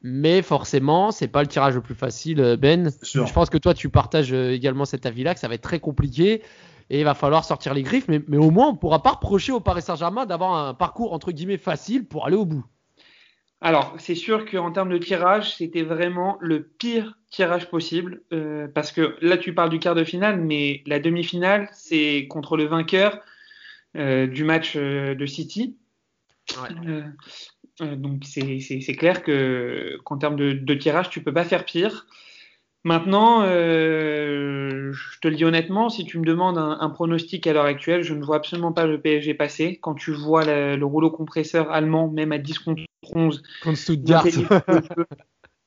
Mais 0.02 0.42
forcément, 0.42 1.10
c'est 1.10 1.28
pas 1.28 1.42
le 1.42 1.48
tirage 1.48 1.74
le 1.74 1.80
plus 1.80 1.94
facile, 1.94 2.40
euh, 2.40 2.56
Ben. 2.56 2.90
Je 3.02 3.32
pense 3.32 3.50
que 3.50 3.58
toi, 3.58 3.74
tu 3.74 3.88
partages 3.88 4.32
euh, 4.32 4.52
également 4.52 4.84
cet 4.84 5.06
avis-là, 5.06 5.34
que 5.34 5.40
ça 5.40 5.48
va 5.48 5.54
être 5.54 5.62
très 5.62 5.80
compliqué. 5.80 6.42
Et 6.90 7.00
il 7.00 7.04
va 7.04 7.14
falloir 7.14 7.44
sortir 7.44 7.74
les 7.74 7.82
griffes, 7.82 8.06
mais, 8.08 8.22
mais 8.28 8.38
au 8.38 8.50
moins, 8.50 8.68
on 8.68 8.76
pourra 8.76 9.02
pas 9.02 9.10
reprocher 9.10 9.52
au 9.52 9.60
Paris 9.60 9.82
Saint-Germain 9.82 10.24
d'avoir 10.24 10.54
un 10.54 10.72
parcours 10.74 11.12
entre 11.12 11.32
guillemets 11.32 11.58
facile 11.58 12.06
pour 12.06 12.26
aller 12.26 12.36
au 12.36 12.46
bout. 12.46 12.64
Alors, 13.60 13.94
c'est 13.98 14.14
sûr 14.14 14.48
qu'en 14.48 14.70
termes 14.70 14.90
de 14.90 14.98
tirage, 14.98 15.56
c'était 15.56 15.82
vraiment 15.82 16.38
le 16.40 16.62
pire 16.62 17.18
tirage 17.30 17.68
possible. 17.68 18.22
euh, 18.32 18.68
parce 18.72 18.92
que 18.92 19.16
là, 19.20 19.36
tu 19.36 19.52
parles 19.52 19.70
du 19.70 19.80
quart 19.80 19.96
de 19.96 20.04
finale, 20.04 20.40
mais 20.40 20.82
la 20.86 21.00
demi-finale, 21.00 21.68
c'est 21.72 22.26
contre 22.28 22.56
le 22.56 22.64
vainqueur 22.64 23.14
euh, 23.14 23.18
du 24.26 24.44
match 24.44 24.74
euh, 24.76 25.14
de 25.14 25.26
City. 25.26 25.76
Ouais. 26.62 26.68
Euh, 26.88 27.02
euh, 27.82 27.96
donc, 27.96 28.22
c'est 28.24 28.60
c'est- 28.60 28.80
c'est 28.80 28.94
clair 28.94 29.22
que 29.22 29.98
qu'en 30.04 30.16
termes 30.18 30.36
de, 30.36 30.52
de 30.52 30.74
tirage, 30.74 31.10
tu 31.10 31.22
peux 31.22 31.32
pas 31.32 31.44
faire 31.44 31.64
pire. 31.64 32.06
Maintenant, 32.84 33.42
euh, 33.42 34.92
je 34.92 35.18
te 35.20 35.28
le 35.28 35.34
dis 35.34 35.44
honnêtement, 35.44 35.88
si 35.90 36.04
tu 36.04 36.18
me 36.18 36.24
demandes 36.24 36.58
un, 36.58 36.78
un 36.80 36.90
pronostic 36.90 37.46
à 37.46 37.52
l'heure 37.52 37.64
actuelle, 37.64 38.02
je 38.02 38.14
ne 38.14 38.24
vois 38.24 38.36
absolument 38.36 38.72
pas 38.72 38.86
le 38.86 39.00
PSG 39.00 39.34
passer. 39.34 39.78
Quand 39.82 39.94
tu 39.94 40.12
vois 40.12 40.44
la- 40.44 40.76
le 40.76 40.86
rouleau 40.86 41.10
compresseur 41.10 41.70
allemand, 41.70 42.08
même 42.08 42.32
à 42.32 42.38
10 42.38 42.58
contre 42.60 42.82
11, 43.14 43.42
Contre 43.62 43.76
Stuttgart. 43.78 44.24
l'intelligence 44.24 44.62
de 44.68 44.80
jeu, 44.96 45.06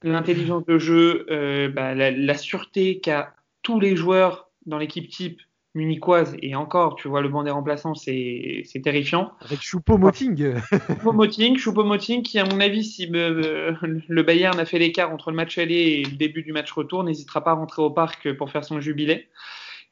l'intelligence 0.03 0.65
de 0.65 0.77
jeu, 0.79 1.25
euh, 1.29 1.69
bah, 1.69 1.93
la, 1.95 2.11
la 2.11 2.33
sûreté 2.37 2.99
qu'a 2.99 3.35
tous 3.61 3.79
les 3.79 3.95
joueurs 3.95 4.49
dans 4.65 4.77
l'équipe 4.77 5.09
type 5.09 5.41
munichoise, 5.73 6.35
et 6.41 6.55
encore, 6.55 6.95
tu 6.95 7.07
vois, 7.07 7.21
le 7.21 7.29
banc 7.29 7.43
des 7.43 7.51
remplaçants, 7.51 7.95
c'est 7.95 8.63
c'est 8.65 8.81
terrifiant. 8.81 9.31
Avec 9.41 9.59
Choupo-Moting. 9.59 10.55
Choupo-Moting, 10.59 11.57
Choupo-Moting, 11.57 12.23
qui, 12.23 12.39
à 12.39 12.45
mon 12.45 12.59
avis, 12.59 12.83
si 12.83 13.09
euh, 13.13 13.73
le 13.81 14.23
Bayern 14.23 14.59
a 14.59 14.65
fait 14.65 14.79
l'écart 14.79 15.11
entre 15.11 15.31
le 15.31 15.37
match 15.37 15.57
aller 15.57 15.75
et 15.75 16.03
le 16.03 16.17
début 16.17 16.43
du 16.43 16.51
match 16.51 16.71
retour, 16.71 17.03
n'hésitera 17.03 17.43
pas 17.43 17.51
à 17.51 17.55
rentrer 17.55 17.81
au 17.81 17.91
parc 17.91 18.33
pour 18.33 18.49
faire 18.49 18.65
son 18.65 18.81
jubilé. 18.81 19.29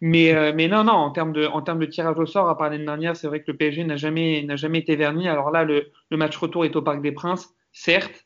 Mais, 0.02 0.34
euh, 0.34 0.54
mais 0.56 0.68
non, 0.68 0.84
non, 0.84 0.94
en 0.94 1.12
termes, 1.12 1.34
de, 1.34 1.46
en 1.46 1.62
termes 1.62 1.80
de 1.80 1.86
tirage 1.86 2.18
au 2.18 2.26
sort, 2.26 2.50
à 2.50 2.58
part 2.58 2.70
l'année 2.70 2.86
dernière, 2.86 3.16
c'est 3.16 3.28
vrai 3.28 3.42
que 3.42 3.52
le 3.52 3.58
PSG 3.58 3.84
n'a 3.84 3.98
jamais, 3.98 4.44
n'a 4.44 4.56
jamais 4.56 4.80
été 4.80 4.96
verni. 4.96 5.28
Alors 5.28 5.52
là, 5.52 5.66
le, 5.66 5.92
le 6.10 6.18
match 6.18 6.38
retour 6.38 6.66
est 6.66 6.76
au 6.76 6.82
Parc 6.82 7.02
des 7.02 7.12
Princes, 7.12 7.54
certes, 7.74 8.26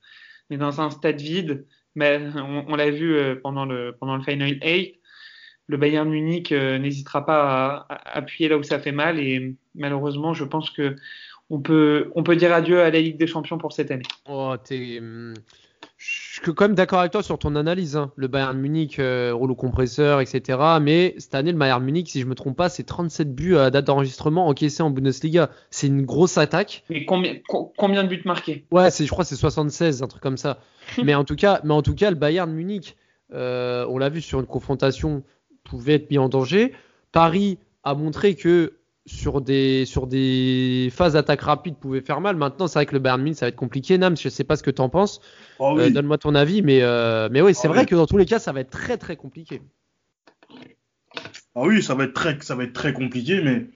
mais 0.50 0.58
dans 0.58 0.82
un 0.82 0.90
stade 0.90 1.20
vide. 1.20 1.66
Mais 1.96 2.20
on, 2.36 2.66
on 2.68 2.76
l'a 2.76 2.90
vu 2.90 3.16
euh, 3.16 3.36
pendant 3.42 3.66
le, 3.66 3.96
pendant 4.00 4.16
le 4.16 4.24
Final 4.24 4.58
8. 4.62 5.00
Le 5.68 5.78
Bayern 5.78 6.10
Munich 6.10 6.52
euh, 6.52 6.78
n'hésitera 6.78 7.26
pas 7.26 7.86
à, 7.90 7.94
à 7.94 8.18
appuyer 8.18 8.50
là 8.50 8.58
où 8.58 8.64
ça 8.64 8.80
fait 8.80 8.92
mal. 8.92 9.20
Et 9.20 9.56
malheureusement, 9.76 10.34
je 10.34 10.44
pense 10.44 10.70
que 10.70 10.96
on 11.50 11.60
peut, 11.60 12.12
on 12.16 12.24
peut 12.24 12.36
dire 12.36 12.54
adieu 12.54 12.82
à 12.82 12.90
la 12.90 13.00
Ligue 13.00 13.18
des 13.18 13.28
Champions 13.28 13.58
pour 13.58 13.74
cette 13.74 13.92
année. 13.92 14.04
Oh, 14.30 14.56
t'es. 14.64 15.00
Je 15.98 16.42
suis 16.42 16.42
quand 16.42 16.62
même 16.66 16.76
d'accord 16.76 17.00
avec 17.00 17.12
toi 17.12 17.24
sur 17.24 17.38
ton 17.40 17.56
analyse. 17.56 17.96
hein. 17.96 18.12
Le 18.16 18.28
Bayern 18.28 18.58
Munich, 18.58 19.00
euh, 19.00 19.32
rouleau 19.34 19.56
compresseur, 19.56 20.20
etc. 20.22 20.58
Mais 20.82 21.16
cette 21.18 21.36
année, 21.36 21.52
le 21.52 21.58
Bayern 21.58 21.82
Munich, 21.84 22.10
si 22.10 22.20
je 22.20 22.26
me 22.26 22.36
trompe 22.36 22.58
pas, 22.58 22.68
c'est 22.70 22.84
37 22.84 23.34
buts 23.34 23.56
à 23.58 23.70
date 23.70 23.86
d'enregistrement 23.86 24.48
encaissés 24.48 24.84
en 24.84 24.90
Bundesliga. 24.90 25.50
C'est 25.70 25.88
une 25.88 26.04
grosse 26.06 26.38
attaque. 26.38 26.84
Mais 26.90 27.06
combien, 27.06 27.36
co- 27.48 27.72
combien 27.78 28.04
de 28.04 28.10
buts 28.10 28.22
marqués? 28.26 28.66
Ouais, 28.72 28.90
je 28.92 29.08
crois 29.08 29.24
que 29.24 29.30
c'est 29.30 29.36
76, 29.36 30.04
un 30.04 30.08
truc 30.08 30.22
comme 30.22 30.38
ça. 30.38 30.60
mais 31.04 31.16
en 31.16 31.24
tout 31.24 31.36
cas, 31.36 31.62
mais 31.64 31.74
en 31.74 31.82
tout 31.82 31.96
cas, 31.96 32.10
le 32.10 32.18
Bayern 32.18 32.52
Munich, 32.52 32.98
euh, 33.34 33.86
on 33.90 33.98
l'a 33.98 34.10
vu 34.10 34.20
sur 34.22 34.40
une 34.40 34.46
confrontation, 34.48 35.24
pouvait 35.64 35.96
être 35.96 36.10
mis 36.12 36.18
en 36.18 36.30
danger. 36.30 36.74
Paris 37.12 37.58
a 37.84 37.94
montré 37.94 38.36
que 38.36 38.74
sur 39.06 39.42
des 39.42 39.86
sur 39.86 40.08
des 40.08 40.90
phases 40.92 41.14
d'attaque 41.14 41.42
rapide 41.42 41.76
pouvait 41.76 42.02
faire 42.02 42.22
mal. 42.22 42.36
Maintenant, 42.36 42.68
c'est 42.68 42.80
vrai 42.80 42.86
que 42.86 42.94
le 42.94 43.00
Bayern 43.00 43.22
Munich, 43.22 43.38
ça 43.38 43.46
va 43.46 43.50
être 43.50 43.56
compliqué. 43.56 43.98
Nams, 43.98 44.18
je 44.18 44.30
sais 44.30 44.44
pas 44.44 44.56
ce 44.56 44.64
que 44.64 44.72
t'en 44.72 44.90
penses. 44.90 45.20
Oh 45.60 45.78
Euh. 45.78 45.90
Donne-moi 45.90 46.18
ton 46.18 46.36
avis, 46.36 46.62
mais 46.62 46.82
euh, 46.82 47.28
mais 47.32 47.42
oui, 47.42 47.54
c'est 47.54 47.68
vrai 47.68 47.82
oui. 47.82 47.86
que 47.86 47.96
dans 47.96 48.08
tous 48.08 48.18
les 48.18 48.26
cas, 48.26 48.40
ça 48.40 48.52
va 48.52 48.62
être 48.62 48.70
très 48.70 48.98
très 48.98 49.16
compliqué. 49.16 49.62
Ah 51.56 51.62
oui, 51.62 51.84
ça 51.84 51.96
va 51.96 52.06
être 52.06 52.14
très, 52.14 52.40
ça 52.42 52.56
va 52.56 52.64
être 52.64 52.74
très 52.74 52.94
compliqué, 52.94 53.42
mais 53.42 53.68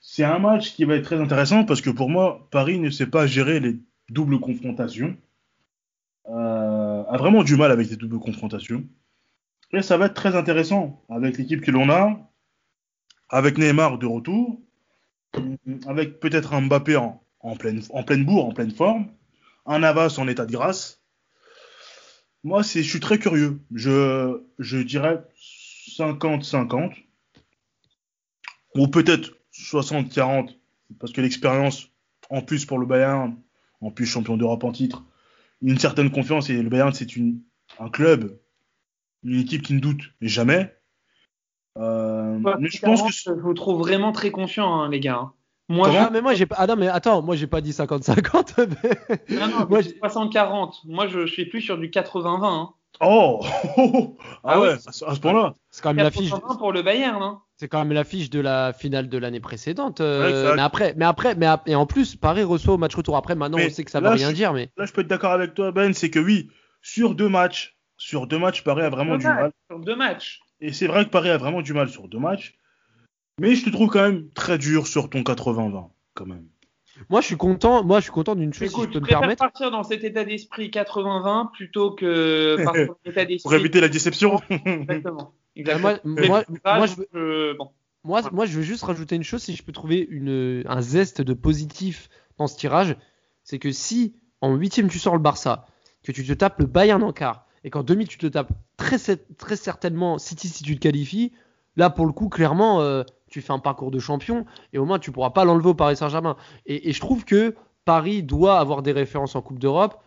c'est 0.00 0.24
un 0.24 0.38
match 0.38 0.74
qui 0.74 0.84
va 0.84 0.96
être 0.96 1.04
très 1.04 1.20
intéressant 1.20 1.64
parce 1.64 1.80
que 1.80 1.90
pour 1.90 2.10
moi, 2.10 2.46
Paris 2.50 2.78
ne 2.78 2.90
sait 2.90 3.06
pas 3.06 3.26
gérer 3.26 3.58
les 3.58 3.78
doubles 4.10 4.38
confrontations. 4.38 5.16
Euh, 6.28 7.04
a 7.04 7.16
vraiment 7.16 7.42
du 7.42 7.56
mal 7.56 7.70
avec 7.70 7.90
les 7.90 7.96
doubles 7.96 8.18
confrontations. 8.18 8.84
Et 9.74 9.82
ça 9.82 9.96
va 9.96 10.06
être 10.06 10.14
très 10.14 10.36
intéressant 10.36 11.02
avec 11.08 11.36
l'équipe 11.36 11.60
que 11.60 11.72
l'on 11.72 11.90
a, 11.90 12.30
avec 13.28 13.58
Neymar 13.58 13.98
de 13.98 14.06
retour, 14.06 14.60
avec 15.86 16.20
peut-être 16.20 16.54
un 16.54 16.62
Mbappé 16.62 16.96
en, 16.96 17.56
pleine, 17.56 17.82
en 17.90 18.04
pleine 18.04 18.24
bourre, 18.24 18.46
en 18.46 18.52
pleine 18.52 18.70
forme, 18.70 19.08
un 19.66 19.80
Navas 19.80 20.14
en 20.18 20.28
état 20.28 20.46
de 20.46 20.52
grâce. 20.52 21.02
Moi, 22.44 22.62
c'est, 22.62 22.82
je 22.82 22.88
suis 22.88 23.00
très 23.00 23.18
curieux. 23.18 23.60
Je, 23.72 24.82
dirais 24.82 25.24
50-50 25.98 26.92
ou 28.76 28.86
peut-être 28.86 29.36
60-40, 29.52 30.56
parce 31.00 31.12
que 31.12 31.20
l'expérience, 31.20 31.88
en 32.30 32.42
plus 32.42 32.64
pour 32.64 32.78
le 32.78 32.86
Bayern, 32.86 33.36
en 33.80 33.90
plus 33.90 34.06
champion 34.06 34.36
d'Europe 34.36 34.62
en 34.62 34.72
titre, 34.72 35.04
une 35.62 35.78
certaine 35.78 36.10
confiance, 36.10 36.48
et 36.50 36.62
le 36.62 36.68
Bayern, 36.68 36.92
c'est 36.92 37.08
un 37.80 37.88
club, 37.88 38.38
une 39.24 39.40
équipe 39.40 39.62
qui 39.62 39.74
ne 39.74 39.80
doute 39.80 40.02
jamais. 40.20 40.74
Euh, 41.78 42.38
mais 42.60 42.68
je 42.68 42.80
pense 42.80 43.02
que 43.02 43.10
je 43.12 43.30
vous 43.32 43.54
trouve 43.54 43.80
vraiment 43.80 44.12
très 44.12 44.30
confiant, 44.30 44.80
hein, 44.82 44.88
les 44.90 45.00
gars. 45.00 45.18
hein. 45.22 45.32
Moi, 45.68 45.90
Ah, 45.98 46.10
mais 46.12 46.20
moi 46.20 46.34
j'ai 46.34 46.44
pas. 46.46 46.56
Ah 46.58 46.66
non, 46.66 46.76
mais 46.76 46.88
attends, 46.88 47.22
moi 47.22 47.36
j'ai 47.36 47.46
pas 47.46 47.60
dit 47.62 47.72
50-50. 47.72 48.54
mais- 49.28 49.36
non, 49.36 49.48
non, 49.48 49.66
Moi, 49.68 49.80
j'ai 49.80 49.92
60-40. 49.98 50.74
Moi, 50.84 51.08
je, 51.08 51.26
suis 51.26 51.46
plus 51.46 51.62
sur 51.62 51.78
du 51.78 51.88
80-20. 51.88 52.44
Hein. 52.44 52.70
Oh, 53.00 53.40
ah, 53.42 53.80
Ah 54.44 54.60
ouais, 54.60 54.68
oui. 54.74 54.78
à 54.86 54.92
ce, 54.92 55.18
point-là. 55.20 55.54
C'est 55.70 55.82
quand 55.82 55.92
même 55.92 56.04
l'affiche. 56.04 56.30
80 56.30 56.54
pour 56.56 56.70
le 56.72 56.82
Bayern. 56.82 57.20
Hein. 57.20 57.40
C'est 57.56 57.66
quand 57.66 57.80
même 57.80 57.92
l'affiche 57.92 58.30
de 58.30 58.38
la 58.38 58.72
finale 58.72 59.08
de 59.08 59.18
l'année 59.18 59.40
précédente. 59.40 60.00
euh, 60.00 60.50
Ouais, 60.50 60.54
mais 60.54 60.62
après, 60.62 60.94
mais 60.96 61.04
après, 61.04 61.34
mais 61.34 61.46
ap- 61.46 61.68
et 61.68 61.74
en 61.74 61.86
plus, 61.86 62.14
Paris 62.14 62.44
reçoit 62.44 62.74
au 62.74 62.78
match 62.78 62.94
retour. 62.94 63.16
Après, 63.16 63.34
maintenant, 63.34 63.56
Mais 63.58 63.66
on 63.66 63.70
sait 63.70 63.82
que 63.82 63.90
ça 63.90 64.00
là, 64.00 64.10
veut 64.10 64.14
rien 64.16 64.30
je- 64.30 64.34
dire, 64.36 64.52
mais 64.52 64.70
Là, 64.76 64.86
je 64.86 64.92
peux 64.92 65.00
être 65.00 65.08
d'accord 65.08 65.32
avec 65.32 65.54
toi, 65.54 65.72
Ben, 65.72 65.92
c'est 65.92 66.08
que 66.10 66.20
oui, 66.20 66.48
sur 66.82 67.16
deux 67.16 67.28
matchs, 67.28 67.73
sur 68.04 68.26
deux 68.26 68.38
matchs, 68.38 68.62
Paris 68.62 68.82
a 68.82 68.90
vraiment 68.90 69.12
Deux 69.12 69.20
du 69.20 69.26
matchs, 69.26 69.40
mal. 69.40 69.52
Sur 69.70 69.80
deux 69.80 69.96
matchs. 69.96 70.40
Et 70.60 70.72
c'est 70.74 70.86
vrai 70.86 71.06
que 71.06 71.10
Paris 71.10 71.30
a 71.30 71.38
vraiment 71.38 71.62
du 71.62 71.72
mal 71.72 71.88
sur 71.88 72.06
deux 72.06 72.18
matchs. 72.18 72.58
Mais 73.40 73.54
je 73.54 73.64
te 73.64 73.70
trouve 73.70 73.88
quand 73.88 74.02
même 74.02 74.28
très 74.34 74.58
dur 74.58 74.86
sur 74.86 75.08
ton 75.08 75.20
80-20, 75.22 75.88
quand 76.12 76.26
même. 76.26 76.46
moi 77.08 77.22
je 77.22 77.26
suis 77.26 77.36
content. 77.38 77.82
Moi, 77.82 78.00
je 78.00 78.04
suis 78.04 78.12
content 78.12 78.34
d'une 78.36 78.52
chose, 78.52 78.68
si 78.68 78.74
Écoute, 78.74 78.88
je 78.88 78.88
je 78.88 78.92
peux 78.92 78.98
me 78.98 79.04
préfère 79.04 79.20
permettre. 79.20 79.42
partir 79.42 79.70
dans 79.70 79.82
cet 79.84 80.04
état 80.04 80.22
d'esprit 80.22 80.68
80-20 80.68 81.50
plutôt 81.52 81.92
que 81.92 82.58
état 83.06 83.24
d'esprit. 83.24 83.42
Pour 83.42 83.54
éviter 83.54 83.80
la 83.80 83.88
déception. 83.88 84.38
Exactement. 84.50 85.32
Exactement. 85.56 85.94
Moi, 86.04 86.26
moi, 86.26 86.44
moi, 86.62 86.78
donc, 86.78 86.88
je 86.88 86.96
veux, 86.96 87.08
euh, 87.14 87.54
bon. 87.58 87.70
moi, 88.04 88.20
moi, 88.32 88.44
je 88.44 88.52
veux 88.52 88.62
juste 88.62 88.84
rajouter 88.84 89.16
une 89.16 89.24
chose, 89.24 89.42
si 89.42 89.56
je 89.56 89.62
peux 89.62 89.72
trouver 89.72 90.06
une, 90.10 90.62
un 90.68 90.82
zeste 90.82 91.22
de 91.22 91.32
positif 91.32 92.10
dans 92.36 92.46
ce 92.48 92.56
tirage, 92.58 92.96
c'est 93.44 93.58
que 93.58 93.72
si 93.72 94.14
en 94.42 94.54
huitième 94.56 94.88
tu 94.88 94.98
sors 94.98 95.14
le 95.14 95.22
Barça, 95.22 95.66
que 96.02 96.12
tu 96.12 96.24
te 96.24 96.32
tapes 96.34 96.58
le 96.58 96.66
Bayern 96.66 97.02
en 97.02 97.12
quart, 97.12 97.46
et 97.64 97.70
qu'en 97.70 97.82
demi 97.82 98.06
tu 98.06 98.18
te 98.18 98.26
tapes 98.26 98.52
très, 98.76 98.98
très 99.38 99.56
certainement 99.56 100.18
City 100.18 100.48
si 100.48 100.62
tu 100.62 100.76
te 100.76 100.80
qualifies, 100.80 101.32
Là, 101.76 101.90
pour 101.90 102.06
le 102.06 102.12
coup, 102.12 102.28
clairement, 102.28 102.80
euh, 102.80 103.02
tu 103.28 103.40
fais 103.40 103.52
un 103.52 103.58
parcours 103.58 103.90
de 103.90 103.98
champion 103.98 104.44
et 104.72 104.78
au 104.78 104.84
moins 104.84 104.98
tu 104.98 105.10
pourras 105.10 105.30
pas 105.30 105.44
l'enlever 105.44 105.70
au 105.70 105.74
Paris 105.74 105.96
Saint-Germain. 105.96 106.36
Et, 106.66 106.88
et 106.88 106.92
je 106.92 107.00
trouve 107.00 107.24
que 107.24 107.54
Paris 107.84 108.22
doit 108.22 108.58
avoir 108.58 108.82
des 108.82 108.92
références 108.92 109.34
en 109.34 109.42
Coupe 109.42 109.58
d'Europe. 109.58 110.00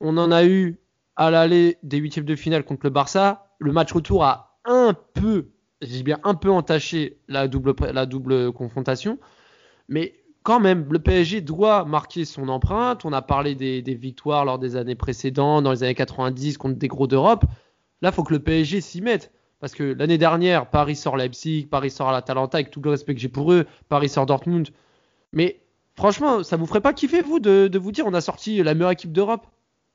On 0.00 0.16
en 0.18 0.32
a 0.32 0.44
eu 0.44 0.78
à 1.16 1.30
l'aller 1.30 1.78
des 1.82 1.98
huitièmes 1.98 2.24
de 2.24 2.34
finale 2.34 2.64
contre 2.64 2.84
le 2.84 2.90
Barça. 2.90 3.46
Le 3.58 3.72
match 3.72 3.92
retour 3.92 4.24
a 4.24 4.58
un 4.64 4.94
peu, 5.14 5.50
dis 5.82 6.02
bien 6.02 6.18
un 6.24 6.34
peu 6.34 6.50
entaché 6.50 7.18
la 7.28 7.46
double, 7.46 7.74
la 7.92 8.06
double 8.06 8.52
confrontation. 8.52 9.18
Mais 9.88 10.23
quand 10.44 10.60
même, 10.60 10.86
le 10.90 10.98
PSG 11.00 11.40
doit 11.40 11.84
marquer 11.84 12.24
son 12.24 12.48
empreinte. 12.48 13.04
On 13.04 13.12
a 13.12 13.22
parlé 13.22 13.54
des, 13.56 13.94
victoires 13.94 14.44
lors 14.44 14.58
des 14.58 14.76
années 14.76 14.94
précédentes, 14.94 15.64
dans 15.64 15.72
les 15.72 15.82
années 15.82 15.94
90 15.94 16.58
contre 16.58 16.78
des 16.78 16.86
gros 16.86 17.06
d'Europe. 17.08 17.44
Là, 18.02 18.10
il 18.10 18.14
faut 18.14 18.22
que 18.22 18.34
le 18.34 18.40
PSG 18.40 18.80
s'y 18.80 19.00
mette. 19.00 19.32
Parce 19.58 19.74
que 19.74 19.82
l'année 19.82 20.18
dernière, 20.18 20.68
Paris 20.68 20.96
sort 20.96 21.16
Leipzig, 21.16 21.66
Paris 21.70 21.90
sort 21.90 22.12
l'Atalanta, 22.12 22.58
avec 22.58 22.70
tout 22.70 22.82
le 22.82 22.90
respect 22.90 23.14
que 23.14 23.20
j'ai 23.20 23.30
pour 23.30 23.52
eux, 23.52 23.66
Paris 23.88 24.10
sort 24.10 24.26
Dortmund. 24.26 24.68
Mais 25.32 25.62
franchement, 25.96 26.42
ça 26.42 26.56
vous 26.56 26.66
ferait 26.66 26.82
pas 26.82 26.92
kiffer, 26.92 27.22
vous, 27.22 27.40
de, 27.40 27.66
de 27.68 27.78
vous 27.78 27.90
dire 27.90 28.04
on 28.06 28.12
a 28.12 28.20
sorti 28.20 28.62
la 28.62 28.74
meilleure 28.74 28.90
équipe 28.90 29.12
d'Europe? 29.12 29.46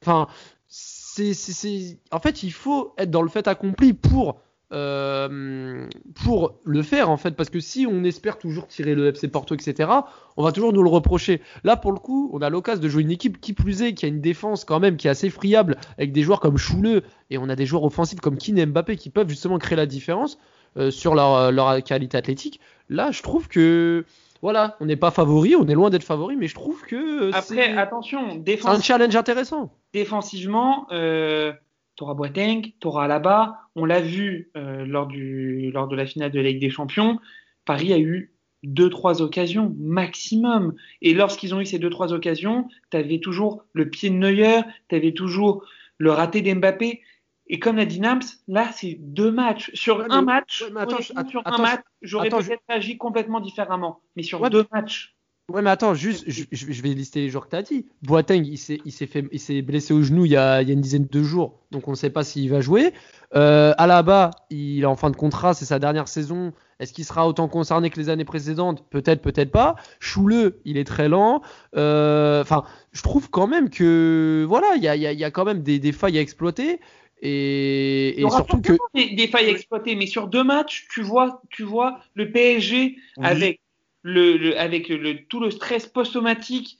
Enfin, 0.01 0.27
c'est- 0.67 1.99
en 2.11 2.19
fait, 2.19 2.41
il 2.41 2.51
faut 2.51 2.95
être 2.97 3.11
dans 3.11 3.21
le 3.21 3.29
fait 3.29 3.47
accompli 3.47 3.93
pour, 3.93 4.41
euh, 4.71 5.87
pour 6.23 6.59
le 6.63 6.83
faire, 6.83 7.09
en 7.09 7.17
fait. 7.17 7.31
Parce 7.31 7.49
que 7.49 7.59
si 7.59 7.87
on 7.89 8.03
espère 8.03 8.37
toujours 8.37 8.67
tirer 8.67 8.95
le 8.95 9.07
FC 9.07 9.27
Porto, 9.27 9.55
etc., 9.55 9.89
on 10.37 10.43
va 10.43 10.51
toujours 10.51 10.73
nous 10.73 10.83
le 10.83 10.89
reprocher. 10.89 11.41
Là, 11.63 11.75
pour 11.75 11.91
le 11.91 11.99
coup, 11.99 12.29
on 12.33 12.41
a 12.41 12.49
l'occasion 12.49 12.81
de 12.81 12.89
jouer 12.89 13.01
une 13.01 13.11
équipe 13.11 13.41
qui 13.41 13.53
plus 13.53 13.81
est, 13.81 13.93
qui 13.93 14.05
a 14.05 14.07
une 14.09 14.21
défense 14.21 14.65
quand 14.65 14.79
même 14.79 14.97
qui 14.97 15.07
est 15.07 15.11
assez 15.11 15.29
friable, 15.29 15.77
avec 15.97 16.11
des 16.11 16.21
joueurs 16.21 16.39
comme 16.39 16.57
Chouleux, 16.57 17.03
et 17.29 17.37
on 17.37 17.49
a 17.49 17.55
des 17.55 17.65
joueurs 17.65 17.83
offensifs 17.83 18.19
comme 18.19 18.37
Keane 18.37 18.57
et 18.57 18.65
Mbappé 18.65 18.95
qui 18.95 19.09
peuvent 19.09 19.29
justement 19.29 19.57
créer 19.57 19.75
la 19.77 19.85
différence 19.85 20.37
euh, 20.77 20.91
sur 20.91 21.15
leur, 21.15 21.51
leur 21.51 21.83
qualité 21.83 22.17
athlétique. 22.17 22.59
Là, 22.89 23.11
je 23.11 23.21
trouve 23.21 23.47
que. 23.47 24.05
Voilà, 24.41 24.77
on 24.79 24.85
n'est 24.85 24.95
pas 24.95 25.11
favori, 25.11 25.57
on 25.57 25.67
est 25.67 25.73
loin 25.73 25.89
d'être 25.89 26.03
favori, 26.03 26.37
mais 26.37 26.47
je 26.47 26.55
trouve 26.55 26.81
que 26.85 27.25
euh, 27.25 27.31
Après, 27.33 27.55
c'est 27.55 27.77
attention, 27.77 28.21
c'est 28.29 28.35
un 28.35 28.39
défense, 28.39 28.85
challenge 28.85 29.13
intéressant. 29.17 29.69
défensivement, 29.91 30.87
euh, 30.93 31.51
t'auras 31.99 32.13
Boateng, 32.13 32.61
t'auras 32.79 33.03
Alaba. 33.03 33.59
On 33.75 33.83
l'a 33.83 33.99
vu 33.99 34.51
euh, 34.55 34.85
lors, 34.85 35.05
du, 35.05 35.69
lors 35.73 35.89
de 35.89 35.97
la 35.97 36.05
finale 36.05 36.31
de 36.31 36.39
la 36.39 36.47
Ligue 36.47 36.61
des 36.61 36.69
Champions. 36.69 37.19
Paris 37.65 37.91
a 37.91 37.99
eu 37.99 38.33
deux, 38.63 38.89
trois 38.89 39.21
occasions 39.21 39.75
maximum. 39.77 40.75
Et 41.01 41.13
lorsqu'ils 41.13 41.53
ont 41.53 41.59
eu 41.59 41.65
ces 41.65 41.77
deux, 41.77 41.89
trois 41.89 42.13
occasions, 42.13 42.69
t'avais 42.89 43.19
toujours 43.19 43.65
le 43.73 43.89
pied 43.89 44.09
de 44.09 44.15
Neuer, 44.15 44.61
t'avais 44.87 45.11
toujours 45.11 45.65
le 45.97 46.11
raté 46.11 46.41
d'Mbappé. 46.41 47.01
Et 47.47 47.59
comme 47.59 47.75
l'a 47.75 47.85
dit 47.85 47.99
Nams, 47.99 48.21
là, 48.47 48.69
c'est 48.71 48.95
deux 49.01 49.31
matchs. 49.31 49.69
Sur 49.73 49.97
Ouais, 49.97 50.05
un 50.09 50.21
mais- 50.21 50.25
match, 50.33 50.61
ouais, 50.61 50.69
mais 50.71 50.79
attends, 50.81 50.95
honnêtement, 50.95 51.23
je- 51.25 51.29
sur 51.31 51.39
attends, 51.41 51.59
un 51.59 51.61
match, 51.61 51.81
j'aurais 52.01 52.29
peut-être 52.29 52.63
agi 52.69 52.97
complètement 52.97 53.41
différemment. 53.41 53.99
Mais 54.15 54.23
sur 54.23 54.39
Ouais, 54.39 54.49
deux 54.49 54.65
matchs. 54.71 55.17
Ouais, 55.49 55.61
mais 55.63 55.71
attends, 55.71 55.95
juste, 55.95 56.25
je, 56.27 56.81
vais 56.81 56.89
lister 56.89 57.21
les 57.21 57.29
joueurs 57.29 57.45
que 57.45 57.49
tu 57.49 57.55
as 57.55 57.63
dit. 57.63 57.87
Boateng, 58.03 58.45
il 58.45 58.57
s'est, 58.57 58.79
il 58.85 58.91
s'est 58.91 59.07
fait, 59.07 59.25
il 59.31 59.39
s'est 59.39 59.61
blessé 59.61 59.93
au 59.93 60.01
genou 60.03 60.25
il 60.25 60.31
y 60.31 60.37
a, 60.37 60.61
il 60.61 60.67
y 60.67 60.71
a 60.71 60.73
une 60.73 60.81
dizaine 60.81 61.07
de 61.09 61.23
jours, 61.23 61.59
donc 61.71 61.87
on 61.87 61.91
ne 61.91 61.95
sait 61.95 62.11
pas 62.11 62.23
s'il 62.23 62.49
va 62.49 62.61
jouer. 62.61 62.93
Euh, 63.35 63.73
Alaba, 63.77 64.31
il 64.51 64.81
est 64.81 64.85
en 64.85 64.95
fin 64.95 65.09
de 65.09 65.15
contrat, 65.15 65.53
c'est 65.53 65.65
sa 65.65 65.79
dernière 65.79 66.07
saison. 66.07 66.53
Est-ce 66.79 66.93
qu'il 66.93 67.03
sera 67.03 67.27
autant 67.27 67.47
concerné 67.47 67.89
que 67.89 67.99
les 67.99 68.09
années 68.09 68.25
précédentes? 68.25 68.85
Peut-être, 68.89 69.21
peut-être 69.21 69.51
pas. 69.51 69.75
Chouleux, 69.99 70.61
il 70.65 70.77
est 70.77 70.85
très 70.85 71.09
lent. 71.09 71.41
Euh, 71.75 72.41
Enfin, 72.41 72.63
je 72.93 73.01
trouve 73.01 73.29
quand 73.29 73.47
même 73.47 73.69
que, 73.69 74.45
voilà, 74.47 74.75
il 74.75 74.83
y 74.83 74.87
a, 74.87 74.95
y 74.95 75.05
a- 75.05 75.11
il 75.11 75.19
y 75.19 75.23
a 75.25 75.31
quand 75.31 75.45
même 75.45 75.61
des, 75.61 75.79
des 75.79 75.91
failles 75.91 76.17
à 76.17 76.21
exploiter. 76.21 76.79
Et, 77.21 78.23
surtout 78.29 78.61
que, 78.61 78.73
des, 78.93 79.09
des 79.13 79.27
failles 79.27 79.49
exploitées, 79.49 79.95
mais 79.95 80.05
sur 80.07 80.27
deux 80.27 80.43
matchs, 80.43 80.87
tu 80.89 81.01
vois, 81.01 81.41
tu 81.49 81.63
vois 81.63 81.99
le 82.13 82.31
PSG 82.31 82.95
Oui. 83.17 83.25
avec 83.25 83.59
le, 84.01 84.37
le- 84.37 84.59
avec 84.59 84.89
le, 84.89 85.25
tout 85.27 85.39
le 85.39 85.51
stress 85.51 85.85
post-traumatique, 85.87 86.77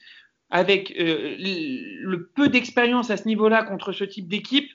avec 0.50 0.92
euh, 1.00 1.36
le, 1.38 2.04
le 2.10 2.28
peu 2.28 2.50
d'expérience 2.50 3.10
à 3.12 3.18
ce 3.18 3.28
niveau-là 3.28 3.64
contre 3.64 3.92
ce 3.92 4.04
type 4.04 4.28
d'équipe, 4.28 4.70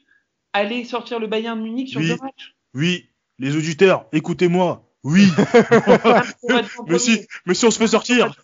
aller 0.53 0.85
sortir 0.85 1.19
le 1.19 1.27
Bayern 1.27 1.59
de 1.59 1.65
Munich 1.65 1.89
sur 1.89 2.01
Oui. 2.01 2.09
deux 2.09 2.17
matchs. 2.23 2.55
Oui, 2.75 3.09
les 3.39 3.57
auditeurs, 3.57 4.07
écoutez-moi. 4.13 4.89
Oui, 5.07 5.27
mais 6.89 6.99
si, 6.99 7.27
mais 7.45 7.53
si 7.55 7.67
on 7.67 7.71
se 7.71 7.79
fait 7.79 7.89
sortir, 7.89 8.35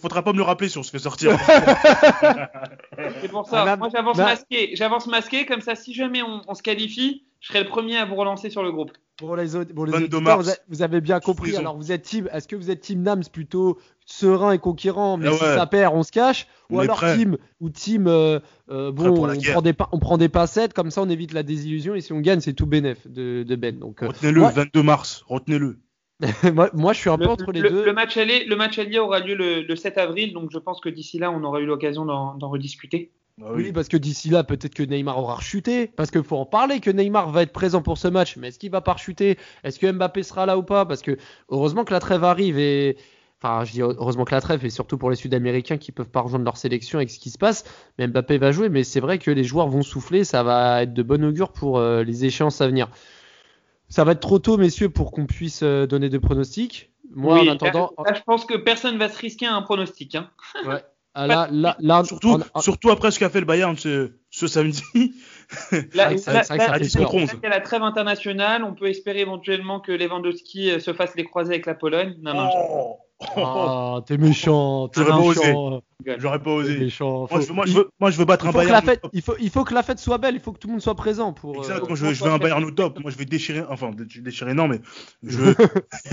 faudra 0.00 0.22
pas 0.22 0.32
me 0.32 0.36
le 0.38 0.44
rappeler 0.44 0.68
si 0.68 0.78
on 0.78 0.84
se 0.84 0.90
fait 0.92 1.00
sortir. 1.00 1.36
C'est 3.20 3.28
pour 3.28 3.46
ça. 3.48 3.64
Ah, 3.66 3.76
Moi, 3.76 3.88
j'avance 3.92 4.16
bah- 4.16 4.24
masqué. 4.26 4.70
J'avance 4.74 5.06
masqué, 5.06 5.46
comme 5.46 5.60
ça, 5.60 5.74
si 5.74 5.94
jamais 5.94 6.22
on, 6.22 6.42
on 6.46 6.54
se 6.54 6.62
qualifie, 6.62 7.24
je 7.40 7.48
serai 7.48 7.62
le 7.62 7.68
premier 7.68 7.96
à 7.98 8.04
vous 8.04 8.14
relancer 8.14 8.50
sur 8.50 8.62
le 8.62 8.70
groupe. 8.72 8.92
Pour 9.18 9.34
les, 9.36 9.56
autres, 9.56 9.74
pour 9.74 9.84
les 9.84 9.92
22 9.92 10.04
auditeurs, 10.04 10.22
mars. 10.22 10.44
vous, 10.46 10.50
a- 10.50 10.56
vous 10.68 10.82
avez 10.82 11.00
bien 11.00 11.18
compris. 11.20 11.56
Alors, 11.56 11.76
vous 11.76 11.90
êtes 11.90 12.02
team. 12.02 12.28
Est-ce 12.32 12.46
que 12.46 12.54
vous 12.56 12.70
êtes 12.70 12.80
team 12.80 13.02
Nams 13.02 13.24
plutôt 13.32 13.78
serein 14.06 14.52
et 14.52 14.58
conquérant, 14.58 15.16
mais 15.16 15.26
Ah 15.28 15.32
si 15.32 15.38
ça 15.38 15.66
perd, 15.66 15.94
on 15.94 16.02
se 16.04 16.12
cache 16.12 16.46
Ou 16.70 16.76
On 16.76 16.80
alors 16.80 16.96
prêt. 16.98 17.16
team 17.16 17.36
ou 17.60 17.68
team 17.68 18.06
euh, 18.06 18.38
euh, 18.70 18.92
bon, 18.92 19.08
on 19.28 19.34
guerre. 19.34 19.52
prend, 19.54 19.62
des, 19.62 19.74
on 19.92 19.98
prend 19.98 20.18
des 20.18 20.28
pincettes, 20.28 20.72
comme 20.72 20.90
ça 20.92 21.02
on 21.02 21.08
évite 21.08 21.32
la 21.32 21.42
désillusion 21.42 21.94
et 21.96 22.00
si 22.00 22.12
on 22.12 22.20
gagne, 22.20 22.40
c'est 22.40 22.52
tout 22.54 22.66
bénef 22.66 23.06
de, 23.08 23.42
de 23.42 23.56
Ben. 23.56 23.78
Donc, 23.78 24.02
euh, 24.02 24.06
Retenez-le, 24.08 24.40
Ouais. 24.42 24.52
22 24.52 24.82
mars, 24.84 25.24
retenez-le. 25.28 25.78
moi, 26.54 26.70
moi, 26.72 26.92
je 26.92 26.98
suis 27.00 27.10
un 27.10 27.16
Le, 27.16 27.24
peu 27.26 27.30
entre 27.30 27.52
les 27.52 27.60
le- 27.60 27.70
deux. 27.70 27.84
le 27.84 27.92
match 27.92 28.16
aller, 28.16 28.44
le 28.44 28.56
match 28.56 28.78
allié 28.78 28.98
aura 28.98 29.20
lieu 29.20 29.34
le, 29.34 29.62
le 29.62 29.76
7 29.76 29.98
avril, 29.98 30.32
donc 30.32 30.50
je 30.52 30.58
pense 30.58 30.80
que 30.80 30.88
d'ici 30.88 31.18
là, 31.18 31.30
on 31.32 31.42
aura 31.44 31.60
eu 31.60 31.66
l'occasion 31.66 32.04
d'en 32.04 32.48
rediscuter. 32.48 33.10
Ah 33.40 33.50
Oui, 33.52 33.72
parce 33.72 33.88
que 33.88 33.96
d'ici 33.96 34.30
là, 34.30 34.42
peut-être 34.44 34.74
que 34.74 34.82
Neymar 34.82 35.18
aura 35.18 35.36
rechuté. 35.36 35.86
Parce 35.86 36.10
qu'il 36.10 36.22
faut 36.24 36.36
en 36.36 36.46
parler 36.46 36.80
que 36.80 36.90
Neymar 36.90 37.30
va 37.30 37.42
être 37.42 37.52
présent 37.52 37.82
pour 37.82 37.98
ce 37.98 38.08
match. 38.08 38.36
Mais 38.36 38.48
est-ce 38.48 38.58
qu'il 38.58 38.70
va 38.70 38.80
pas 38.80 38.94
rechuter? 38.94 39.38
Est-ce 39.64 39.78
que 39.78 39.90
Mbappé 39.90 40.22
sera 40.22 40.46
là 40.46 40.58
ou 40.58 40.62
pas? 40.62 40.84
Parce 40.86 41.02
que 41.02 41.16
heureusement 41.48 41.84
que 41.84 41.92
la 41.92 42.00
trêve 42.00 42.24
arrive 42.24 42.58
et. 42.58 42.96
Enfin, 43.40 43.64
je 43.64 43.70
dis 43.70 43.82
heureusement 43.82 44.24
que 44.24 44.34
la 44.34 44.40
trêve, 44.40 44.64
et 44.64 44.70
surtout 44.70 44.98
pour 44.98 45.10
les 45.10 45.16
Sud-Américains 45.16 45.76
qui 45.76 45.92
peuvent 45.92 46.10
pas 46.10 46.22
rejoindre 46.22 46.44
leur 46.44 46.56
sélection 46.56 46.98
avec 46.98 47.08
ce 47.08 47.20
qui 47.20 47.30
se 47.30 47.38
passe. 47.38 47.62
Mais 47.96 48.08
Mbappé 48.08 48.36
va 48.38 48.50
jouer, 48.50 48.68
mais 48.68 48.82
c'est 48.82 48.98
vrai 48.98 49.18
que 49.18 49.30
les 49.30 49.44
joueurs 49.44 49.68
vont 49.68 49.82
souffler. 49.82 50.24
Ça 50.24 50.42
va 50.42 50.82
être 50.82 50.92
de 50.92 51.02
bon 51.04 51.24
augure 51.24 51.52
pour 51.52 51.78
euh, 51.78 52.02
les 52.02 52.24
échéances 52.24 52.60
à 52.60 52.66
venir. 52.66 52.88
Ça 53.88 54.02
va 54.02 54.12
être 54.12 54.20
trop 54.20 54.40
tôt, 54.40 54.56
messieurs, 54.58 54.88
pour 54.88 55.12
qu'on 55.12 55.26
puisse 55.26 55.62
euh, 55.62 55.86
donner 55.86 56.08
de 56.08 56.18
pronostics. 56.18 56.90
Moi, 57.14 57.40
Oui, 57.40 57.48
en 57.48 57.52
attendant. 57.52 57.92
là, 58.04 58.12
je 58.12 58.22
pense 58.22 58.44
que 58.44 58.56
personne 58.56 58.98
va 58.98 59.08
se 59.08 59.18
risquer 59.18 59.46
à 59.46 59.54
un 59.54 59.62
pronostic. 59.62 60.16
Hein. 60.16 60.28
Ouais. 60.66 60.82
Ah, 61.20 61.26
là, 61.26 61.48
là, 61.50 61.76
là, 61.80 62.04
Surtout, 62.04 62.90
après 62.90 63.10
ce 63.10 63.18
qu'a 63.18 63.28
fait 63.28 63.40
le 63.40 63.46
Bayern 63.46 63.76
ce, 63.76 64.12
ce 64.30 64.46
samedi. 64.46 64.82
Là, 65.94 66.10
à 66.48 66.78
10 66.78 66.96
contre 66.96 67.16
là, 67.16 67.22
11. 67.22 67.30
il 67.34 67.42
y 67.42 67.46
a 67.46 67.48
la 67.48 67.60
trêve 67.60 67.82
internationale. 67.82 68.62
On 68.62 68.72
peut 68.74 68.86
espérer 68.86 69.20
éventuellement 69.20 69.80
que 69.80 69.90
Lewandowski 69.90 70.70
euh, 70.70 70.78
se 70.78 70.92
fasse 70.92 71.16
les 71.16 71.24
croisés 71.24 71.54
avec 71.54 71.66
la 71.66 71.74
Pologne. 71.74 72.14
Non, 72.22 72.34
non, 72.34 72.48
Oh, 73.20 73.40
Ah, 73.44 74.00
t'es 74.06 74.16
méchant, 74.16 74.86
t'es 74.86 75.00
J'aurais 75.00 75.10
pas 75.10 75.18
osé. 75.18 75.54
J'aurais 76.18 76.38
pas 76.40 76.50
osé. 76.52 76.78
méchant. 76.78 77.26
Moi 77.28 77.40
je, 77.40 77.46
veux, 77.48 77.52
moi, 77.52 77.66
je 77.66 77.72
veux, 77.72 77.90
moi, 77.98 78.10
je 78.12 78.18
veux 78.18 78.24
battre 78.24 78.46
un 78.46 78.52
Bayern. 78.52 78.84
fête, 78.86 79.02
il 79.12 79.22
faut, 79.22 79.34
il 79.40 79.50
faut 79.50 79.64
que 79.64 79.74
la 79.74 79.82
fête 79.82 79.98
soit 79.98 80.18
belle, 80.18 80.36
il 80.36 80.40
faut 80.40 80.52
que 80.52 80.58
tout 80.58 80.68
le 80.68 80.74
monde 80.74 80.82
soit 80.82 80.94
présent 80.94 81.32
pour. 81.32 81.56
euh, 81.56 81.58
Exact, 81.58 81.80
moi 81.88 81.96
je 81.96 82.06
veux, 82.06 82.14
je 82.14 82.22
veux 82.22 82.30
un 82.30 82.38
Bayern 82.38 82.62
au 82.64 82.70
top. 82.70 83.00
Moi 83.00 83.10
je 83.10 83.16
vais 83.18 83.24
déchirer, 83.24 83.64
enfin 83.68 83.90
dé- 83.90 84.20
déchirer 84.20 84.54
non, 84.54 84.68
mais 84.68 84.80
je 85.24 85.36
veux, 85.38 85.56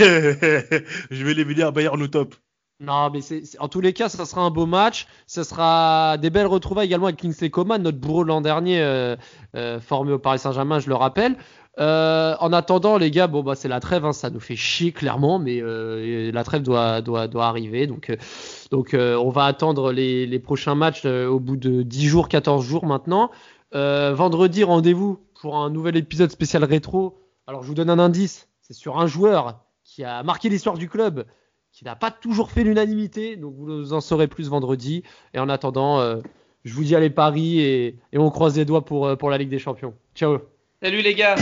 je 1.12 1.24
vais 1.24 1.34
les 1.34 1.62
un 1.62 1.70
Bayern 1.70 2.02
au 2.02 2.08
top. 2.08 2.34
Non, 2.78 3.10
mais 3.10 3.20
en 3.58 3.68
tous 3.68 3.80
les 3.80 3.94
cas, 3.94 4.10
ça 4.10 4.26
sera 4.26 4.42
un 4.42 4.50
beau 4.50 4.66
match. 4.66 5.06
Ça 5.26 5.44
sera 5.44 6.18
des 6.18 6.28
belles 6.28 6.46
retrouvailles 6.46 6.86
également 6.86 7.06
avec 7.06 7.18
Kingsley 7.18 7.48
Coman, 7.48 7.82
notre 7.82 7.98
bourreau 7.98 8.22
de 8.22 8.28
l'an 8.28 8.42
dernier, 8.42 8.82
euh, 8.82 9.16
euh, 9.54 9.80
formé 9.80 10.12
au 10.12 10.18
Paris 10.18 10.38
Saint-Germain, 10.38 10.78
je 10.78 10.88
le 10.88 10.94
rappelle. 10.94 11.36
Euh, 11.78 12.34
en 12.40 12.52
attendant, 12.52 12.98
les 12.98 13.10
gars, 13.10 13.28
bon 13.28 13.42
bah 13.42 13.54
c'est 13.54 13.68
la 13.68 13.80
trêve, 13.80 14.04
hein, 14.04 14.12
ça 14.12 14.30
nous 14.30 14.40
fait 14.40 14.56
chier 14.56 14.92
clairement, 14.92 15.38
mais 15.38 15.60
la 15.60 16.44
trêve 16.44 16.62
doit 16.62 17.02
arriver, 17.40 17.86
donc 17.86 18.14
on 18.72 19.30
va 19.30 19.44
attendre 19.44 19.92
les, 19.92 20.26
les 20.26 20.38
prochains 20.38 20.74
matchs 20.74 21.04
au 21.04 21.40
bout 21.40 21.56
de 21.56 21.82
10 21.82 22.06
jours, 22.06 22.28
14 22.28 22.64
jours 22.64 22.86
maintenant. 22.86 23.30
Vendredi, 23.72 24.64
rendez-vous 24.64 25.18
pour 25.40 25.56
un 25.56 25.70
nouvel 25.70 25.96
épisode 25.96 26.30
spécial 26.30 26.64
rétro. 26.64 27.18
Alors 27.46 27.62
je 27.62 27.68
vous 27.68 27.74
donne 27.74 27.90
un 27.90 27.98
indice, 27.98 28.48
c'est 28.60 28.74
sur 28.74 28.98
un 28.98 29.06
joueur 29.06 29.60
qui 29.84 30.02
a 30.02 30.22
marqué 30.22 30.48
l'histoire 30.48 30.78
du 30.78 30.88
club, 30.88 31.26
qui 31.76 31.84
n'a 31.84 31.94
pas 31.94 32.10
toujours 32.10 32.50
fait 32.50 32.64
l'unanimité, 32.64 33.36
donc 33.36 33.52
vous 33.58 33.92
en 33.92 34.00
saurez 34.00 34.28
plus 34.28 34.48
vendredi. 34.48 35.02
Et 35.34 35.38
en 35.38 35.50
attendant, 35.50 36.00
euh, 36.00 36.16
je 36.64 36.72
vous 36.72 36.82
dis 36.84 36.96
allez 36.96 37.10
Paris 37.10 37.60
et, 37.60 37.98
et 38.14 38.18
on 38.18 38.30
croise 38.30 38.56
les 38.56 38.64
doigts 38.64 38.82
pour, 38.82 39.06
euh, 39.06 39.14
pour 39.14 39.28
la 39.28 39.36
Ligue 39.36 39.50
des 39.50 39.58
Champions. 39.58 39.92
Ciao 40.14 40.38
Salut 40.82 41.02
les 41.02 41.14
gars. 41.14 41.34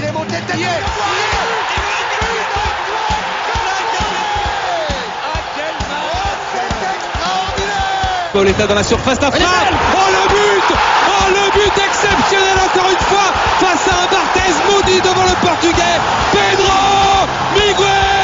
Pauletta 8.33 8.67
dans 8.67 8.75
la 8.75 8.83
surface 8.83 9.21
d'affaire. 9.21 9.47
Oh 9.95 10.11
le 10.11 10.29
but 10.35 10.77
Oh 11.07 11.29
le 11.31 11.53
but 11.53 11.79
exceptionnel 11.79 12.57
encore 12.59 12.91
une 12.91 12.99
fois 13.07 13.33
face 13.61 13.87
à 13.87 14.03
un 14.03 14.07
Barthez 14.11 14.53
maudit 14.69 15.01
devant 15.01 15.23
le 15.23 15.47
portugais. 15.47 16.01
Pedro 16.33 17.29
Miguel 17.55 18.24